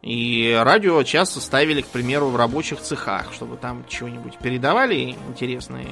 И 0.02 0.58
радио 0.64 1.04
часто 1.04 1.42
ставили, 1.42 1.82
к 1.82 1.88
примеру, 1.88 2.30
в 2.30 2.38
рабочих 2.38 2.80
цехах, 2.80 3.34
чтобы 3.34 3.58
там 3.58 3.84
чего-нибудь 3.90 4.38
передавали 4.38 5.16
интересное. 5.28 5.86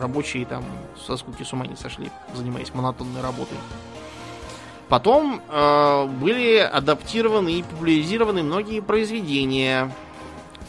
Рабочие 0.00 0.46
там 0.46 0.64
со 1.06 1.16
скуки 1.16 1.42
с 1.42 1.52
ума 1.52 1.66
не 1.66 1.76
сошли, 1.76 2.08
занимаясь 2.34 2.72
монотонной 2.72 3.20
работой. 3.20 3.58
Потом 4.88 5.42
э, 5.48 6.06
были 6.06 6.56
адаптированы 6.56 7.52
и 7.52 7.62
популяризированы 7.62 8.42
многие 8.42 8.80
произведения. 8.80 9.92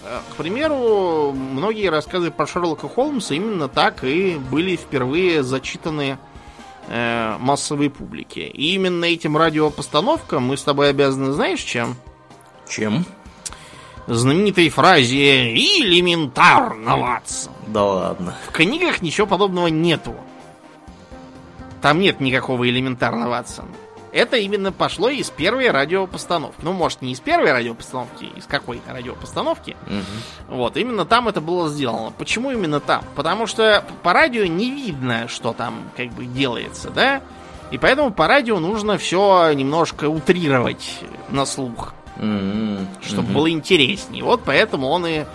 Э, 0.03 0.19
к 0.31 0.35
примеру, 0.35 1.31
многие 1.31 1.89
рассказы 1.89 2.29
про 2.29 2.45
Шерлока 2.45 2.89
Холмса 2.89 3.35
именно 3.35 3.69
так 3.69 4.03
и 4.03 4.35
были 4.35 4.75
впервые 4.75 5.41
зачитаны 5.41 6.17
э, 6.87 7.37
массовой 7.39 7.89
публике. 7.89 8.47
И 8.47 8.73
именно 8.75 9.05
этим 9.05 9.37
радиопостановкам 9.37 10.47
мы 10.47 10.57
с 10.57 10.63
тобой 10.63 10.89
обязаны, 10.89 11.31
знаешь, 11.31 11.61
чем? 11.61 11.95
Чем? 12.67 13.05
Знаменитой 14.05 14.69
фразе 14.69 15.53
«элементарно, 15.53 16.97
Ватсон». 16.97 17.53
Да 17.67 17.83
ладно. 17.85 18.35
В 18.47 18.51
книгах 18.51 19.01
ничего 19.01 19.27
подобного 19.27 19.67
нету. 19.67 20.15
Там 21.81 21.99
нет 21.99 22.19
никакого 22.19 22.67
элементарного 22.67 23.29
Ватсон. 23.29 23.67
Это 24.11 24.37
именно 24.37 24.71
пошло 24.71 25.09
из 25.09 25.29
первой 25.29 25.69
радиопостановки. 25.69 26.61
Ну, 26.63 26.73
может, 26.73 27.01
не 27.01 27.11
из 27.11 27.19
первой 27.19 27.51
радиопостановки, 27.51 28.25
из 28.35 28.45
какой-то 28.45 28.91
радиопостановки. 28.91 29.75
Угу. 29.87 30.55
Вот, 30.55 30.77
именно 30.77 31.05
там 31.05 31.27
это 31.27 31.41
было 31.41 31.69
сделано. 31.69 32.11
Почему 32.17 32.51
именно 32.51 32.79
там? 32.79 33.03
Потому 33.15 33.45
что 33.45 33.83
по 34.03 34.13
радио 34.13 34.45
не 34.45 34.71
видно, 34.71 35.27
что 35.27 35.53
там 35.53 35.91
как 35.95 36.09
бы 36.09 36.25
делается, 36.25 36.89
да? 36.89 37.21
И 37.71 37.77
поэтому 37.77 38.11
по 38.11 38.27
радио 38.27 38.59
нужно 38.59 38.97
все 38.97 39.51
немножко 39.53 40.09
утрировать 40.09 41.01
на 41.29 41.45
слух 41.45 41.93
mm-hmm. 42.19 42.87
чтобы 43.01 43.29
mm-hmm. 43.29 43.33
было 43.33 43.49
интереснее. 43.49 44.23
Вот 44.23 44.41
поэтому 44.45 44.87
он 44.87 45.05
и 45.07 45.25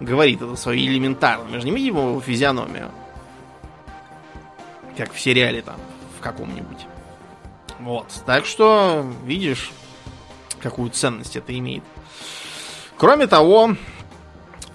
говорит 0.00 0.40
это 0.40 0.56
свое 0.56 0.86
элементарно. 0.86 1.44
Мы 1.50 1.60
же 1.60 1.66
не 1.66 1.72
видим 1.72 1.96
его 1.96 2.20
физиономию. 2.20 2.90
Как 4.96 5.12
в 5.12 5.20
сериале 5.20 5.62
там, 5.62 5.76
в 6.18 6.22
каком-нибудь. 6.22 6.86
Вот. 7.80 8.06
Так 8.26 8.44
что, 8.44 9.06
видишь, 9.24 9.70
какую 10.60 10.90
ценность 10.90 11.36
это 11.36 11.56
имеет. 11.56 11.84
Кроме 12.96 13.26
того, 13.26 13.70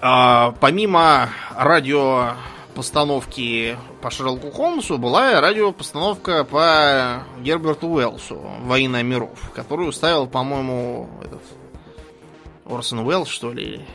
а, 0.02 0.56
помимо 0.60 1.30
радиопостановки 1.56 3.78
по 4.02 4.10
Шерлоку 4.10 4.50
Холмсу, 4.52 4.98
была 4.98 5.40
радиопостановка 5.42 6.46
по 6.46 7.26
Герберту 7.40 7.88
Уэллсу 7.88 8.40
«Война 8.62 9.02
миров», 9.02 9.52
которую 9.54 9.92
ставил, 9.92 10.28
по-моему, 10.28 11.10
этот 11.22 11.42
Орсон 12.66 13.00
Уэллс, 13.00 13.28
что 13.28 13.52
ли, 13.52 13.86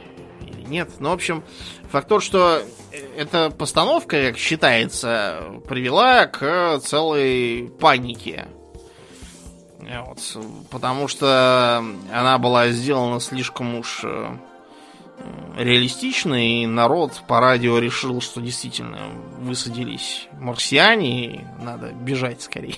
или 0.42 0.62
нет. 0.62 0.90
Ну, 0.98 1.09
в 1.09 1.14
общем, 1.14 1.42
факт 1.90 2.09
тот, 2.09 2.22
что 2.22 2.61
эта 3.16 3.50
постановка, 3.50 4.28
как 4.28 4.36
считается, 4.36 5.61
привела 5.66 6.26
к 6.26 6.78
целой 6.80 7.72
панике 7.80 8.46
вот, 9.81 10.18
потому 10.70 11.09
что 11.09 11.85
она 12.12 12.39
была 12.39 12.68
сделана 12.70 13.20
слишком 13.20 13.76
уж 13.76 14.01
э, 14.03 14.37
реалистично, 15.57 16.35
и 16.35 16.66
народ 16.66 17.22
по 17.29 17.41
радио 17.41 17.79
решил, 17.79 18.20
что 18.20 18.41
действительно 18.41 19.09
высадились 19.39 20.29
марсиане, 20.41 21.26
и 21.26 21.41
надо 21.61 21.93
бежать 21.93 22.43
скорее. 22.43 22.76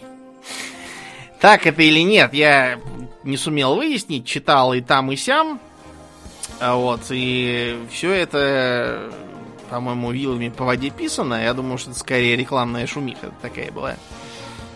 Так 1.40 1.66
это 1.66 1.82
или 1.82 2.00
нет, 2.00 2.34
я 2.34 2.78
не 3.24 3.38
сумел 3.38 3.76
выяснить, 3.76 4.26
читал 4.26 4.74
и 4.74 4.82
там, 4.82 5.10
и 5.10 5.16
сям. 5.16 5.58
А 6.60 6.74
вот, 6.74 7.00
и 7.10 7.78
все 7.90 8.12
это, 8.12 9.10
по-моему, 9.70 10.10
вилами 10.10 10.50
по 10.50 10.64
воде 10.64 10.90
писано. 10.90 11.42
Я 11.42 11.54
думаю, 11.54 11.78
что 11.78 11.90
это 11.90 11.98
скорее 11.98 12.36
рекламная 12.36 12.86
шумиха 12.86 13.32
такая 13.40 13.72
была 13.72 13.96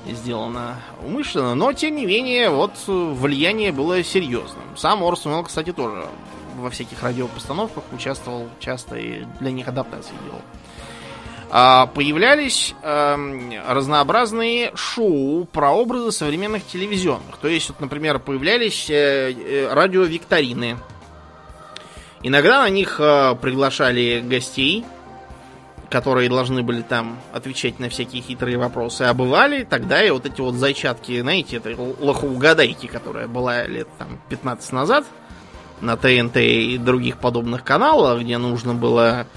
сделано 0.06 0.80
умышленно, 1.04 1.54
но 1.54 1.72
тем 1.72 1.96
не 1.96 2.06
менее, 2.06 2.50
вот 2.50 2.72
влияние 2.86 3.72
было 3.72 4.02
серьезным. 4.02 4.76
Сам 4.76 5.02
Орсон 5.02 5.32
Уэлл, 5.32 5.44
кстати, 5.44 5.72
тоже 5.72 6.06
во 6.56 6.70
всяких 6.70 7.02
радиопостановках 7.02 7.84
участвовал 7.92 8.48
часто 8.60 8.96
и 8.96 9.24
для 9.40 9.50
них 9.50 9.68
адаптации 9.68 10.14
делал. 10.24 10.42
А, 11.50 11.86
появлялись 11.86 12.74
э, 12.82 13.16
разнообразные 13.68 14.72
шоу 14.74 15.44
про 15.44 15.70
образы 15.70 16.10
современных 16.10 16.66
телевизионных. 16.66 17.36
То 17.36 17.48
есть, 17.48 17.68
вот, 17.68 17.80
например, 17.80 18.18
появлялись 18.18 18.90
э, 18.90 19.32
э, 19.32 19.72
радиовикторины. 19.72 20.78
Иногда 22.22 22.62
на 22.62 22.70
них 22.70 22.96
э, 22.98 23.36
приглашали 23.40 24.20
гостей, 24.20 24.84
которые 25.94 26.28
должны 26.28 26.64
были 26.64 26.82
там 26.82 27.20
отвечать 27.32 27.78
на 27.78 27.88
всякие 27.88 28.20
хитрые 28.20 28.58
вопросы, 28.58 29.02
а 29.02 29.14
бывали 29.14 29.62
тогда 29.62 30.02
и 30.02 30.10
вот 30.10 30.26
эти 30.26 30.40
вот 30.40 30.56
зайчатки, 30.56 31.20
знаете, 31.20 31.58
это 31.58 31.72
лохоугадайки, 32.00 32.86
которая 32.86 33.28
была 33.28 33.64
лет 33.68 33.86
там 33.96 34.18
15 34.28 34.72
назад 34.72 35.04
на 35.80 35.96
ТНТ 35.96 36.38
и 36.38 36.78
других 36.78 37.18
подобных 37.18 37.62
каналах, 37.62 38.22
где 38.22 38.38
нужно 38.38 38.74
было 38.74 39.28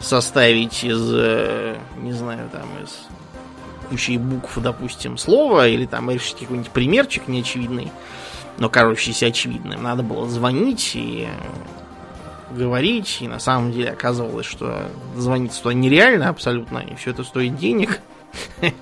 составить 0.00 0.84
из, 0.84 1.00
э, 1.14 1.78
не 2.02 2.12
знаю, 2.12 2.46
там, 2.52 2.68
из 2.84 3.06
кучи 3.88 4.18
букв, 4.18 4.58
допустим, 4.58 5.16
слова, 5.16 5.66
или 5.66 5.86
там 5.86 6.10
решить 6.10 6.40
какой-нибудь 6.40 6.72
примерчик 6.72 7.26
неочевидный, 7.26 7.90
но 8.58 8.68
кажущийся 8.68 9.28
очевидным. 9.28 9.82
Надо 9.82 10.02
было 10.02 10.28
звонить 10.28 10.90
и 10.92 11.26
говорить, 12.56 13.18
и 13.20 13.28
на 13.28 13.38
самом 13.38 13.72
деле 13.72 13.90
оказывалось, 13.90 14.46
что 14.46 14.90
звониться 15.16 15.62
туда 15.62 15.74
нереально 15.74 16.28
абсолютно, 16.28 16.78
и 16.78 16.94
все 16.94 17.10
это 17.10 17.24
стоит 17.24 17.56
денег. 17.56 18.00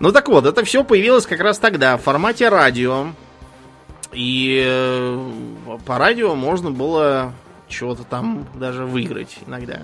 Ну 0.00 0.12
так 0.12 0.28
вот, 0.28 0.44
это 0.44 0.64
все 0.64 0.84
появилось 0.84 1.26
как 1.26 1.40
раз 1.40 1.58
тогда 1.58 1.96
в 1.96 2.02
формате 2.02 2.48
радио. 2.48 3.06
И 4.12 4.62
э, 4.66 5.78
по 5.86 5.98
радио 5.98 6.34
можно 6.34 6.70
было 6.70 7.32
чего-то 7.68 8.04
там 8.04 8.46
даже 8.54 8.84
выиграть 8.84 9.38
иногда. 9.46 9.82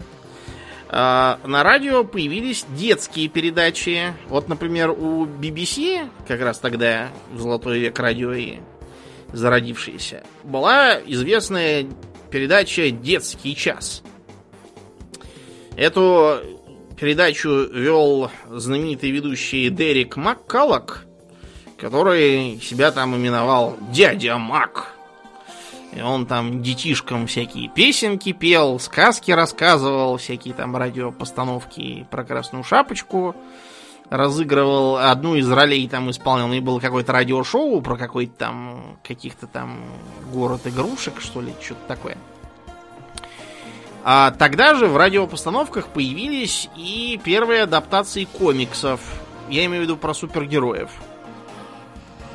А, 0.95 1.41
на 1.45 1.63
радио 1.63 2.05
появились 2.05 2.67
детские 2.69 3.29
передачи. 3.29 4.13
Вот, 4.29 4.49
например, 4.49 4.91
у 4.91 5.25
BBC, 5.25 6.09
как 6.29 6.41
раз 6.43 6.59
тогда, 6.59 7.09
в 7.33 7.41
золотой 7.41 7.79
век 7.79 7.99
радио 7.99 8.33
и 8.33 8.59
зародившиеся, 9.33 10.23
была 10.45 10.99
известная 11.07 11.87
передача 12.33 12.91
«Детский 12.91 13.55
час». 13.55 14.03
Эту 15.77 16.41
передачу 16.99 17.49
вел 17.67 18.31
знаменитый 18.49 19.11
ведущий 19.11 19.69
Дерек 19.69 20.17
Маккаллок, 20.17 21.05
который 21.79 22.59
себя 22.61 22.91
там 22.91 23.15
именовал 23.15 23.77
«Дядя 23.93 24.39
Мак». 24.39 24.95
И 25.95 26.01
он 26.01 26.25
там 26.25 26.63
детишкам 26.63 27.27
всякие 27.27 27.69
песенки 27.69 28.33
пел, 28.33 28.81
сказки 28.81 29.31
рассказывал, 29.31 30.17
всякие 30.17 30.55
там 30.55 30.75
радиопостановки 30.75 32.07
про 32.11 32.25
Красную 32.25 32.65
Шапочку 32.65 33.37
разыгрывал. 34.13 34.99
Одну 34.99 35.35
из 35.35 35.51
ролей 35.51 35.89
там 35.89 36.11
исполнил. 36.11 36.53
И 36.53 36.61
было 36.61 36.79
какое-то 36.81 37.13
радиошоу 37.13 37.81
про 37.81 37.97
какой-то 37.97 38.33
там 38.37 38.99
каких-то 39.03 39.47
там 39.47 39.81
город 40.33 40.61
игрушек, 40.67 41.21
что 41.21 41.41
ли, 41.41 41.55
что-то 41.61 41.81
такое. 41.89 42.19
А 44.05 44.33
тогда 44.33 44.75
же 44.75 44.87
в 44.87 44.97
радиопостановках 44.97 45.87
появились 45.89 46.69
и 46.77 47.19
первые 47.25 47.63
адаптации 47.63 48.25
комиксов. 48.25 49.01
Я 49.49 49.65
имею 49.65 49.83
в 49.83 49.85
виду 49.85 49.97
про 49.97 50.13
супергероев. 50.13 50.91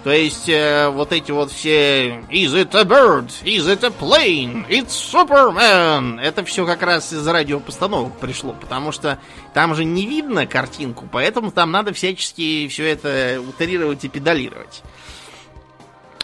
То 0.07 0.13
есть 0.13 0.47
э, 0.47 0.87
вот 0.87 1.11
эти 1.11 1.31
вот 1.31 1.51
все 1.51 2.19
Is 2.31 2.53
it 2.53 2.73
a 2.75 2.85
bird? 2.85 3.27
Is 3.43 3.67
it 3.67 3.83
a 3.83 3.89
plane? 3.89 4.65
It's 4.69 4.91
Superman! 4.91 6.17
Это 6.21 6.45
все 6.45 6.65
как 6.65 6.81
раз 6.81 7.11
из 7.11 7.27
радиопостановок 7.27 8.17
пришло, 8.17 8.53
потому 8.53 8.93
что 8.93 9.19
там 9.53 9.75
же 9.75 9.83
не 9.83 10.05
видно 10.05 10.47
картинку, 10.47 11.09
поэтому 11.11 11.51
там 11.51 11.71
надо 11.71 11.91
всячески 11.91 12.69
все 12.69 12.85
это 12.89 13.41
утерировать 13.45 14.05
и 14.05 14.07
педалировать. 14.07 14.81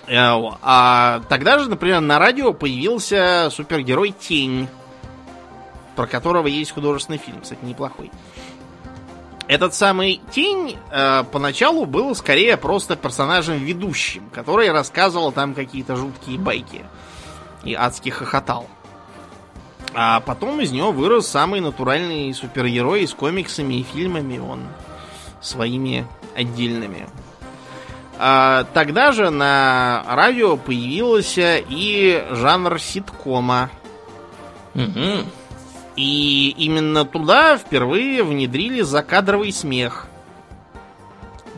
Э, 0.07 0.31
а 0.61 1.21
тогда 1.27 1.59
же, 1.59 1.69
например, 1.69 1.99
на 1.99 2.19
радио 2.19 2.53
появился 2.53 3.49
супергерой 3.51 4.11
Тень, 4.11 4.69
про 5.97 6.07
которого 6.07 6.47
есть 6.47 6.71
художественный 6.71 7.19
фильм, 7.19 7.41
кстати, 7.41 7.59
неплохой. 7.65 8.11
Этот 9.47 9.73
самый 9.73 10.21
Тень 10.31 10.77
э, 10.89 11.23
поначалу 11.31 11.85
был 11.85 12.15
скорее 12.15 12.55
просто 12.55 12.95
персонажем 12.95 13.57
ведущим, 13.57 14.29
который 14.31 14.71
рассказывал 14.71 15.31
там 15.31 15.53
какие-то 15.53 15.95
жуткие 15.95 16.39
байки 16.39 16.85
и 17.63 17.73
адски 17.73 18.09
хохотал. 18.09 18.67
А 19.93 20.21
потом 20.21 20.61
из 20.61 20.71
него 20.71 20.91
вырос 20.91 21.27
самый 21.27 21.59
натуральный 21.59 22.33
супергерой 22.33 23.07
с 23.07 23.13
комиксами 23.13 23.75
и 23.75 23.83
фильмами, 23.83 24.39
он 24.39 24.61
своими 25.41 26.07
отдельными. 26.35 27.07
А, 28.17 28.65
тогда 28.73 29.11
же 29.11 29.29
на 29.29 30.03
радио 30.07 30.57
появился 30.57 31.57
и 31.57 32.25
жанр 32.31 32.79
ситкома. 32.79 33.69
Угу. 34.73 35.25
И 35.95 36.55
именно 36.57 37.05
туда 37.05 37.57
впервые 37.57 38.23
внедрили 38.23 38.81
закадровый 38.81 39.51
смех. 39.51 40.07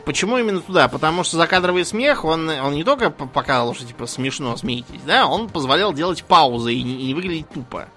Почему 0.04 0.38
именно 0.38 0.60
туда? 0.60 0.88
Потому 0.88 1.24
что 1.24 1.36
закадровый 1.36 1.84
смех, 1.84 2.24
он, 2.24 2.48
он 2.48 2.74
не 2.74 2.84
только 2.84 3.10
показывал, 3.10 3.74
что 3.74 3.86
типа 3.86 4.06
смешно, 4.06 4.56
смеетесь, 4.56 5.00
да, 5.04 5.26
он 5.26 5.48
позволял 5.48 5.92
делать 5.92 6.22
паузы 6.22 6.74
и 6.74 6.82
не, 6.82 6.94
и 7.02 7.06
не 7.08 7.14
выглядеть 7.14 7.48
тупо. 7.50 7.88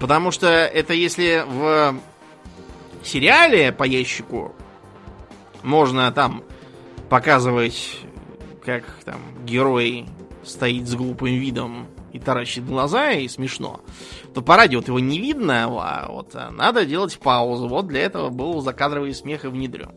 Потому 0.00 0.30
что 0.30 0.46
это 0.46 0.94
если 0.94 1.44
в 1.46 1.96
сериале 3.02 3.70
по 3.70 3.84
ящику 3.84 4.54
можно 5.62 6.10
там 6.12 6.42
показывать, 7.10 7.98
как 8.64 8.84
там 9.04 9.20
герой 9.44 10.06
стоит 10.42 10.88
с 10.88 10.94
глупым 10.94 11.34
видом 11.34 11.86
и 12.14 12.20
таращит 12.20 12.64
глаза, 12.64 13.10
и 13.10 13.26
смешно, 13.26 13.80
то 14.34 14.40
по 14.40 14.56
радио 14.56 14.78
вот 14.78 14.86
его 14.86 15.00
не 15.00 15.18
видно, 15.18 15.64
а 15.64 16.06
вот 16.08 16.30
а 16.34 16.52
надо 16.52 16.86
делать 16.86 17.18
паузу. 17.18 17.66
Вот 17.66 17.88
для 17.88 18.02
этого 18.02 18.30
был 18.30 18.60
закадровый 18.60 19.12
смех 19.14 19.44
и 19.44 19.48
внедрен. 19.48 19.90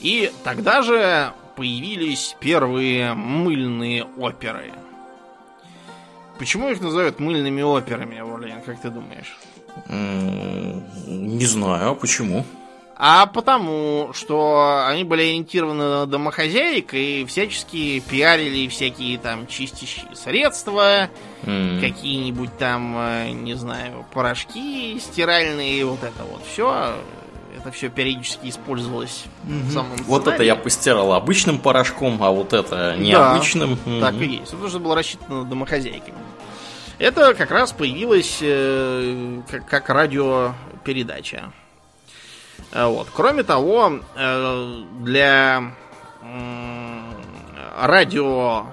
И 0.00 0.32
тогда 0.44 0.80
же 0.80 1.34
появились 1.56 2.36
первые 2.40 3.12
мыльные 3.12 4.04
оперы. 4.04 4.72
Почему 6.38 6.70
их 6.70 6.80
называют 6.80 7.20
мыльными 7.20 7.62
операми, 7.62 8.18
Орлен, 8.18 8.62
как 8.64 8.80
ты 8.80 8.88
думаешь? 8.88 9.36
Не 9.88 11.46
знаю, 11.46 11.90
а 11.90 11.94
почему? 11.94 12.46
А 12.98 13.26
потому, 13.26 14.10
что 14.14 14.86
они 14.88 15.04
были 15.04 15.20
ориентированы 15.22 15.84
на 15.84 16.06
домохозяек 16.06 16.94
и 16.94 17.26
всячески 17.26 18.00
пиарили 18.00 18.68
всякие 18.68 19.18
там 19.18 19.46
чистящие 19.46 20.16
средства, 20.16 21.10
М. 21.44 21.78
какие-нибудь 21.80 22.56
там, 22.56 22.96
э, 22.98 23.30
не 23.32 23.52
знаю, 23.52 24.06
порошки 24.14 24.98
стиральные, 24.98 25.84
вот 25.84 26.02
это 26.02 26.24
вот 26.24 26.42
все. 26.50 26.94
Это 27.58 27.70
все 27.70 27.88
периодически 27.90 28.48
использовалось 28.48 29.24
в 29.44 29.72
самом 29.72 29.96
Вот 30.06 30.26
это 30.26 30.42
я 30.42 30.56
постирал 30.56 31.12
обычным 31.12 31.58
порошком, 31.58 32.22
а 32.22 32.30
вот 32.30 32.52
это 32.54 32.96
необычным. 32.98 33.76
Так 34.00 34.14
Мгм. 34.14 34.22
и 34.22 34.26
есть. 34.38 34.54
Это 34.54 34.64
уже 34.64 34.78
было 34.78 34.94
рассчитано 34.94 35.44
домохозяйками. 35.44 36.16
Это 36.98 37.34
как 37.34 37.50
раз 37.50 37.72
появилось 37.72 38.38
э, 38.40 39.40
как, 39.50 39.66
как 39.68 39.88
радиопередача. 39.90 41.52
А 42.72 42.88
Вот. 42.88 43.08
Кроме 43.12 43.42
того, 43.42 44.00
э, 44.14 44.82
для 45.00 45.72
радио 47.78 48.66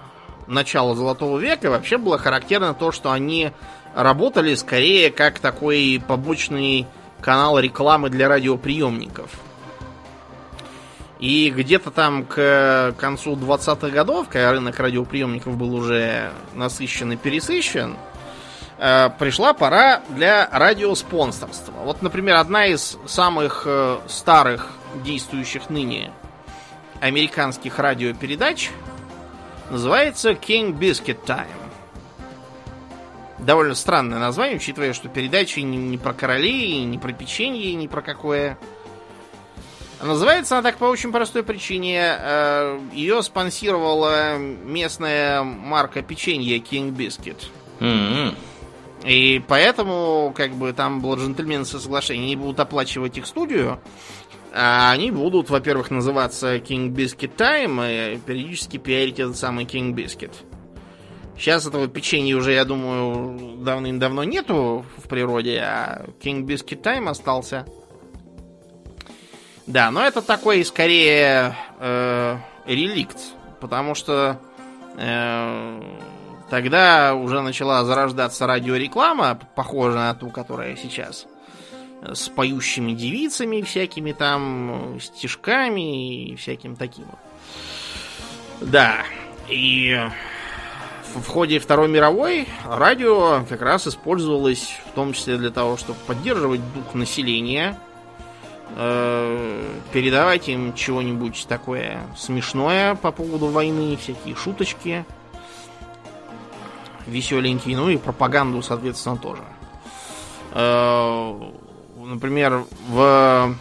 начала 0.48 0.96
Золотого 0.96 1.38
века 1.38 1.70
вообще 1.70 1.98
было 1.98 2.18
характерно 2.18 2.74
то, 2.74 2.92
что 2.92 3.12
они 3.12 3.52
работали 3.96 4.56
скорее 4.56 5.12
как 5.12 5.40
такой 5.40 6.02
побочный 6.06 6.88
канал 7.22 7.60
рекламы 7.60 8.10
для 8.10 8.28
радиоприемников. 8.28 9.30
И 11.20 11.50
где-то 11.52 11.90
там 11.92 12.26
к 12.26 12.96
концу 12.98 13.36
20-х 13.36 13.90
годов, 13.90 14.28
когда 14.28 14.52
рынок 14.52 14.78
радиоприемников 14.78 15.56
был 15.56 15.74
уже 15.74 16.32
насыщен 16.54 17.14
и 17.14 17.16
пересыщен, 17.16 17.94
э, 17.94 18.13
пришла 18.78 19.54
пора 19.54 20.02
для 20.10 20.50
радиоспонсорства. 20.52 21.74
Вот, 21.84 22.02
например, 22.02 22.36
одна 22.38 22.66
из 22.66 22.98
самых 23.06 23.64
э, 23.66 24.00
старых 24.08 24.70
действующих 25.04 25.70
ныне 25.70 26.12
американских 27.00 27.80
радиопередач 27.80 28.72
называется 29.70 30.32
King 30.32 30.78
Biscuit 30.78 31.20
Time. 31.26 31.48
Довольно 33.40 33.76
странное 33.76 34.20
название, 34.20 34.58
учитывая, 34.58 34.94
что 34.94 35.10
передачи 35.10 35.60
не, 35.60 35.78
не 35.78 35.98
про 35.98 36.14
королей, 36.14 36.84
не 36.86 36.98
про 36.98 37.12
печенье, 37.12 37.74
не 37.76 37.88
про 37.88 38.02
какое. 38.02 38.58
Называется 40.02 40.56
она 40.56 40.64
так 40.64 40.78
по 40.78 40.86
очень 40.86 41.12
простой 41.12 41.44
причине. 41.44 42.16
Э, 42.18 42.80
Ее 42.94 43.22
спонсировала 43.24 44.38
местная 44.38 45.44
марка 45.44 46.02
печенья 46.02 46.58
King 46.60 46.92
Biscuit. 46.96 47.38
М-м. 47.80 48.36
И 49.04 49.42
поэтому, 49.48 50.34
как 50.36 50.54
бы, 50.54 50.72
там 50.74 51.02
было 51.02 51.16
джентльменское 51.16 51.82
соглашение. 51.82 52.26
Они 52.26 52.36
будут 52.36 52.60
оплачивать 52.60 53.18
их 53.18 53.26
студию, 53.26 53.80
а 54.54 54.92
они 54.92 55.12
будут, 55.12 55.50
во-первых, 55.50 55.92
называться 55.92 56.58
King 56.58 56.90
Biscuit 56.90 57.36
Time 57.36 58.16
и 58.16 58.18
периодически 58.20 58.78
пиарить 58.78 59.20
этот 59.20 59.38
самый 59.38 59.66
King 59.66 59.94
Biscuit. 59.94 60.32
Сейчас 61.36 61.66
этого 61.66 61.88
печенья 61.88 62.38
уже, 62.38 62.54
я 62.54 62.64
думаю, 62.64 63.58
давным-давно 63.64 64.24
нету 64.24 64.86
в 64.98 65.08
природе, 65.08 65.60
а 65.60 66.06
King 66.22 66.44
Biscuit 66.46 66.82
Time 66.82 67.10
остался. 67.10 67.66
Да, 69.66 69.92
но 69.92 70.06
это 70.06 70.22
такой, 70.22 70.64
скорее, 70.64 71.56
э, 71.80 72.38
реликт, 72.66 73.18
потому 73.60 73.96
что 73.96 74.40
э, 74.98 75.82
тогда 76.54 77.16
уже 77.16 77.42
начала 77.42 77.84
зарождаться 77.84 78.46
радиореклама, 78.46 79.40
похожая 79.56 80.10
на 80.10 80.14
ту, 80.14 80.30
которая 80.30 80.76
сейчас, 80.76 81.26
э, 82.04 82.14
с 82.14 82.30
поющими 82.30 82.92
девицами 82.92 83.64
всякими 83.64 84.12
там, 84.12 85.00
стишками 85.02 86.28
и 86.28 86.36
всяким 86.36 86.76
таким. 86.76 87.08
Да, 88.62 88.98
и 89.50 90.00
в 91.16 91.22
в 91.22 91.28
ходе 91.28 91.58
Второй 91.58 91.88
мировой 91.88 92.48
радио 92.66 93.44
как 93.50 93.64
раз 93.64 93.88
использовалось 93.88 94.76
в 94.86 94.92
том 94.94 95.14
числе 95.14 95.38
для 95.38 95.50
того, 95.50 95.76
чтобы 95.76 95.98
поддерживать 96.06 96.62
дух 96.76 96.94
населения, 96.94 97.80
э, 98.76 99.64
передавать 99.92 100.50
им 100.50 100.76
чего-нибудь 100.76 101.48
такое 101.50 102.00
смешное 102.16 102.94
по 102.94 103.12
поводу 103.12 103.48
войны, 103.48 103.98
всякие 103.98 104.36
шуточки 104.36 105.04
веселенькие, 107.08 107.78
ну 107.78 107.90
и 107.90 107.98
пропаганду, 107.98 108.62
соответственно, 108.62 109.18
тоже. 109.18 109.44
Э, 110.54 111.34
Например, 112.06 112.66
в 112.90 113.56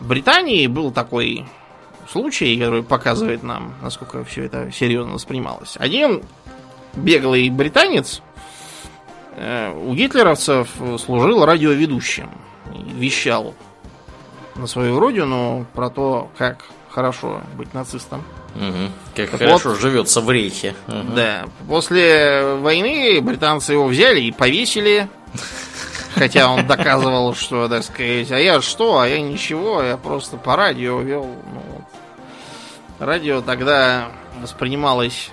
Британии 0.00 0.66
был 0.66 0.92
такой 0.92 1.46
случай, 2.08 2.58
который 2.58 2.82
показывает 2.82 3.42
нам, 3.42 3.74
насколько 3.82 4.24
все 4.24 4.44
это 4.44 4.70
серьезно 4.72 5.14
воспринималось. 5.14 5.76
Один 5.78 6.22
беглый 6.94 7.48
британец 7.50 8.22
э, 9.36 9.72
у 9.72 9.94
гитлеровцев 9.94 10.68
служил 10.98 11.44
радиоведущим. 11.44 12.30
Вещал 12.94 13.54
на 14.54 14.66
свою 14.66 14.98
родину 14.98 15.66
про 15.74 15.90
то, 15.90 16.30
как 16.38 16.64
хорошо 16.92 17.40
быть 17.56 17.72
нацистом. 17.74 18.22
Мгм. 18.54 18.92
Как 19.16 19.30
Так 19.30 19.40
хорошо 19.40 19.74
живется 19.74 20.20
в 20.20 20.30
рейхе. 20.30 20.74
Мгм. 20.86 21.14
Да. 21.14 21.44
После 21.66 22.54
войны 22.56 23.20
британцы 23.20 23.72
его 23.72 23.86
взяли 23.86 24.20
и 24.20 24.32
повесили. 24.32 25.08
Хотя 26.14 26.50
он 26.50 26.66
доказывал, 26.66 27.34
что, 27.34 27.68
так 27.68 27.82
сказать, 27.82 28.30
а 28.30 28.38
я 28.38 28.60
что, 28.60 28.98
а 29.00 29.08
я 29.08 29.20
ничего, 29.20 29.82
я 29.82 29.96
просто 29.96 30.36
по 30.36 30.56
радио 30.56 31.00
вел. 31.00 31.24
Ну, 31.24 31.62
вот. 31.72 31.84
Радио 32.98 33.40
тогда 33.40 34.08
воспринималось 34.40 35.30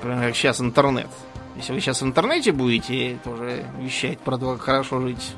примерно 0.00 0.26
как 0.26 0.36
сейчас 0.36 0.60
интернет. 0.60 1.08
Если 1.56 1.72
вы 1.72 1.80
сейчас 1.80 2.02
в 2.02 2.04
интернете 2.04 2.52
будете 2.52 3.18
тоже 3.24 3.64
вещать 3.80 4.20
про 4.20 4.38
то, 4.38 4.52
как 4.52 4.62
хорошо 4.62 5.00
жить 5.00 5.34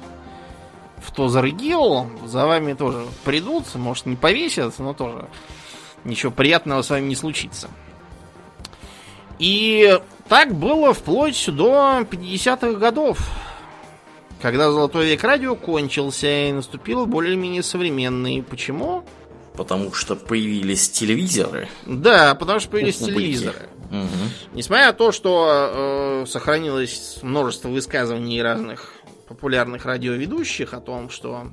в 1.03 1.13
Тозарыгил, 1.13 2.11
за 2.27 2.47
вами 2.47 2.75
тоже 2.75 3.07
придут, 3.25 3.75
может 3.75 4.07
не 4.07 4.17
повесят, 4.17 4.79
но 4.79 4.95
тоже 4.95 5.29
ничего 6.05 6.33
приятного 6.33 6.83
с 6.83 6.91
вами 6.91 7.07
не 7.07 7.17
случится. 7.17 7.69
И 9.39 9.99
так 10.29 10.55
было 10.55 10.93
вплоть 10.93 11.49
до 11.49 12.01
50-х 12.01 12.73
годов, 12.79 13.19
когда 14.41 14.71
Золотой 14.71 15.07
век 15.07 15.23
радио 15.25 15.55
кончился 15.57 16.49
и 16.49 16.53
наступил 16.53 17.07
более-менее 17.07 17.63
современный. 17.63 18.43
Почему? 18.43 19.05
Потому 19.55 19.93
что 19.93 20.15
появились 20.15 20.89
телевизоры. 20.91 21.69
Да, 21.87 22.35
потому 22.35 22.61
что 22.61 22.71
появились 22.71 22.99
телевизоры. 22.99 23.69
Мгм. 23.91 24.31
Несмотря 24.53 24.89
на 24.89 24.93
то, 24.93 25.13
что 25.13 26.23
э, 26.23 26.27
сохранилось 26.29 27.19
множество 27.23 27.69
высказываний 27.69 28.41
разных 28.43 28.93
популярных 29.29 29.85
радиоведущих 29.85 30.75
о 30.75 30.81
том, 30.81 31.11
что, 31.11 31.49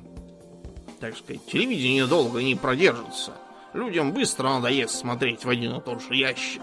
так 1.00 1.16
сказать, 1.16 1.44
телевидение 1.46 2.06
долго 2.06 2.42
не 2.42 2.54
продержится. 2.54 3.32
Людям 3.74 4.12
быстро 4.12 4.48
надоест 4.48 4.94
смотреть 4.94 5.44
в 5.44 5.50
один 5.50 5.74
и 5.74 5.80
тот 5.80 6.02
же 6.02 6.14
ящик. 6.14 6.62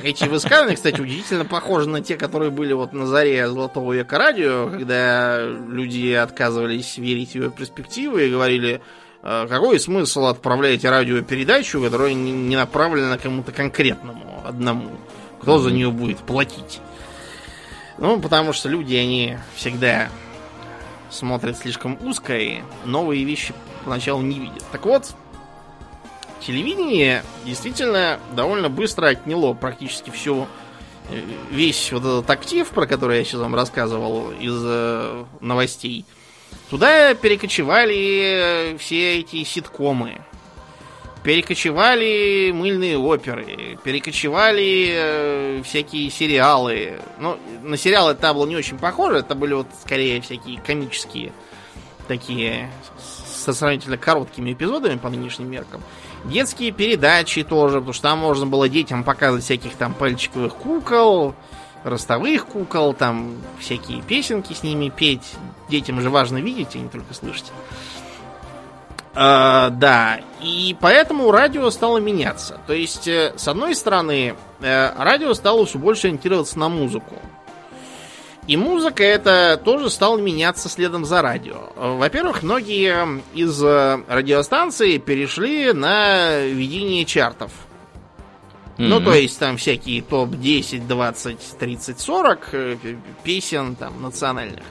Эти 0.00 0.24
высказывания, 0.24 0.76
кстати, 0.76 1.00
удивительно 1.00 1.44
похожи 1.44 1.88
на 1.88 2.00
те, 2.00 2.16
которые 2.16 2.50
были 2.50 2.72
вот 2.72 2.92
на 2.92 3.06
заре 3.06 3.48
Золотого 3.48 3.92
века 3.92 4.16
радио, 4.16 4.68
когда 4.70 5.44
люди 5.44 6.12
отказывались 6.12 6.98
верить 6.98 7.32
в 7.32 7.34
его 7.34 7.50
перспективы 7.50 8.26
и 8.26 8.30
говорили, 8.30 8.80
«Э, 9.22 9.46
какой 9.48 9.80
смысл 9.80 10.26
отправлять 10.26 10.84
радиопередачу, 10.84 11.82
которая 11.82 12.14
не 12.14 12.54
направлена 12.54 13.18
кому-то 13.18 13.50
конкретному, 13.50 14.42
одному? 14.46 14.90
Кто 15.42 15.58
за 15.58 15.72
нее 15.72 15.90
будет 15.90 16.18
платить? 16.18 16.80
Ну, 17.98 18.20
потому 18.20 18.52
что 18.52 18.68
люди, 18.68 18.94
они 18.94 19.38
всегда 19.54 20.08
смотрят 21.10 21.58
слишком 21.58 21.98
узко 22.00 22.38
и 22.38 22.60
новые 22.84 23.24
вещи 23.24 23.54
поначалу 23.84 24.22
не 24.22 24.38
видят. 24.38 24.64
Так 24.70 24.86
вот, 24.86 25.14
телевидение 26.40 27.22
действительно 27.44 28.20
довольно 28.32 28.68
быстро 28.68 29.08
отняло 29.08 29.54
практически 29.54 30.10
всю 30.10 30.46
э, 31.10 31.20
весь 31.50 31.90
вот 31.92 32.02
этот 32.02 32.30
актив, 32.30 32.68
про 32.68 32.86
который 32.86 33.18
я 33.18 33.24
сейчас 33.24 33.40
вам 33.40 33.54
рассказывал 33.54 34.30
из 34.30 34.60
э, 34.64 35.24
новостей. 35.40 36.04
Туда 36.70 37.14
перекочевали 37.14 38.76
все 38.78 39.18
эти 39.20 39.42
ситкомы, 39.44 40.20
перекочевали 41.22 42.52
мыльные 42.52 42.98
оперы, 42.98 43.78
перекочевали 43.82 44.88
э, 44.92 45.62
всякие 45.64 46.10
сериалы. 46.10 47.00
Ну, 47.18 47.38
на 47.62 47.76
сериалы 47.76 48.12
это 48.12 48.32
было 48.32 48.46
не 48.46 48.56
очень 48.56 48.78
похоже, 48.78 49.18
это 49.18 49.34
были 49.34 49.54
вот 49.54 49.66
скорее 49.82 50.20
всякие 50.20 50.60
комические 50.60 51.32
такие 52.06 52.70
со 53.26 53.52
сравнительно 53.52 53.96
короткими 53.96 54.52
эпизодами 54.52 54.96
по 54.96 55.08
нынешним 55.08 55.50
меркам. 55.50 55.82
Детские 56.24 56.72
передачи 56.72 57.44
тоже, 57.44 57.78
потому 57.78 57.92
что 57.92 58.02
там 58.02 58.18
можно 58.18 58.46
было 58.46 58.68
детям 58.68 59.04
показывать 59.04 59.44
всяких 59.44 59.74
там 59.76 59.94
пальчиковых 59.94 60.54
кукол, 60.54 61.34
ростовых 61.84 62.46
кукол, 62.46 62.92
там 62.94 63.36
всякие 63.58 64.02
песенки 64.02 64.52
с 64.52 64.62
ними 64.62 64.88
петь. 64.88 65.34
Детям 65.68 66.00
же 66.00 66.10
важно 66.10 66.38
видеть, 66.38 66.74
а 66.74 66.78
не 66.78 66.88
только 66.88 67.14
слышать. 67.14 67.52
А, 69.14 69.70
да, 69.70 70.20
и 70.40 70.76
поэтому 70.80 71.30
радио 71.30 71.70
стало 71.70 71.98
меняться. 71.98 72.60
То 72.66 72.72
есть, 72.72 73.08
э, 73.08 73.32
с 73.36 73.48
одной 73.48 73.74
стороны, 73.74 74.36
э, 74.60 74.92
радио 74.96 75.34
стало 75.34 75.66
все 75.66 75.78
больше 75.78 76.06
ориентироваться 76.08 76.58
на 76.58 76.68
музыку. 76.68 77.16
И 78.46 78.56
музыка 78.56 79.02
это 79.02 79.60
тоже 79.62 79.90
стала 79.90 80.16
меняться 80.16 80.68
следом 80.68 81.04
за 81.04 81.20
радио. 81.20 81.70
Во-первых, 81.76 82.42
многие 82.42 83.20
из 83.34 83.62
э, 83.62 84.00
радиостанций 84.08 84.98
перешли 84.98 85.72
на 85.72 86.44
ведение 86.46 87.04
чартов. 87.04 87.50
Mm-hmm. 88.78 88.86
Ну, 88.86 89.00
то 89.00 89.12
есть 89.12 89.38
там 89.38 89.56
всякие 89.56 90.00
топ-10, 90.02 90.86
20, 90.86 91.58
30, 91.58 92.00
40 92.00 92.54
песен 93.24 93.74
там 93.74 94.00
национальных. 94.00 94.62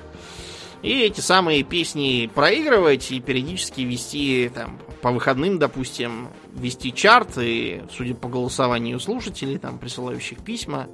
И 0.84 1.02
эти 1.02 1.22
самые 1.22 1.64
песни 1.64 2.30
проигрывать 2.34 3.12
и 3.12 3.20
периодически 3.20 3.82
вести 3.82 4.50
там 4.54 4.80
по 5.02 5.12
выходным, 5.12 5.58
допустим, 5.58 6.30
вести 6.54 6.94
чарт 6.94 7.38
и, 7.38 7.84
судя 7.92 8.14
по 8.14 8.30
голосованию 8.30 9.00
слушателей, 9.00 9.58
там 9.58 9.80
присылающих 9.80 10.40
письма, 10.44 10.88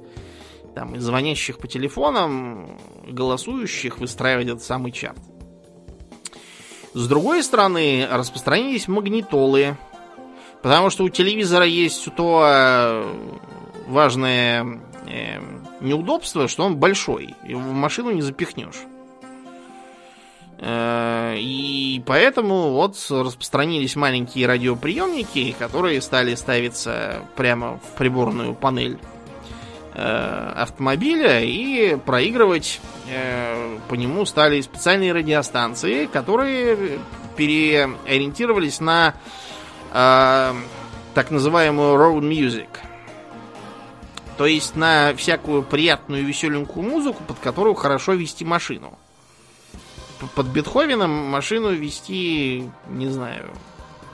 там 0.74 0.94
и 0.94 0.98
звонящих 0.98 1.58
по 1.58 1.68
телефонам, 1.68 2.78
голосующих, 3.06 3.98
выстраивать 3.98 4.48
этот 4.48 4.62
самый 4.62 4.92
чарт. 4.92 5.18
С 6.94 7.08
другой 7.08 7.42
стороны, 7.42 8.06
распространились 8.10 8.88
магнитолы, 8.88 9.76
потому 10.62 10.90
что 10.90 11.04
у 11.04 11.08
телевизора 11.08 11.66
есть 11.66 12.08
то 12.16 12.44
э, 12.46 13.14
важное 13.88 14.80
э, 15.08 15.40
неудобство, 15.80 16.48
что 16.48 16.64
он 16.64 16.76
большой, 16.76 17.34
его 17.46 17.60
в 17.60 17.72
машину 17.72 18.12
не 18.12 18.22
запихнешь. 18.22 18.93
Э, 20.58 21.34
и 21.36 22.02
поэтому 22.06 22.70
вот 22.70 22.96
распространились 23.10 23.96
маленькие 23.96 24.46
радиоприемники, 24.46 25.54
которые 25.58 26.00
стали 26.00 26.34
ставиться 26.34 27.22
прямо 27.36 27.78
в 27.78 27.96
приборную 27.98 28.54
панель 28.54 28.98
э, 29.94 30.52
автомобиля 30.56 31.40
и 31.42 31.96
проигрывать 31.96 32.80
э, 33.10 33.78
по 33.88 33.94
нему 33.94 34.24
стали 34.26 34.60
специальные 34.60 35.12
радиостанции, 35.12 36.06
которые 36.06 36.98
переориентировались 37.36 38.80
на 38.80 39.14
так 39.92 41.30
называемую 41.30 41.96
road 41.96 42.28
music. 42.28 42.66
То 44.36 44.46
есть 44.46 44.74
на 44.74 45.14
всякую 45.14 45.62
приятную 45.62 46.24
веселенькую 46.24 46.84
музыку, 46.84 47.22
под 47.22 47.38
которую 47.38 47.76
хорошо 47.76 48.14
вести 48.14 48.44
машину 48.44 48.98
под 50.34 50.46
Бетховеном 50.46 51.10
машину 51.10 51.70
вести, 51.72 52.70
не 52.88 53.08
знаю, 53.08 53.50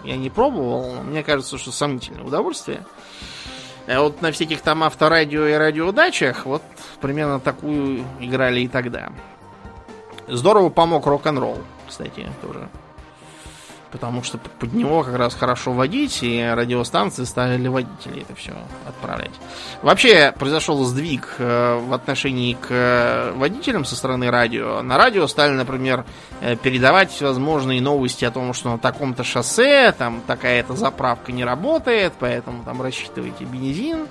я 0.04 0.16
не 0.16 0.30
пробовал, 0.30 0.94
но 0.94 1.02
мне 1.02 1.22
кажется, 1.22 1.58
что 1.58 1.72
сомнительное 1.72 2.24
удовольствие. 2.24 2.84
А 3.86 4.00
вот 4.00 4.22
на 4.22 4.32
всяких 4.32 4.60
там 4.60 4.84
авторадио 4.84 5.46
и 5.46 5.52
радиодачах 5.54 6.46
вот 6.46 6.62
примерно 7.00 7.40
такую 7.40 8.04
играли 8.20 8.60
и 8.60 8.68
тогда. 8.68 9.10
Здорово 10.28 10.70
помог 10.70 11.06
рок-н-ролл, 11.06 11.58
кстати, 11.88 12.30
тоже 12.40 12.68
потому 13.90 14.22
что 14.22 14.38
под 14.38 14.72
него 14.72 15.02
как 15.02 15.16
раз 15.16 15.34
хорошо 15.34 15.72
водить, 15.72 16.22
и 16.22 16.42
радиостанции 16.42 17.24
стали 17.24 17.66
водители 17.66 18.22
это 18.22 18.34
все 18.34 18.52
отправлять. 18.86 19.32
Вообще 19.82 20.32
произошел 20.38 20.84
сдвиг 20.84 21.36
э, 21.38 21.78
в 21.78 21.92
отношении 21.92 22.54
к 22.54 22.66
э, 22.70 23.32
водителям 23.36 23.84
со 23.84 23.96
стороны 23.96 24.30
радио. 24.30 24.82
На 24.82 24.96
радио 24.96 25.26
стали, 25.26 25.52
например, 25.52 26.04
э, 26.40 26.56
передавать 26.56 27.10
всевозможные 27.10 27.80
новости 27.80 28.24
о 28.24 28.30
том, 28.30 28.52
что 28.52 28.70
на 28.70 28.78
таком-то 28.78 29.24
шоссе 29.24 29.92
там 29.92 30.22
такая-то 30.26 30.74
заправка 30.74 31.32
не 31.32 31.44
работает, 31.44 32.12
поэтому 32.18 32.64
там 32.64 32.80
рассчитывайте 32.82 33.44
бензин. 33.44 34.06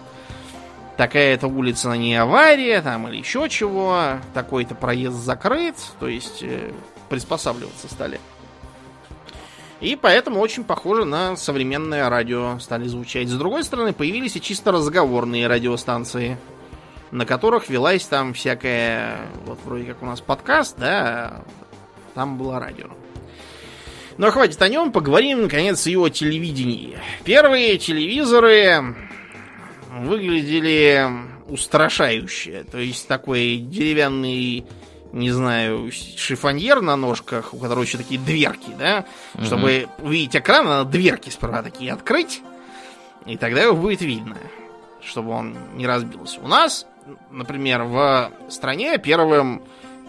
Такая-то 0.97 1.47
улица 1.47 1.87
на 1.87 1.93
ней 1.95 2.19
авария, 2.19 2.81
там 2.81 3.07
или 3.07 3.17
еще 3.17 3.47
чего, 3.47 4.17
такой-то 4.33 4.75
проезд 4.75 5.15
закрыт, 5.15 5.75
то 5.97 6.09
есть 6.09 6.43
приспосабливаться 7.07 7.87
стали. 7.87 8.19
И 9.81 9.95
поэтому 9.95 10.41
очень 10.41 10.65
похоже 10.65 11.05
на 11.05 11.37
современное 11.37 12.09
радио 12.09 12.59
стали 12.59 12.87
звучать. 12.87 13.29
С 13.29 13.37
другой 13.37 13.63
стороны, 13.63 13.93
появились 13.93 14.35
и 14.35 14.41
чисто 14.41 14.71
разговорные 14.71 15.47
радиостанции, 15.47 16.37
на 17.11 17.25
которых 17.25 17.69
велась 17.69 18.05
там 18.05 18.33
всякая, 18.33 19.17
вот 19.45 19.59
вроде 19.63 19.85
как 19.85 20.03
у 20.03 20.05
нас 20.05 20.19
подкаст, 20.19 20.77
да, 20.77 21.43
там 22.13 22.37
было 22.37 22.59
радио. 22.59 22.87
Но 24.17 24.31
хватит 24.31 24.61
о 24.61 24.67
нем, 24.67 24.91
поговорим, 24.91 25.43
наконец, 25.43 25.87
и 25.87 25.95
о 25.95 26.09
телевидении. 26.09 26.99
Первые 27.23 27.77
телевизоры 27.77 28.95
выглядели 29.91 31.09
устрашающе. 31.47 32.65
То 32.69 32.79
есть 32.79 33.07
такой 33.07 33.55
деревянный 33.55 34.65
не 35.11 35.31
знаю, 35.31 35.91
шифоньер 35.91 36.81
на 36.81 36.95
ножках, 36.95 37.53
у 37.53 37.57
которого 37.57 37.83
еще 37.83 37.97
такие 37.97 38.19
дверки, 38.19 38.71
да, 38.77 39.05
угу. 39.33 39.45
чтобы 39.45 39.87
увидеть 39.99 40.35
экран, 40.35 40.65
надо 40.65 40.89
дверки 40.89 41.29
сперва 41.29 41.63
такие 41.63 41.91
открыть, 41.91 42.41
и 43.25 43.37
тогда 43.37 43.63
его 43.63 43.75
будет 43.75 44.01
видно, 44.01 44.37
чтобы 45.01 45.31
он 45.31 45.57
не 45.75 45.87
разбился. 45.87 46.39
У 46.41 46.47
нас, 46.47 46.85
например, 47.31 47.83
в 47.83 48.31
стране 48.49 48.97
первым 48.97 49.63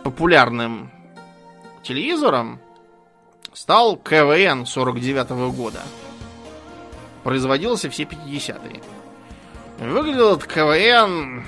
популярным 0.04 0.90
телевизором 1.82 2.60
стал 3.52 3.96
КВН 3.96 4.66
49 4.66 5.30
-го 5.30 5.52
года. 5.52 5.80
Производился 7.24 7.90
все 7.90 8.04
50-е. 8.04 8.80
Выглядел 9.78 10.36
этот 10.36 10.46
КВН 10.46 11.44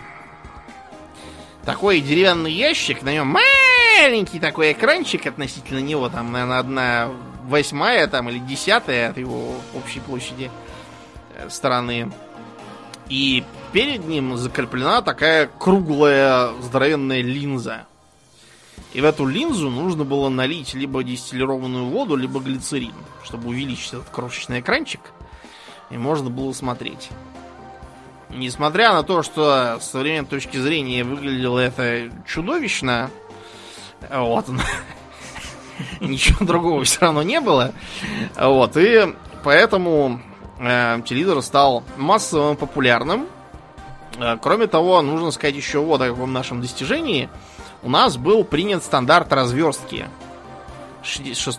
такой 1.65 2.01
деревянный 2.01 2.53
ящик, 2.53 3.03
на 3.03 3.13
нем 3.13 3.29
маленький 3.29 4.41
такой 4.41 4.73
экранчик 4.73 5.27
относительно 5.27 5.79
него, 5.79 6.09
там, 6.09 6.33
наверное, 6.33 6.59
одна 6.59 7.11
восьмая 7.45 8.07
там, 8.07 8.29
или 8.29 8.39
десятая 8.39 9.11
от 9.11 9.19
его 9.19 9.55
общей 9.75 10.01
площади 10.01 10.51
э, 11.35 11.49
стороны. 11.51 12.13
И 13.09 13.45
перед 13.73 14.07
ним 14.07 14.37
закреплена 14.37 15.03
такая 15.03 15.51
круглая 15.59 16.53
здоровенная 16.61 17.21
линза. 17.21 17.87
И 18.93 19.01
в 19.01 19.05
эту 19.05 19.27
линзу 19.27 19.71
нужно 19.71 20.05
было 20.05 20.29
налить 20.29 20.75
либо 20.75 21.03
дистиллированную 21.03 21.87
воду, 21.87 22.15
либо 22.15 22.41
глицерин, 22.41 22.95
чтобы 23.25 23.49
увеличить 23.49 23.95
этот 23.95 24.09
крошечный 24.11 24.61
экранчик. 24.61 25.01
И 25.91 25.97
можно 25.97 26.31
было 26.31 26.53
смотреть. 26.53 27.11
Несмотря 28.35 28.93
на 28.93 29.03
то, 29.03 29.22
что 29.22 29.78
с 29.80 29.91
современной 29.91 30.26
точки 30.26 30.57
зрения 30.57 31.05
выглядело 31.05 31.59
это 31.59 32.11
чудовищно, 32.26 33.11
вот, 34.11 34.47
ничего 36.01 36.45
другого 36.45 36.85
все 36.85 37.01
равно 37.03 37.22
не 37.22 37.41
было. 37.41 37.72
Вот, 38.39 38.76
и 38.76 39.14
поэтому 39.45 40.20
э, 40.59 41.01
телевизор 41.05 41.43
стал 41.43 41.85
массовым 41.97 42.57
популярным. 42.57 43.26
Э, 44.18 44.39
кроме 44.41 44.66
того, 44.66 45.03
нужно 45.03 45.30
сказать 45.30 45.57
еще 45.57 45.80
вот 45.80 46.01
о 46.01 46.09
каком 46.09 46.33
нашем 46.33 46.61
достижении. 46.61 47.28
У 47.83 47.91
нас 47.91 48.16
был 48.16 48.45
принят 48.45 48.83
стандарт 48.83 49.33
разверстки 49.33 50.07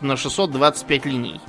на 0.02 0.18
625 0.18 1.06
линий. 1.06 1.42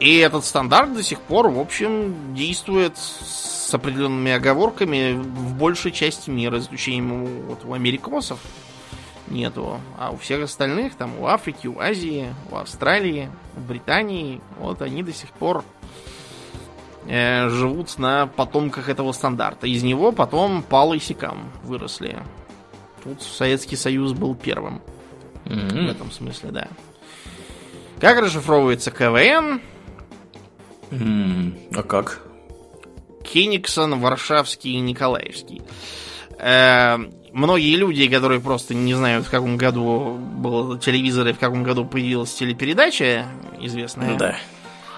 И 0.00 0.18
этот 0.18 0.44
стандарт 0.44 0.92
до 0.92 1.02
сих 1.02 1.20
пор, 1.20 1.48
в 1.48 1.58
общем, 1.58 2.34
действует 2.34 2.96
с 2.98 3.72
определенными 3.72 4.32
оговорками 4.32 5.12
в 5.12 5.54
большей 5.54 5.92
части 5.92 6.30
мира, 6.30 6.58
за 6.58 6.64
исключением 6.66 7.42
вот, 7.46 7.64
у 7.64 7.72
америкосов 7.72 8.38
нету. 9.28 9.80
А 9.98 10.10
у 10.10 10.16
всех 10.16 10.42
остальных, 10.42 10.94
там, 10.94 11.18
у 11.18 11.26
Африки, 11.26 11.66
у 11.66 11.78
Азии, 11.78 12.34
у 12.50 12.56
Австралии, 12.56 13.30
у 13.56 13.60
Британии, 13.60 14.40
вот 14.58 14.82
они 14.82 15.02
до 15.02 15.12
сих 15.12 15.30
пор 15.30 15.64
э, 17.06 17.48
живут 17.48 17.98
на 17.98 18.26
потомках 18.26 18.88
этого 18.88 19.12
стандарта. 19.12 19.66
Из 19.66 19.82
него 19.82 20.12
потом 20.12 20.62
Пал 20.62 20.92
и 20.92 20.98
Сикам 20.98 21.50
выросли. 21.62 22.18
Тут 23.02 23.22
Советский 23.22 23.76
Союз 23.76 24.12
был 24.12 24.34
первым. 24.34 24.82
Mm-hmm. 25.44 25.86
В 25.86 25.90
этом 25.90 26.10
смысле, 26.10 26.50
да. 26.50 26.68
Как 28.00 28.18
расшифровывается 28.18 28.90
КВН? 28.90 29.60
А 31.74 31.82
как? 31.82 32.22
Кениксон, 33.24 33.98
Варшавский 34.00 34.72
и 34.72 34.80
Николаевский. 34.80 35.62
Э, 36.38 36.98
многие 37.32 37.76
люди, 37.76 38.08
которые 38.08 38.40
просто 38.40 38.74
не 38.74 38.94
знают, 38.94 39.26
в 39.26 39.30
каком 39.30 39.56
году 39.56 40.18
был 40.18 40.78
телевизор 40.78 41.28
и 41.28 41.32
в 41.32 41.38
каком 41.38 41.62
году 41.62 41.84
появилась 41.84 42.32
телепередача 42.34 43.26
известная, 43.60 44.16
да. 44.16 44.36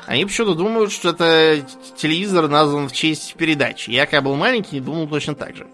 они 0.06 0.24
почему-то 0.24 0.54
думают, 0.54 0.92
что 0.92 1.10
это 1.10 1.64
телевизор 1.96 2.48
назван 2.48 2.88
в 2.88 2.92
честь 2.92 3.34
передачи. 3.34 3.90
Я, 3.90 4.06
когда 4.06 4.22
был 4.22 4.36
маленький, 4.36 4.80
думал 4.80 5.08
точно 5.08 5.34
так 5.34 5.56
же. 5.56 5.66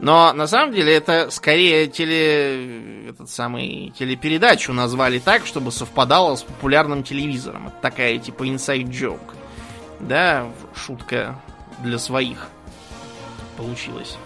Но 0.00 0.32
на 0.32 0.46
самом 0.46 0.74
деле 0.74 0.94
это 0.94 1.30
скорее 1.30 1.86
теле... 1.86 3.10
этот 3.10 3.28
самый 3.28 3.92
телепередачу 3.98 4.72
назвали 4.72 5.18
так, 5.18 5.44
чтобы 5.44 5.70
совпадало 5.72 6.36
с 6.36 6.42
популярным 6.42 7.02
телевизором. 7.02 7.68
Это 7.68 7.76
такая 7.82 8.18
типа 8.18 8.44
inside 8.44 8.88
joke. 8.88 9.34
Да, 10.00 10.50
шутка 10.74 11.38
для 11.82 11.98
своих 11.98 12.48
получилась. 13.58 14.16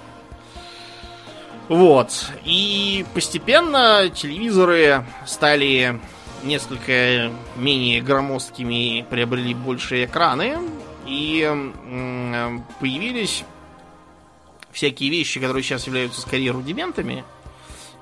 Вот. 1.69 2.31
И 2.45 3.05
постепенно 3.13 4.09
телевизоры 4.15 5.05
стали 5.27 6.01
несколько 6.45 7.33
менее 7.57 8.01
громоздкими, 8.01 9.05
приобрели 9.11 9.55
большие 9.55 10.05
экраны. 10.05 10.59
И 11.07 11.43
появились 12.79 13.45
всякие 14.75 15.09
вещи, 15.09 15.41
которые 15.41 15.63
сейчас 15.63 15.87
являются 15.87 16.21
скорее 16.21 16.51
рудиментами, 16.51 17.25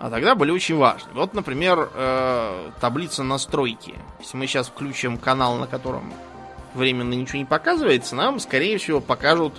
а 0.01 0.11
тогда 0.11 0.35
были 0.35 0.51
очень 0.51 0.77
важны. 0.77 1.11
Вот, 1.13 1.35
например, 1.35 1.91
э, 1.95 2.71
таблица 2.81 3.23
настройки. 3.23 3.95
Если 4.19 4.37
мы 4.37 4.49
сейчас 4.49 4.67
включим 4.67 5.19
канал, 5.19 5.57
на 5.57 5.69
котором 5.69 6.13
временно 6.75 7.13
ничего 7.13 7.39
не 7.39 7.45
показывается, 7.45 8.17
нам, 8.17 8.41
скорее 8.41 8.79
всего, 8.79 9.01
покажут 9.01 9.55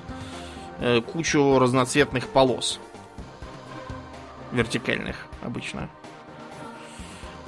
э, 0.79 0.99
кучу 0.99 1.59
разноцветных 1.59 2.27
полос. 2.27 2.79
Вертикальных 4.51 5.15
обычно. 5.41 5.89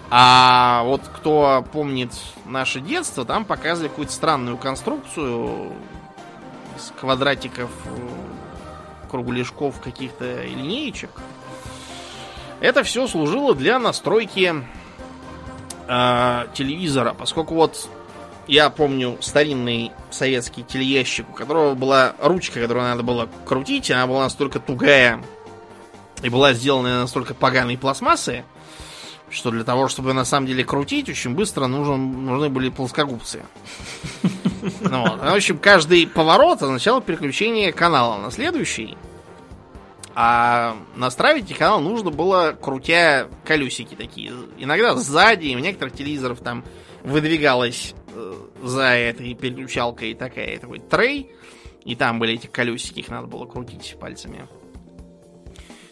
А 0.09 0.84
вот 0.84 1.01
кто 1.13 1.66
помнит 1.74 2.11
наше 2.45 2.80
детство, 2.80 3.26
там 3.26 3.43
показывали 3.43 3.89
какую-то 3.89 4.13
странную 4.13 4.57
конструкцию 4.57 5.74
из 6.78 6.93
квадратиков 6.99 7.72
кругляшков 9.16 9.80
каких-то 9.80 10.43
линеечек. 10.43 11.09
Это 12.59 12.84
все 12.84 13.07
служило 13.07 13.55
для 13.55 13.80
настройки 13.80 14.53
э, 15.88 16.47
телевизора, 16.53 17.16
поскольку 17.18 17.55
вот 17.55 17.89
я 18.47 18.70
помню 18.70 19.18
старинный 19.22 19.93
советский 20.11 20.63
телеящик, 20.63 21.30
у 21.30 21.34
которого 21.34 21.76
была 21.76 22.16
ручка, 22.20 22.59
которую 22.59 22.86
надо 22.86 23.03
было 23.03 23.30
крутить, 23.45 23.89
она 23.89 24.05
была 24.05 24.24
настолько 24.24 24.59
тугая 24.59 25.24
и 26.22 26.28
была 26.28 26.51
сделана 26.51 27.01
настолько 27.01 27.34
поганой 27.34 27.78
пластмассы, 27.78 28.43
что 29.30 29.51
для 29.51 29.63
того, 29.63 29.88
чтобы 29.88 30.13
на 30.13 30.26
самом 30.26 30.47
деле 30.47 30.63
крутить, 30.63 31.09
очень 31.09 31.32
быстро 31.32 31.67
нужен, 31.67 32.26
нужны 32.26 32.49
были 32.49 32.69
плоскогубцы. 32.69 33.43
Ну, 34.82 35.01
вот. 35.01 35.19
В 35.19 35.36
общем, 35.36 35.59
каждый 35.59 36.07
поворот 36.07 36.61
означал 36.61 37.01
переключение 37.01 37.71
канала 37.71 38.17
на 38.17 38.32
следующий. 38.32 38.97
А 40.15 40.78
настраивать 40.95 41.53
канал 41.57 41.82
нужно 41.82 42.09
было, 42.09 42.57
крутя 42.59 43.28
колесики 43.43 43.95
такие. 43.95 44.32
Иногда 44.57 44.95
сзади, 44.95 45.53
в 45.53 45.59
некоторых 45.59 45.93
телевизоров 45.93 46.39
там 46.39 46.63
выдвигалась 47.03 47.93
э, 48.13 48.34
за 48.63 48.84
этой 48.84 49.34
переключалкой 49.34 50.13
такая 50.13 50.57
такой 50.57 50.80
трей. 50.80 51.32
И 51.84 51.95
там 51.95 52.17
были 52.17 52.36
эти 52.36 52.47
колесики, 52.47 52.99
их 52.99 53.09
надо 53.09 53.28
было 53.28 53.45
крутить 53.45 53.97
пальцами. 53.99 54.47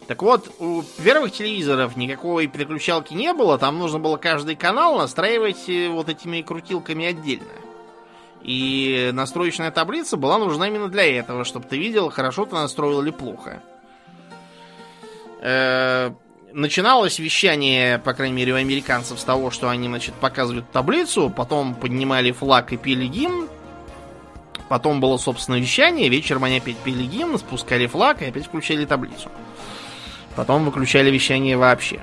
Так 0.08 0.22
вот, 0.22 0.51
у 0.60 0.84
первых 1.04 1.32
телевизоров 1.32 1.95
никакой 1.95 2.47
переключалки 2.47 3.14
не 3.14 3.34
было, 3.34 3.58
там 3.58 3.80
нужно 3.80 3.99
было 3.99 4.18
каждый 4.18 4.56
канал 4.56 4.97
настраивать 4.97 5.70
э, 5.70 5.88
вот 5.89 6.10
этими 6.10 6.41
крутилками 6.41 7.06
отдельно. 7.06 7.47
И 8.41 9.12
настроечная 9.14 9.72
таблица 9.72 10.18
была 10.18 10.38
нужна 10.38 10.68
именно 10.68 10.89
для 10.89 11.18
этого, 11.18 11.45
чтобы 11.45 11.66
ты 11.68 11.78
видел, 11.78 12.10
хорошо 12.10 12.45
ты 12.45 12.56
настроил 12.56 13.01
или 13.01 13.12
плохо. 13.12 13.64
Э, 15.39 16.12
начиналось 16.51 17.20
вещание, 17.20 17.99
по 17.99 18.14
крайней 18.14 18.36
мере, 18.36 18.54
у 18.54 18.58
американцев 18.58 19.20
с 19.20 19.24
того, 19.24 19.51
что 19.51 19.70
они, 19.70 19.88
значит, 19.88 20.14
показывают 20.16 20.70
таблицу, 20.72 21.30
потом 21.30 21.76
поднимали 21.76 22.32
флаг 22.34 22.74
и 22.74 22.78
пели 22.78 23.08
гимн, 23.08 23.47
потом 24.68 24.99
было, 24.99 25.16
собственно, 25.18 25.56
вещание, 25.56 26.10
вечером 26.10 26.43
они 26.43 26.58
опять 26.58 26.78
пели 26.78 27.06
гимн, 27.06 27.38
спускали 27.38 27.88
флаг 27.88 28.22
и 28.22 28.26
опять 28.26 28.47
включали 28.47 28.86
таблицу. 28.86 29.30
Потом 30.36 30.65
выключали 30.65 31.11
вещание 31.11 31.57
вообще. 31.57 32.01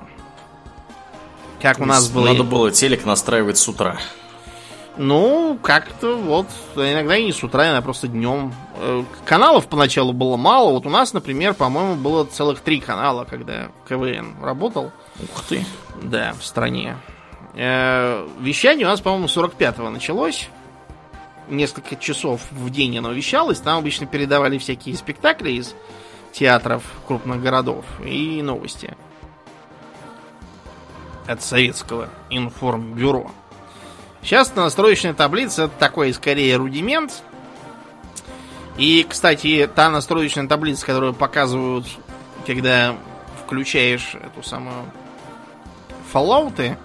Как 1.60 1.80
у 1.80 1.84
нас 1.84 2.08
было... 2.08 2.26
Надо 2.26 2.44
было 2.44 2.70
телек 2.70 3.04
настраивать 3.04 3.58
с 3.58 3.68
утра. 3.68 3.98
Ну, 4.96 5.58
как-то 5.62 6.16
вот, 6.16 6.46
иногда 6.74 7.16
и 7.16 7.24
не 7.24 7.32
с 7.32 7.42
утра, 7.42 7.64
иногда 7.64 7.80
просто 7.80 8.08
днем. 8.08 8.52
Э, 8.76 9.04
каналов 9.24 9.68
поначалу 9.68 10.12
было 10.12 10.36
мало. 10.36 10.72
Вот 10.72 10.84
у 10.84 10.90
нас, 10.90 11.12
например, 11.12 11.54
по-моему, 11.54 11.94
было 11.94 12.24
целых 12.24 12.60
три 12.60 12.80
канала, 12.80 13.24
когда 13.24 13.70
КВН 13.88 14.34
работал. 14.42 14.92
Ух 15.22 15.44
ты. 15.48 15.64
Да, 16.02 16.34
в 16.38 16.44
стране. 16.44 16.96
Э, 17.54 18.26
вещание 18.40 18.86
у 18.86 18.90
нас, 18.90 19.00
по-моему, 19.00 19.26
45-го 19.26 19.88
началось. 19.90 20.48
Несколько 21.48 21.96
часов 21.96 22.40
в 22.50 22.70
день 22.70 22.98
оно 22.98 23.12
вещалось. 23.12 23.60
Там 23.60 23.78
обычно 23.78 24.06
передавали 24.06 24.58
всякие 24.58 24.96
спектакли 24.96 25.52
из 25.52 25.74
театров 26.32 26.82
крупных 27.06 27.42
городов 27.42 27.84
и 28.04 28.42
новости. 28.42 28.96
От 31.26 31.42
советского 31.42 32.08
информбюро. 32.28 33.30
Сейчас 34.22 34.54
настроечная 34.54 35.14
таблица 35.14 35.64
это 35.64 35.74
такой 35.78 36.12
скорее 36.12 36.56
рудимент. 36.56 37.22
И, 38.76 39.06
кстати, 39.08 39.68
та 39.74 39.90
настроечная 39.90 40.46
таблица, 40.46 40.86
которую 40.86 41.14
показывают, 41.14 41.86
когда 42.46 42.96
включаешь 43.44 44.14
эту 44.14 44.42
самую 44.42 44.86
Fallout, 46.12 46.76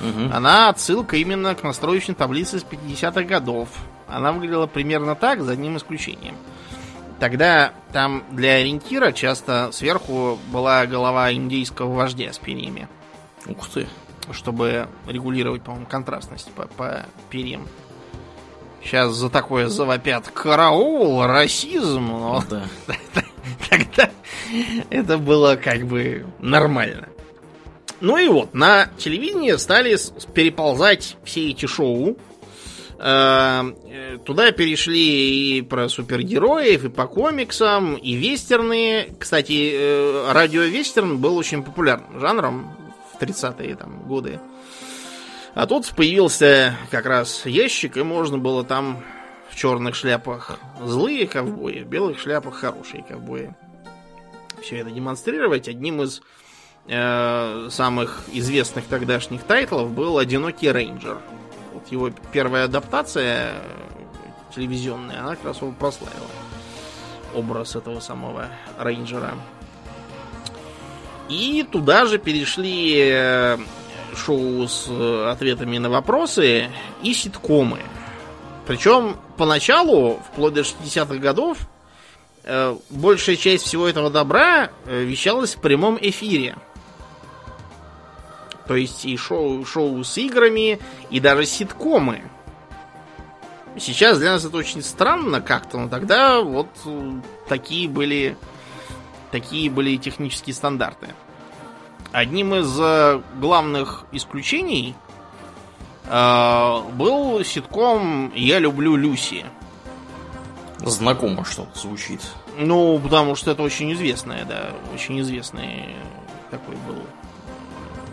угу. 0.00 0.34
она 0.34 0.68
отсылка 0.68 1.16
именно 1.16 1.54
к 1.54 1.62
настроечной 1.62 2.14
таблице 2.14 2.58
с 2.60 2.64
50-х 2.64 3.22
годов. 3.22 3.68
Она 4.08 4.32
выглядела 4.32 4.66
примерно 4.66 5.14
так, 5.14 5.42
за 5.42 5.52
одним 5.52 5.76
исключением. 5.76 6.36
Тогда 7.22 7.72
там 7.92 8.24
для 8.32 8.54
ориентира 8.54 9.12
часто 9.12 9.68
сверху 9.70 10.40
была 10.50 10.86
голова 10.86 11.32
индейского 11.32 11.94
вождя 11.94 12.32
с 12.32 12.38
перьями. 12.40 12.88
Ух 13.46 13.68
ты 13.68 13.86
чтобы 14.32 14.88
регулировать, 15.06 15.62
по-моему, 15.62 15.86
контрастность 15.86 16.50
по, 16.50 16.66
по 16.66 17.06
перьям. 17.30 17.68
Сейчас 18.82 19.12
за 19.14 19.30
такое 19.30 19.68
завопят 19.68 20.26
караул, 20.34 21.24
расизм, 21.24 22.08
но 22.08 22.42
да. 22.50 22.64
тогда 23.70 24.10
это 24.90 25.16
было 25.16 25.54
как 25.54 25.86
бы 25.86 26.26
нормально. 26.40 27.08
Ну 28.00 28.16
и 28.16 28.26
вот, 28.26 28.52
на 28.52 28.86
телевидении 28.98 29.52
стали 29.58 29.96
переползать 30.34 31.16
все 31.22 31.50
эти 31.50 31.66
шоу. 31.66 32.16
Э, 33.04 33.64
э, 33.84 34.18
туда 34.24 34.52
перешли 34.52 35.58
и 35.58 35.62
про 35.62 35.88
супергероев, 35.88 36.84
и 36.84 36.88
по 36.88 37.08
комиксам, 37.08 37.96
и 37.96 38.14
вестерны. 38.14 39.08
Кстати, 39.18 39.72
э, 39.74 40.32
радиовестерн 40.32 41.18
был 41.18 41.36
очень 41.36 41.64
популярным 41.64 42.20
жанром 42.20 42.76
30-е 43.18 43.74
там, 43.74 44.04
годы. 44.06 44.38
А 45.54 45.66
тут 45.66 45.90
появился 45.96 46.76
как 46.92 47.06
раз 47.06 47.44
ящик, 47.44 47.96
и 47.96 48.04
можно 48.04 48.38
было 48.38 48.62
там 48.62 49.02
в 49.50 49.56
черных 49.56 49.96
шляпах 49.96 50.60
злые 50.80 51.26
ковбои, 51.26 51.80
в 51.80 51.88
белых 51.88 52.20
шляпах 52.20 52.54
хорошие 52.54 53.02
ковбои. 53.02 53.52
Все 54.62 54.76
это 54.78 54.92
демонстрировать. 54.92 55.66
Одним 55.66 56.02
из 56.02 56.22
э, 56.86 57.68
самых 57.68 58.22
известных 58.32 58.84
тогдашних 58.84 59.42
тайтлов 59.42 59.90
был 59.90 60.18
«Одинокий 60.18 60.70
рейнджер». 60.70 61.18
Вот 61.72 61.90
его 61.90 62.10
первая 62.32 62.64
адаптация 62.64 63.54
телевизионная, 64.54 65.20
она 65.20 65.36
как 65.36 65.46
раз 65.46 65.60
его 65.60 65.72
прославила. 65.72 66.26
Образ 67.34 67.76
этого 67.76 68.00
самого 68.00 68.48
рейнджера. 68.78 69.34
И 71.28 71.66
туда 71.70 72.04
же 72.04 72.18
перешли 72.18 72.98
э, 72.98 73.58
шоу 74.14 74.68
с 74.68 74.86
э, 74.88 75.30
ответами 75.30 75.78
на 75.78 75.88
вопросы 75.88 76.68
и 77.02 77.14
ситкомы. 77.14 77.78
Причем 78.66 79.16
поначалу, 79.38 80.20
вплоть 80.30 80.52
до 80.52 80.60
60-х 80.60 81.16
годов, 81.16 81.58
э, 82.44 82.76
большая 82.90 83.36
часть 83.36 83.64
всего 83.64 83.88
этого 83.88 84.10
добра 84.10 84.70
вещалась 84.84 85.54
в 85.54 85.60
прямом 85.62 85.96
эфире. 85.98 86.56
То 88.66 88.76
есть 88.76 89.04
и 89.04 89.16
шоу, 89.16 89.64
шоу 89.64 90.02
с 90.04 90.16
играми, 90.18 90.78
и 91.10 91.20
даже 91.20 91.46
ситкомы. 91.46 92.22
Сейчас 93.78 94.18
для 94.18 94.32
нас 94.32 94.44
это 94.44 94.56
очень 94.56 94.82
странно 94.82 95.40
как-то, 95.40 95.78
но 95.78 95.88
тогда 95.88 96.42
вот 96.42 96.68
такие 97.48 97.88
были 97.88 98.36
такие 99.30 99.70
были 99.70 99.96
технические 99.96 100.54
стандарты. 100.54 101.08
Одним 102.12 102.54
из 102.54 102.78
э, 102.78 103.22
главных 103.40 104.04
исключений 104.12 104.94
э, 106.04 106.80
был 106.92 107.42
ситком 107.42 108.30
«Я 108.34 108.58
люблю 108.58 108.94
Люси». 108.96 109.46
Знакомо 110.78 111.44
что-то 111.44 111.78
звучит. 111.78 112.20
Ну, 112.58 112.98
потому 112.98 113.34
что 113.34 113.50
это 113.52 113.62
очень 113.62 113.92
известное, 113.94 114.44
да, 114.44 114.72
очень 114.92 115.18
известный 115.22 115.96
такой 116.50 116.76
был 116.86 116.98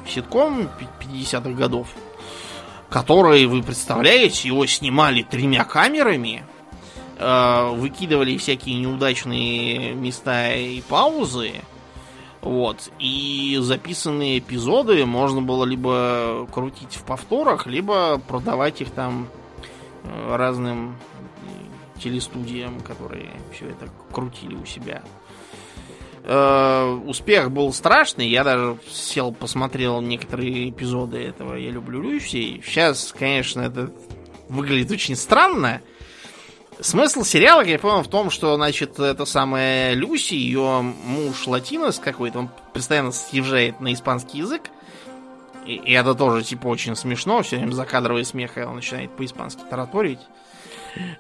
ситком 0.08 0.70
50-х 1.02 1.52
годов, 1.52 1.88
который, 2.90 3.46
вы 3.46 3.64
представляете, 3.64 4.48
его 4.48 4.66
снимали 4.66 5.24
тремя 5.24 5.64
камерами, 5.64 6.44
э, 7.18 7.70
выкидывали 7.76 8.38
всякие 8.38 8.76
неудачные 8.80 9.94
места 9.94 10.54
и 10.54 10.82
паузы, 10.82 11.54
вот. 12.42 12.90
И 13.00 13.58
записанные 13.62 14.40
эпизоды 14.40 15.06
можно 15.06 15.42
было 15.42 15.66
либо 15.66 16.48
крутить 16.52 16.96
в 16.96 17.04
повторах, 17.04 17.68
либо 17.68 18.18
продавать 18.20 18.82
их 18.82 18.92
там 18.92 19.28
э, 20.04 20.36
разным 20.36 20.96
телестудиям, 22.02 22.80
которые 22.80 23.30
все 23.54 23.68
это 23.68 23.90
крутили 24.12 24.56
у 24.56 24.66
себя. 24.66 25.04
Э, 26.32 27.00
успех 27.08 27.50
был 27.50 27.74
страшный. 27.74 28.28
Я 28.28 28.44
даже 28.44 28.78
сел, 28.88 29.32
посмотрел 29.32 30.00
некоторые 30.00 30.70
эпизоды 30.70 31.18
этого 31.18 31.56
«Я 31.56 31.72
люблю 31.72 32.04
Люси». 32.04 32.62
Сейчас, 32.64 33.16
конечно, 33.18 33.62
это 33.62 33.92
выглядит 34.48 34.92
очень 34.92 35.16
странно. 35.16 35.82
Смысл 36.80 37.24
сериала, 37.24 37.62
как 37.62 37.70
я 37.70 37.80
понял, 37.80 38.04
в 38.04 38.10
том, 38.10 38.30
что, 38.30 38.56
значит, 38.58 39.00
это 39.00 39.26
самая 39.26 39.96
Люси, 39.96 40.36
ее 40.36 40.82
муж 40.84 41.48
латинос 41.48 41.98
какой-то, 41.98 42.38
он 42.38 42.50
постоянно 42.76 43.12
съезжает 43.12 43.82
на 43.82 43.92
испанский 43.92 44.38
язык. 44.38 44.70
И, 45.66 45.78
и 45.78 45.94
это 45.94 46.14
тоже, 46.14 46.44
типа, 46.44 46.68
очень 46.68 46.96
смешно. 46.96 47.42
Все 47.42 47.58
время 47.58 47.72
закадровый 47.72 48.24
смех, 48.24 48.56
и 48.60 48.62
он 48.62 48.76
начинает 48.76 49.10
по-испански 49.18 49.62
тараторить. 49.68 50.20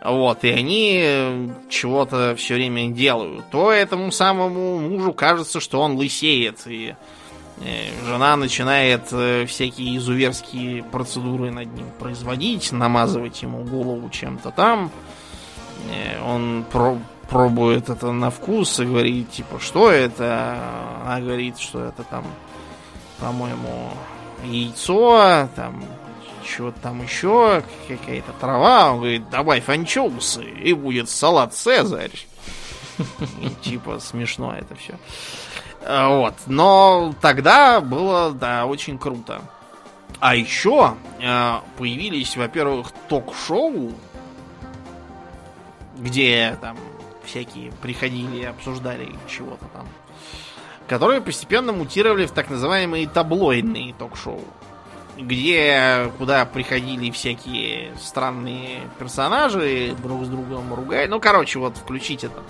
Вот, 0.03 0.43
и 0.43 0.49
они 0.49 1.51
чего-то 1.69 2.35
все 2.35 2.55
время 2.55 2.89
делают. 2.89 3.49
То 3.51 3.71
этому 3.71 4.11
самому 4.11 4.79
мужу 4.79 5.13
кажется, 5.13 5.59
что 5.59 5.81
он 5.81 5.95
лысеет, 5.95 6.59
и 6.65 6.95
э, 7.61 8.05
жена 8.05 8.35
начинает 8.35 9.03
э, 9.11 9.45
всякие 9.45 9.97
изуверские 9.97 10.83
процедуры 10.83 11.51
над 11.51 11.73
ним 11.73 11.87
производить, 11.99 12.71
намазывать 12.71 13.41
ему 13.41 13.63
голову 13.63 14.09
чем-то 14.09 14.51
там. 14.51 14.91
Э, 15.91 16.21
он 16.23 16.65
про 16.71 16.97
пробует 17.29 17.89
это 17.89 18.11
на 18.11 18.31
вкус 18.31 18.79
и 18.79 18.85
говорит, 18.85 19.31
типа, 19.31 19.59
что 19.59 19.91
это? 19.91 20.57
Она 21.03 21.21
говорит, 21.21 21.59
что 21.59 21.85
это 21.85 22.03
там, 22.03 22.25
по-моему, 23.19 23.91
яйцо, 24.43 25.47
там, 25.55 25.83
что-то 26.45 26.79
там 26.81 27.03
еще, 27.03 27.63
какая-то 27.87 28.31
трава. 28.39 28.91
Он 28.91 28.99
говорит, 28.99 29.29
давай 29.29 29.63
анчоусы, 29.65 30.43
и 30.43 30.73
будет 30.73 31.09
салат 31.09 31.53
Цезарь. 31.53 32.11
Типа, 33.61 33.99
смешно 33.99 34.53
это 34.53 34.75
все. 34.75 34.97
А, 35.85 36.09
вот. 36.09 36.35
Но 36.47 37.13
тогда 37.21 37.81
было, 37.81 38.31
да, 38.31 38.65
очень 38.65 38.97
круто. 38.97 39.41
А 40.19 40.35
еще 40.35 40.95
э, 41.21 41.59
появились, 41.77 42.35
во-первых, 42.35 42.91
ток-шоу 43.07 43.93
где 45.99 46.57
там 46.61 46.77
всякие 47.25 47.71
приходили 47.81 48.37
и 48.37 48.45
обсуждали 48.45 49.09
чего-то 49.27 49.65
там, 49.73 49.87
которые 50.87 51.21
постепенно 51.21 51.71
мутировали 51.71 52.25
в 52.25 52.31
так 52.31 52.49
называемые 52.49 53.07
таблоидные 53.07 53.93
ток-шоу, 53.93 54.43
где 55.19 56.11
куда 56.17 56.45
приходили 56.45 57.11
всякие 57.11 57.91
странные 58.01 58.81
персонажи, 58.97 59.95
друг 60.01 60.25
с 60.25 60.27
другом 60.29 60.73
ругали. 60.73 61.07
Ну, 61.07 61.19
короче, 61.19 61.59
вот 61.59 61.77
включить 61.77 62.23
это 62.23 62.41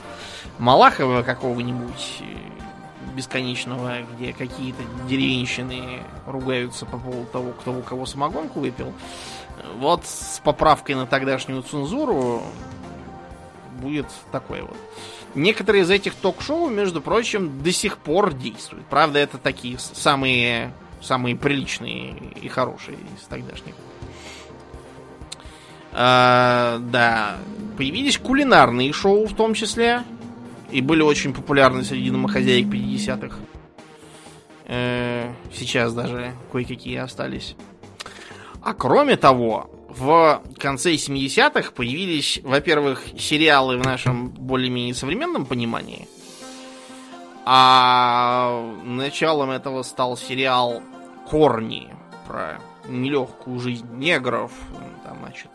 Малахова 0.59 1.23
какого-нибудь 1.23 2.21
бесконечного, 3.15 4.03
где 4.13 4.33
какие-то 4.33 4.83
деревенщины 5.07 6.03
ругаются 6.25 6.85
по 6.85 6.97
поводу 6.97 7.25
того, 7.25 7.51
кто 7.51 7.73
у 7.73 7.81
кого 7.81 8.05
самогонку 8.05 8.59
выпил. 8.59 8.93
Вот 9.77 10.05
с 10.05 10.39
поправкой 10.43 10.95
на 10.95 11.05
тогдашнюю 11.05 11.63
цензуру 11.63 12.43
будет 13.81 14.07
такое 14.31 14.61
вот. 14.61 14.77
Некоторые 15.35 15.83
из 15.83 15.89
этих 15.89 16.15
ток-шоу, 16.15 16.69
между 16.69 17.01
прочим, 17.01 17.61
до 17.61 17.71
сих 17.71 17.97
пор 17.97 18.33
действуют. 18.33 18.85
Правда, 18.87 19.19
это 19.19 19.37
такие 19.37 19.77
самые, 19.79 20.73
самые 21.01 21.35
приличные 21.35 22.15
и 22.41 22.47
хорошие 22.47 22.97
из 23.17 23.25
тогдашних. 23.27 23.75
А, 25.91 26.79
да, 26.79 27.37
появились 27.77 28.17
кулинарные 28.17 28.93
шоу 28.93 29.25
в 29.25 29.35
том 29.35 29.53
числе. 29.53 30.03
И 30.71 30.81
были 30.81 31.01
очень 31.01 31.33
популярны 31.33 31.83
среди 31.83 32.11
домохозяек 32.11 32.67
50-х. 32.67 33.37
Э, 34.65 35.33
сейчас 35.51 35.93
даже 35.95 36.33
кое-какие 36.51 36.97
остались. 36.97 37.55
А 38.61 38.73
кроме 38.75 39.15
того, 39.15 39.71
в 39.89 40.43
конце 40.59 40.93
70-х 40.93 41.71
появились, 41.71 42.39
во-первых, 42.43 43.03
сериалы 43.17 43.77
в 43.77 43.83
нашем 43.83 44.29
более-менее 44.29 44.93
современном 44.93 45.47
понимании. 45.47 46.07
А 47.45 48.61
началом 48.83 49.49
этого 49.49 49.81
стал 49.81 50.17
сериал 50.17 50.83
«Корни» 51.29 51.93
про 52.27 52.59
нелегкую 52.87 53.59
жизнь 53.59 53.87
негров. 53.93 54.51
Там, 55.03 55.19
значит, 55.19 55.51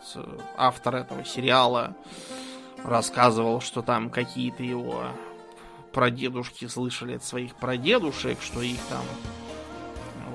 автор 0.57 0.95
этого 0.95 1.25
сериала 1.25 1.95
рассказывал, 2.83 3.61
что 3.61 3.81
там 3.81 4.09
какие-то 4.09 4.63
его 4.63 5.03
прадедушки 5.91 6.65
слышали 6.67 7.15
от 7.15 7.23
своих 7.23 7.55
прадедушек, 7.55 8.41
что 8.41 8.61
их 8.61 8.79
там 8.89 9.03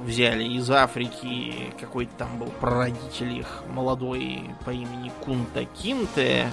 взяли 0.02 0.44
из 0.44 0.70
Африки, 0.70 1.72
какой-то 1.78 2.12
там 2.18 2.38
был 2.38 2.48
прародитель 2.60 3.38
их 3.38 3.62
молодой 3.68 4.44
по 4.64 4.70
имени 4.70 5.12
Кунта 5.24 5.64
Кинте, 5.64 6.50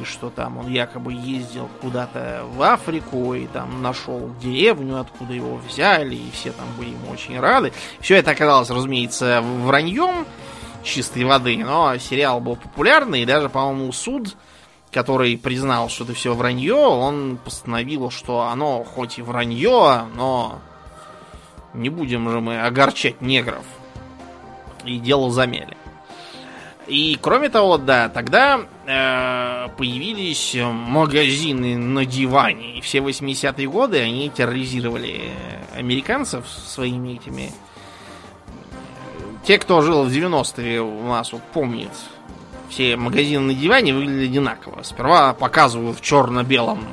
и 0.00 0.04
что 0.04 0.30
там 0.30 0.58
он 0.58 0.68
якобы 0.68 1.12
ездил 1.12 1.68
куда-то 1.80 2.44
в 2.54 2.62
Африку 2.62 3.34
и 3.34 3.46
там 3.46 3.82
нашел 3.82 4.30
деревню, 4.40 5.00
откуда 5.00 5.32
его 5.32 5.56
взяли, 5.56 6.14
и 6.14 6.30
все 6.32 6.52
там 6.52 6.66
были 6.76 6.90
ему 6.90 7.10
очень 7.10 7.38
рады. 7.38 7.72
Все 8.00 8.16
это 8.16 8.30
оказалось, 8.30 8.70
разумеется, 8.70 9.42
враньем 9.42 10.26
чистой 10.82 11.24
воды, 11.24 11.56
но 11.58 11.96
сериал 11.98 12.40
был 12.40 12.56
популярный, 12.56 13.22
и 13.22 13.26
даже, 13.26 13.48
по-моему, 13.48 13.92
суд, 13.92 14.36
который 14.90 15.36
признал, 15.36 15.88
что 15.88 16.04
это 16.04 16.14
все 16.14 16.34
вранье, 16.34 16.74
он 16.74 17.38
постановил, 17.42 18.10
что 18.10 18.42
оно 18.42 18.84
хоть 18.84 19.18
и 19.18 19.22
вранье, 19.22 20.06
но 20.14 20.60
не 21.74 21.88
будем 21.88 22.30
же 22.30 22.40
мы 22.40 22.60
огорчать 22.62 23.20
негров. 23.20 23.64
И 24.84 24.98
дело 24.98 25.30
замяли. 25.30 25.76
И 26.88 27.18
кроме 27.20 27.50
того, 27.50 27.76
да, 27.76 28.08
тогда 28.08 28.60
э, 28.86 29.68
появились 29.76 30.56
магазины 30.56 31.76
на 31.76 32.06
диване. 32.06 32.78
И 32.78 32.80
все 32.80 32.98
80-е 32.98 33.68
годы 33.68 34.00
они 34.00 34.30
терроризировали 34.30 35.30
американцев 35.76 36.46
своими 36.48 37.16
этими... 37.16 37.52
Те, 39.44 39.58
кто 39.58 39.80
жил 39.82 40.04
в 40.04 40.08
90-е, 40.08 40.80
у 40.80 41.08
нас 41.08 41.32
вот 41.32 41.42
помнит, 41.54 41.90
все 42.68 42.96
магазины 42.96 43.40
на 43.52 43.54
диване 43.54 43.94
выглядели 43.94 44.26
одинаково. 44.26 44.82
Сперва 44.82 45.32
показывают 45.32 45.98
в 45.98 46.02
черно-белом 46.02 46.84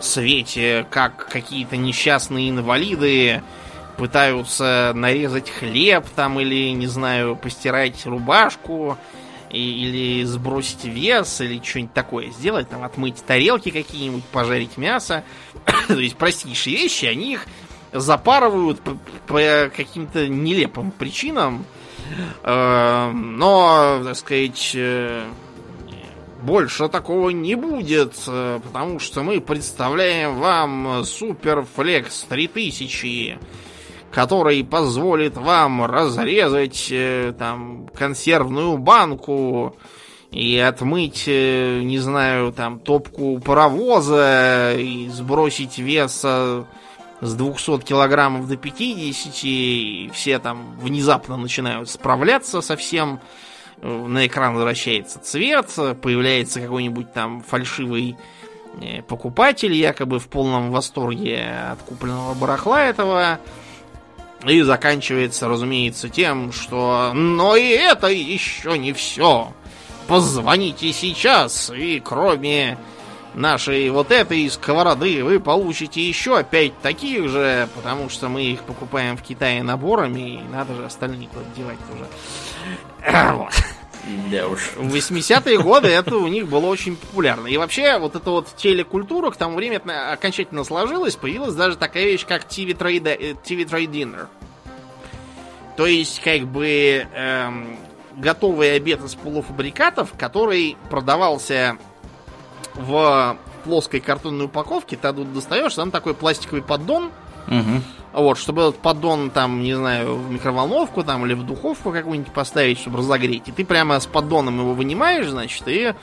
свете, 0.00 0.86
как 0.90 1.28
какие-то 1.28 1.76
несчастные 1.76 2.50
инвалиды 2.50 3.42
пытаются 4.00 4.92
нарезать 4.94 5.50
хлеб 5.50 6.06
там 6.16 6.40
или, 6.40 6.70
не 6.70 6.86
знаю, 6.86 7.36
постирать 7.36 8.06
рубашку 8.06 8.96
или 9.50 10.24
сбросить 10.24 10.86
вес 10.86 11.42
или 11.42 11.62
что-нибудь 11.62 11.92
такое 11.92 12.30
сделать, 12.30 12.70
там 12.70 12.82
отмыть 12.82 13.22
тарелки 13.22 13.70
какие-нибудь, 13.70 14.24
пожарить 14.24 14.78
мясо. 14.78 15.22
То 15.88 15.98
есть 15.98 16.16
простейшие 16.16 16.76
вещи, 16.76 17.04
они 17.04 17.34
их 17.34 17.44
запарывают 17.92 18.80
по, 18.80 18.96
по 19.26 19.70
каким-то 19.76 20.26
нелепым 20.28 20.92
причинам. 20.92 21.66
Э, 22.42 23.10
но, 23.12 24.00
так 24.02 24.16
сказать, 24.16 24.72
э, 24.76 25.26
больше 26.40 26.88
такого 26.88 27.28
не 27.28 27.54
будет, 27.54 28.14
э, 28.26 28.60
потому 28.64 28.98
что 28.98 29.22
мы 29.22 29.42
представляем 29.42 30.36
вам 30.36 31.04
Суперфлекс 31.04 32.22
3000 32.30 33.38
который 34.10 34.64
позволит 34.64 35.36
вам 35.36 35.84
разрезать 35.84 36.88
э, 36.90 37.32
там 37.38 37.88
консервную 37.94 38.76
банку 38.78 39.76
и 40.30 40.58
отмыть, 40.58 41.24
э, 41.26 41.80
не 41.82 41.98
знаю, 41.98 42.52
там 42.52 42.78
топку 42.80 43.40
паровоза 43.40 44.74
и 44.76 45.08
сбросить 45.08 45.78
вес 45.78 46.20
с 46.22 47.34
200 47.34 47.80
килограммов 47.82 48.48
до 48.48 48.56
50, 48.56 49.44
и 49.44 50.10
все 50.14 50.38
там 50.38 50.78
внезапно 50.80 51.36
начинают 51.36 51.90
справляться 51.90 52.60
со 52.60 52.76
всем 52.76 53.20
на 53.82 54.26
экран 54.26 54.54
возвращается 54.54 55.20
цвет, 55.20 55.68
появляется 56.02 56.60
какой-нибудь 56.60 57.12
там 57.12 57.42
фальшивый 57.42 58.16
э, 58.80 59.02
покупатель, 59.02 59.72
якобы 59.72 60.18
в 60.18 60.28
полном 60.28 60.70
восторге 60.70 61.70
от 61.72 61.82
купленного 61.82 62.34
барахла 62.34 62.84
этого. 62.84 63.38
И 64.46 64.62
заканчивается, 64.62 65.48
разумеется, 65.48 66.08
тем, 66.08 66.52
что 66.52 67.12
«Но 67.14 67.56
и 67.56 67.68
это 67.68 68.06
еще 68.08 68.78
не 68.78 68.92
все! 68.92 69.52
Позвоните 70.08 70.92
сейчас, 70.92 71.70
и 71.70 72.00
кроме 72.00 72.78
нашей 73.34 73.90
вот 73.90 74.10
этой 74.10 74.48
сковороды 74.50 75.22
вы 75.22 75.38
получите 75.40 76.06
еще 76.06 76.38
опять 76.38 76.76
таких 76.80 77.28
же, 77.28 77.68
потому 77.76 78.08
что 78.08 78.28
мы 78.28 78.42
их 78.42 78.62
покупаем 78.62 79.16
в 79.16 79.22
Китае 79.22 79.62
наборами, 79.62 80.36
и 80.36 80.42
надо 80.50 80.74
же 80.74 80.84
остальные 80.84 81.28
куда 81.28 81.44
девать 81.56 81.78
тоже. 81.88 82.06
Вот. 83.36 83.52
Да 84.30 84.48
уж. 84.48 84.70
В 84.76 84.94
80-е 84.94 85.58
годы 85.58 85.88
это 85.88 86.16
у 86.16 86.26
них 86.26 86.48
было 86.48 86.66
очень 86.66 86.96
популярно. 86.96 87.46
И 87.46 87.56
вообще, 87.56 87.98
вот 87.98 88.16
эта 88.16 88.30
вот 88.30 88.48
телекультура 88.56 89.30
к 89.30 89.36
тому 89.36 89.56
времени 89.56 89.80
окончательно 90.12 90.64
сложилась, 90.64 91.16
появилась 91.16 91.54
даже 91.54 91.76
такая 91.76 92.04
вещь, 92.04 92.26
как 92.26 92.44
TV 92.44 92.76
Trade, 92.76 93.08
э, 93.08 93.32
TV 93.32 93.64
Trade 93.64 93.90
Dinner. 93.90 94.26
То 95.76 95.86
есть, 95.86 96.20
как 96.20 96.46
бы, 96.46 97.06
эм, 97.14 97.76
готовый 98.16 98.74
обед 98.74 99.02
из 99.04 99.14
полуфабрикатов, 99.14 100.10
который 100.18 100.76
продавался 100.90 101.76
в 102.74 103.36
плоской 103.64 104.00
картонной 104.00 104.46
упаковке, 104.46 104.96
ты 104.96 105.12
тут 105.12 105.32
достаешь, 105.32 105.74
там 105.74 105.90
такой 105.90 106.14
пластиковый 106.14 106.62
поддон, 106.62 107.10
угу. 107.50 107.82
вот, 108.12 108.38
чтобы 108.38 108.62
этот 108.62 108.78
поддон 108.78 109.30
там, 109.30 109.62
не 109.62 109.74
знаю, 109.74 110.16
в 110.16 110.30
микроволновку 110.30 111.02
там 111.04 111.26
или 111.26 111.34
в 111.34 111.44
духовку 111.44 111.92
какую-нибудь 111.92 112.32
поставить, 112.32 112.78
чтобы 112.78 112.98
разогреть, 112.98 113.48
и 113.48 113.52
ты 113.52 113.64
прямо 113.64 114.00
с 114.00 114.06
поддоном 114.06 114.60
его 114.60 114.72
вынимаешь, 114.72 115.26
значит, 115.26 115.66
и 115.66 115.94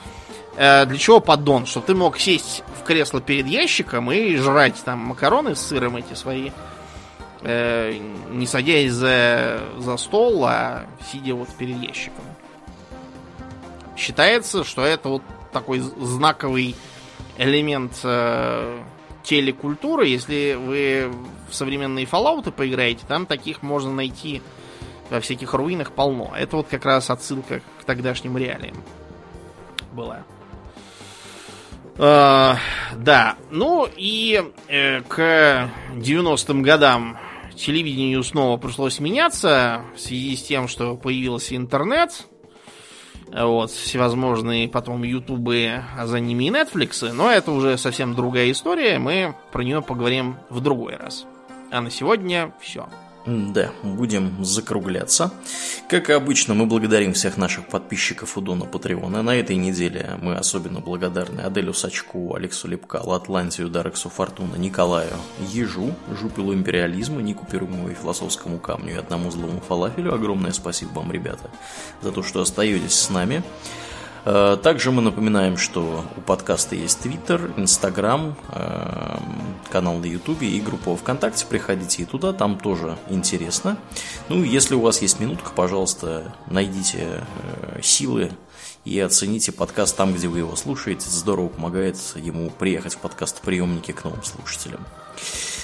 э, 0.57 0.85
для 0.85 0.97
чего 0.97 1.19
поддон? 1.19 1.65
Чтобы 1.65 1.87
ты 1.87 1.95
мог 1.95 2.19
сесть 2.19 2.63
в 2.79 2.83
кресло 2.83 3.21
перед 3.21 3.47
ящиком 3.47 4.11
и 4.11 4.35
жрать 4.35 4.75
там 4.83 4.99
макароны 4.99 5.55
с 5.55 5.61
сыром 5.61 5.95
эти 5.95 6.13
свои, 6.13 6.51
э, 7.41 7.97
не 8.31 8.45
садясь 8.45 8.91
за, 8.91 9.61
за 9.77 9.97
стол, 9.97 10.45
а 10.45 10.85
сидя 11.11 11.33
вот 11.33 11.49
перед 11.49 11.81
ящиком. 11.81 12.23
Считается, 13.95 14.63
что 14.63 14.85
это 14.85 15.09
вот 15.09 15.23
такой 15.51 15.79
знаковый 15.79 16.75
элемент 17.37 17.93
э, 18.03 18.79
телекультуры. 19.23 20.07
Если 20.07 20.55
вы 20.55 21.11
в 21.49 21.55
современные 21.55 22.05
Fallout 22.05 22.51
поиграете, 22.51 23.05
там 23.07 23.25
таких 23.25 23.61
можно 23.61 23.91
найти 23.93 24.41
во 25.09 25.19
всяких 25.19 25.53
руинах 25.53 25.91
полно. 25.91 26.33
Это 26.37 26.57
вот 26.57 26.67
как 26.67 26.85
раз 26.85 27.09
отсылка 27.09 27.61
к 27.79 27.83
тогдашним 27.85 28.37
реалиям 28.37 28.75
была. 29.93 30.23
Э, 31.97 32.55
да, 32.95 33.35
ну 33.49 33.87
и 33.95 34.43
э, 34.67 35.01
к 35.01 35.69
90-м 35.95 36.61
годам 36.61 37.17
телевидению 37.55 38.23
снова 38.23 38.57
пришлось 38.57 38.99
меняться 38.99 39.81
в 39.95 39.99
связи 39.99 40.35
с 40.35 40.43
тем, 40.43 40.67
что 40.67 40.95
появился 40.95 41.55
интернет. 41.55 42.27
Вот, 43.29 43.71
всевозможные 43.71 44.69
потом 44.69 45.03
ютубы, 45.03 45.83
а 45.97 46.07
за 46.07 46.21
ними 46.21 46.45
и 46.45 46.49
Netflix. 46.49 47.11
Но 47.11 47.29
это 47.29 47.51
уже 47.51 47.77
совсем 47.77 48.15
другая 48.15 48.51
история. 48.51 48.99
Мы 48.99 49.35
про 49.51 49.63
нее 49.63 49.81
поговорим 49.81 50.37
в 50.49 50.61
другой 50.61 50.95
раз. 50.95 51.25
А 51.69 51.81
на 51.81 51.89
сегодня 51.91 52.53
все. 52.60 52.88
Да, 53.26 53.72
будем 53.84 54.45
закругляться. 54.45 55.34
Как 55.89 56.10
обычно, 56.10 56.53
мы 56.53 56.65
благодарим 56.65 57.11
всех 57.11 57.35
наших 57.35 57.68
подписчиков 57.68 58.38
у 58.38 58.41
Дона 58.41 58.64
Патреона. 58.64 59.22
На 59.22 59.35
этой 59.35 59.57
неделе 59.57 60.18
мы 60.22 60.38
особенно 60.38 60.80
благодарны 60.80 61.41
Аделю 61.41 61.73
Сачку, 61.73 62.34
Алексу 62.35 62.69
Лепкалу, 62.69 63.11
Атлантию, 63.11 63.68
Дарексу 63.68 64.07
Фортуна, 64.07 64.56
Николаю 64.56 65.11
Ежу, 65.39 65.94
Жупилу 66.10 66.53
Империализма, 66.53 67.22
Нику 67.22 67.45
Перумову 67.45 67.89
и 67.89 67.95
Философскому 67.95 68.60
Камню 68.60 68.94
и 68.94 68.98
одному 68.98 69.30
злому 69.30 69.60
фалафелю. 69.60 70.14
Огромное 70.14 70.53
спасибо 70.53 70.91
вам, 70.99 71.11
ребята, 71.11 71.52
за 72.02 72.14
то, 72.14 72.23
что 72.23 72.39
остаетесь 72.39 72.94
с 72.94 73.10
нами. 73.10 73.44
Э, 74.26 74.57
также 74.61 74.91
мы 74.91 75.02
напоминаем, 75.02 75.57
что 75.57 76.06
у 76.15 76.22
подкаста 76.22 76.76
есть 76.76 76.99
Твиттер, 76.99 77.52
Инстаграм, 77.57 78.35
э, 78.49 79.18
канал 79.72 79.98
на 79.98 80.06
Ютубе 80.06 80.48
и 80.48 80.61
группа 80.61 80.95
ВКонтакте. 80.95 81.45
Приходите 81.45 82.03
и 82.03 82.06
туда, 82.06 82.34
там 82.34 82.57
тоже 82.57 82.98
интересно. 83.10 83.77
Ну, 84.30 84.44
если 84.44 84.76
у 84.76 84.81
вас 84.81 85.02
есть 85.02 85.19
минутка, 85.19 85.52
пожалуйста, 85.56 86.34
найдите 86.48 87.23
э, 87.41 87.81
силы 87.81 88.31
и 88.85 88.99
оцените 88.99 89.52
подкаст 89.52 89.98
там, 89.98 90.14
где 90.14 90.27
вы 90.27 90.39
его 90.39 90.56
слушаете. 90.56 91.10
Здорово 91.10 91.49
помогает 91.49 91.98
ему 92.15 92.49
приехать 92.49 92.95
в 92.95 92.99
подкаст-приемники 92.99 93.91
к 93.91 94.03
новым 94.03 94.23
слушателям. 94.23 94.85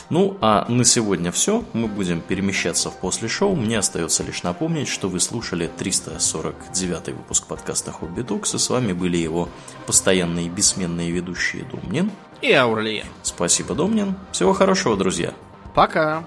Ну, 0.10 0.38
а 0.42 0.66
на 0.70 0.84
сегодня 0.84 1.32
все. 1.32 1.64
Мы 1.74 1.88
будем 1.88 2.22
перемещаться 2.22 2.90
в 2.90 2.98
после 2.98 3.28
шоу. 3.28 3.56
Мне 3.56 3.80
остается 3.80 4.24
лишь 4.24 4.44
напомнить, 4.44 4.88
что 4.88 5.10
вы 5.10 5.20
слушали 5.20 5.70
349 5.78 7.08
выпуск 7.16 7.48
подкаста 7.48 7.92
Хобби 7.92 8.22
Токс, 8.22 8.54
и 8.54 8.58
с 8.58 8.70
вами 8.70 8.94
были 8.94 9.18
его 9.18 9.50
постоянные 9.88 10.50
бессменные 10.50 11.12
ведущие 11.12 11.64
Домнин 11.66 12.12
и 12.42 12.52
Аурлиен. 12.52 13.08
Спасибо, 13.24 13.74
Домнин. 13.74 14.16
Всего 14.32 14.54
хорошего, 14.54 14.98
друзья. 14.98 15.34
Пока. 15.74 16.26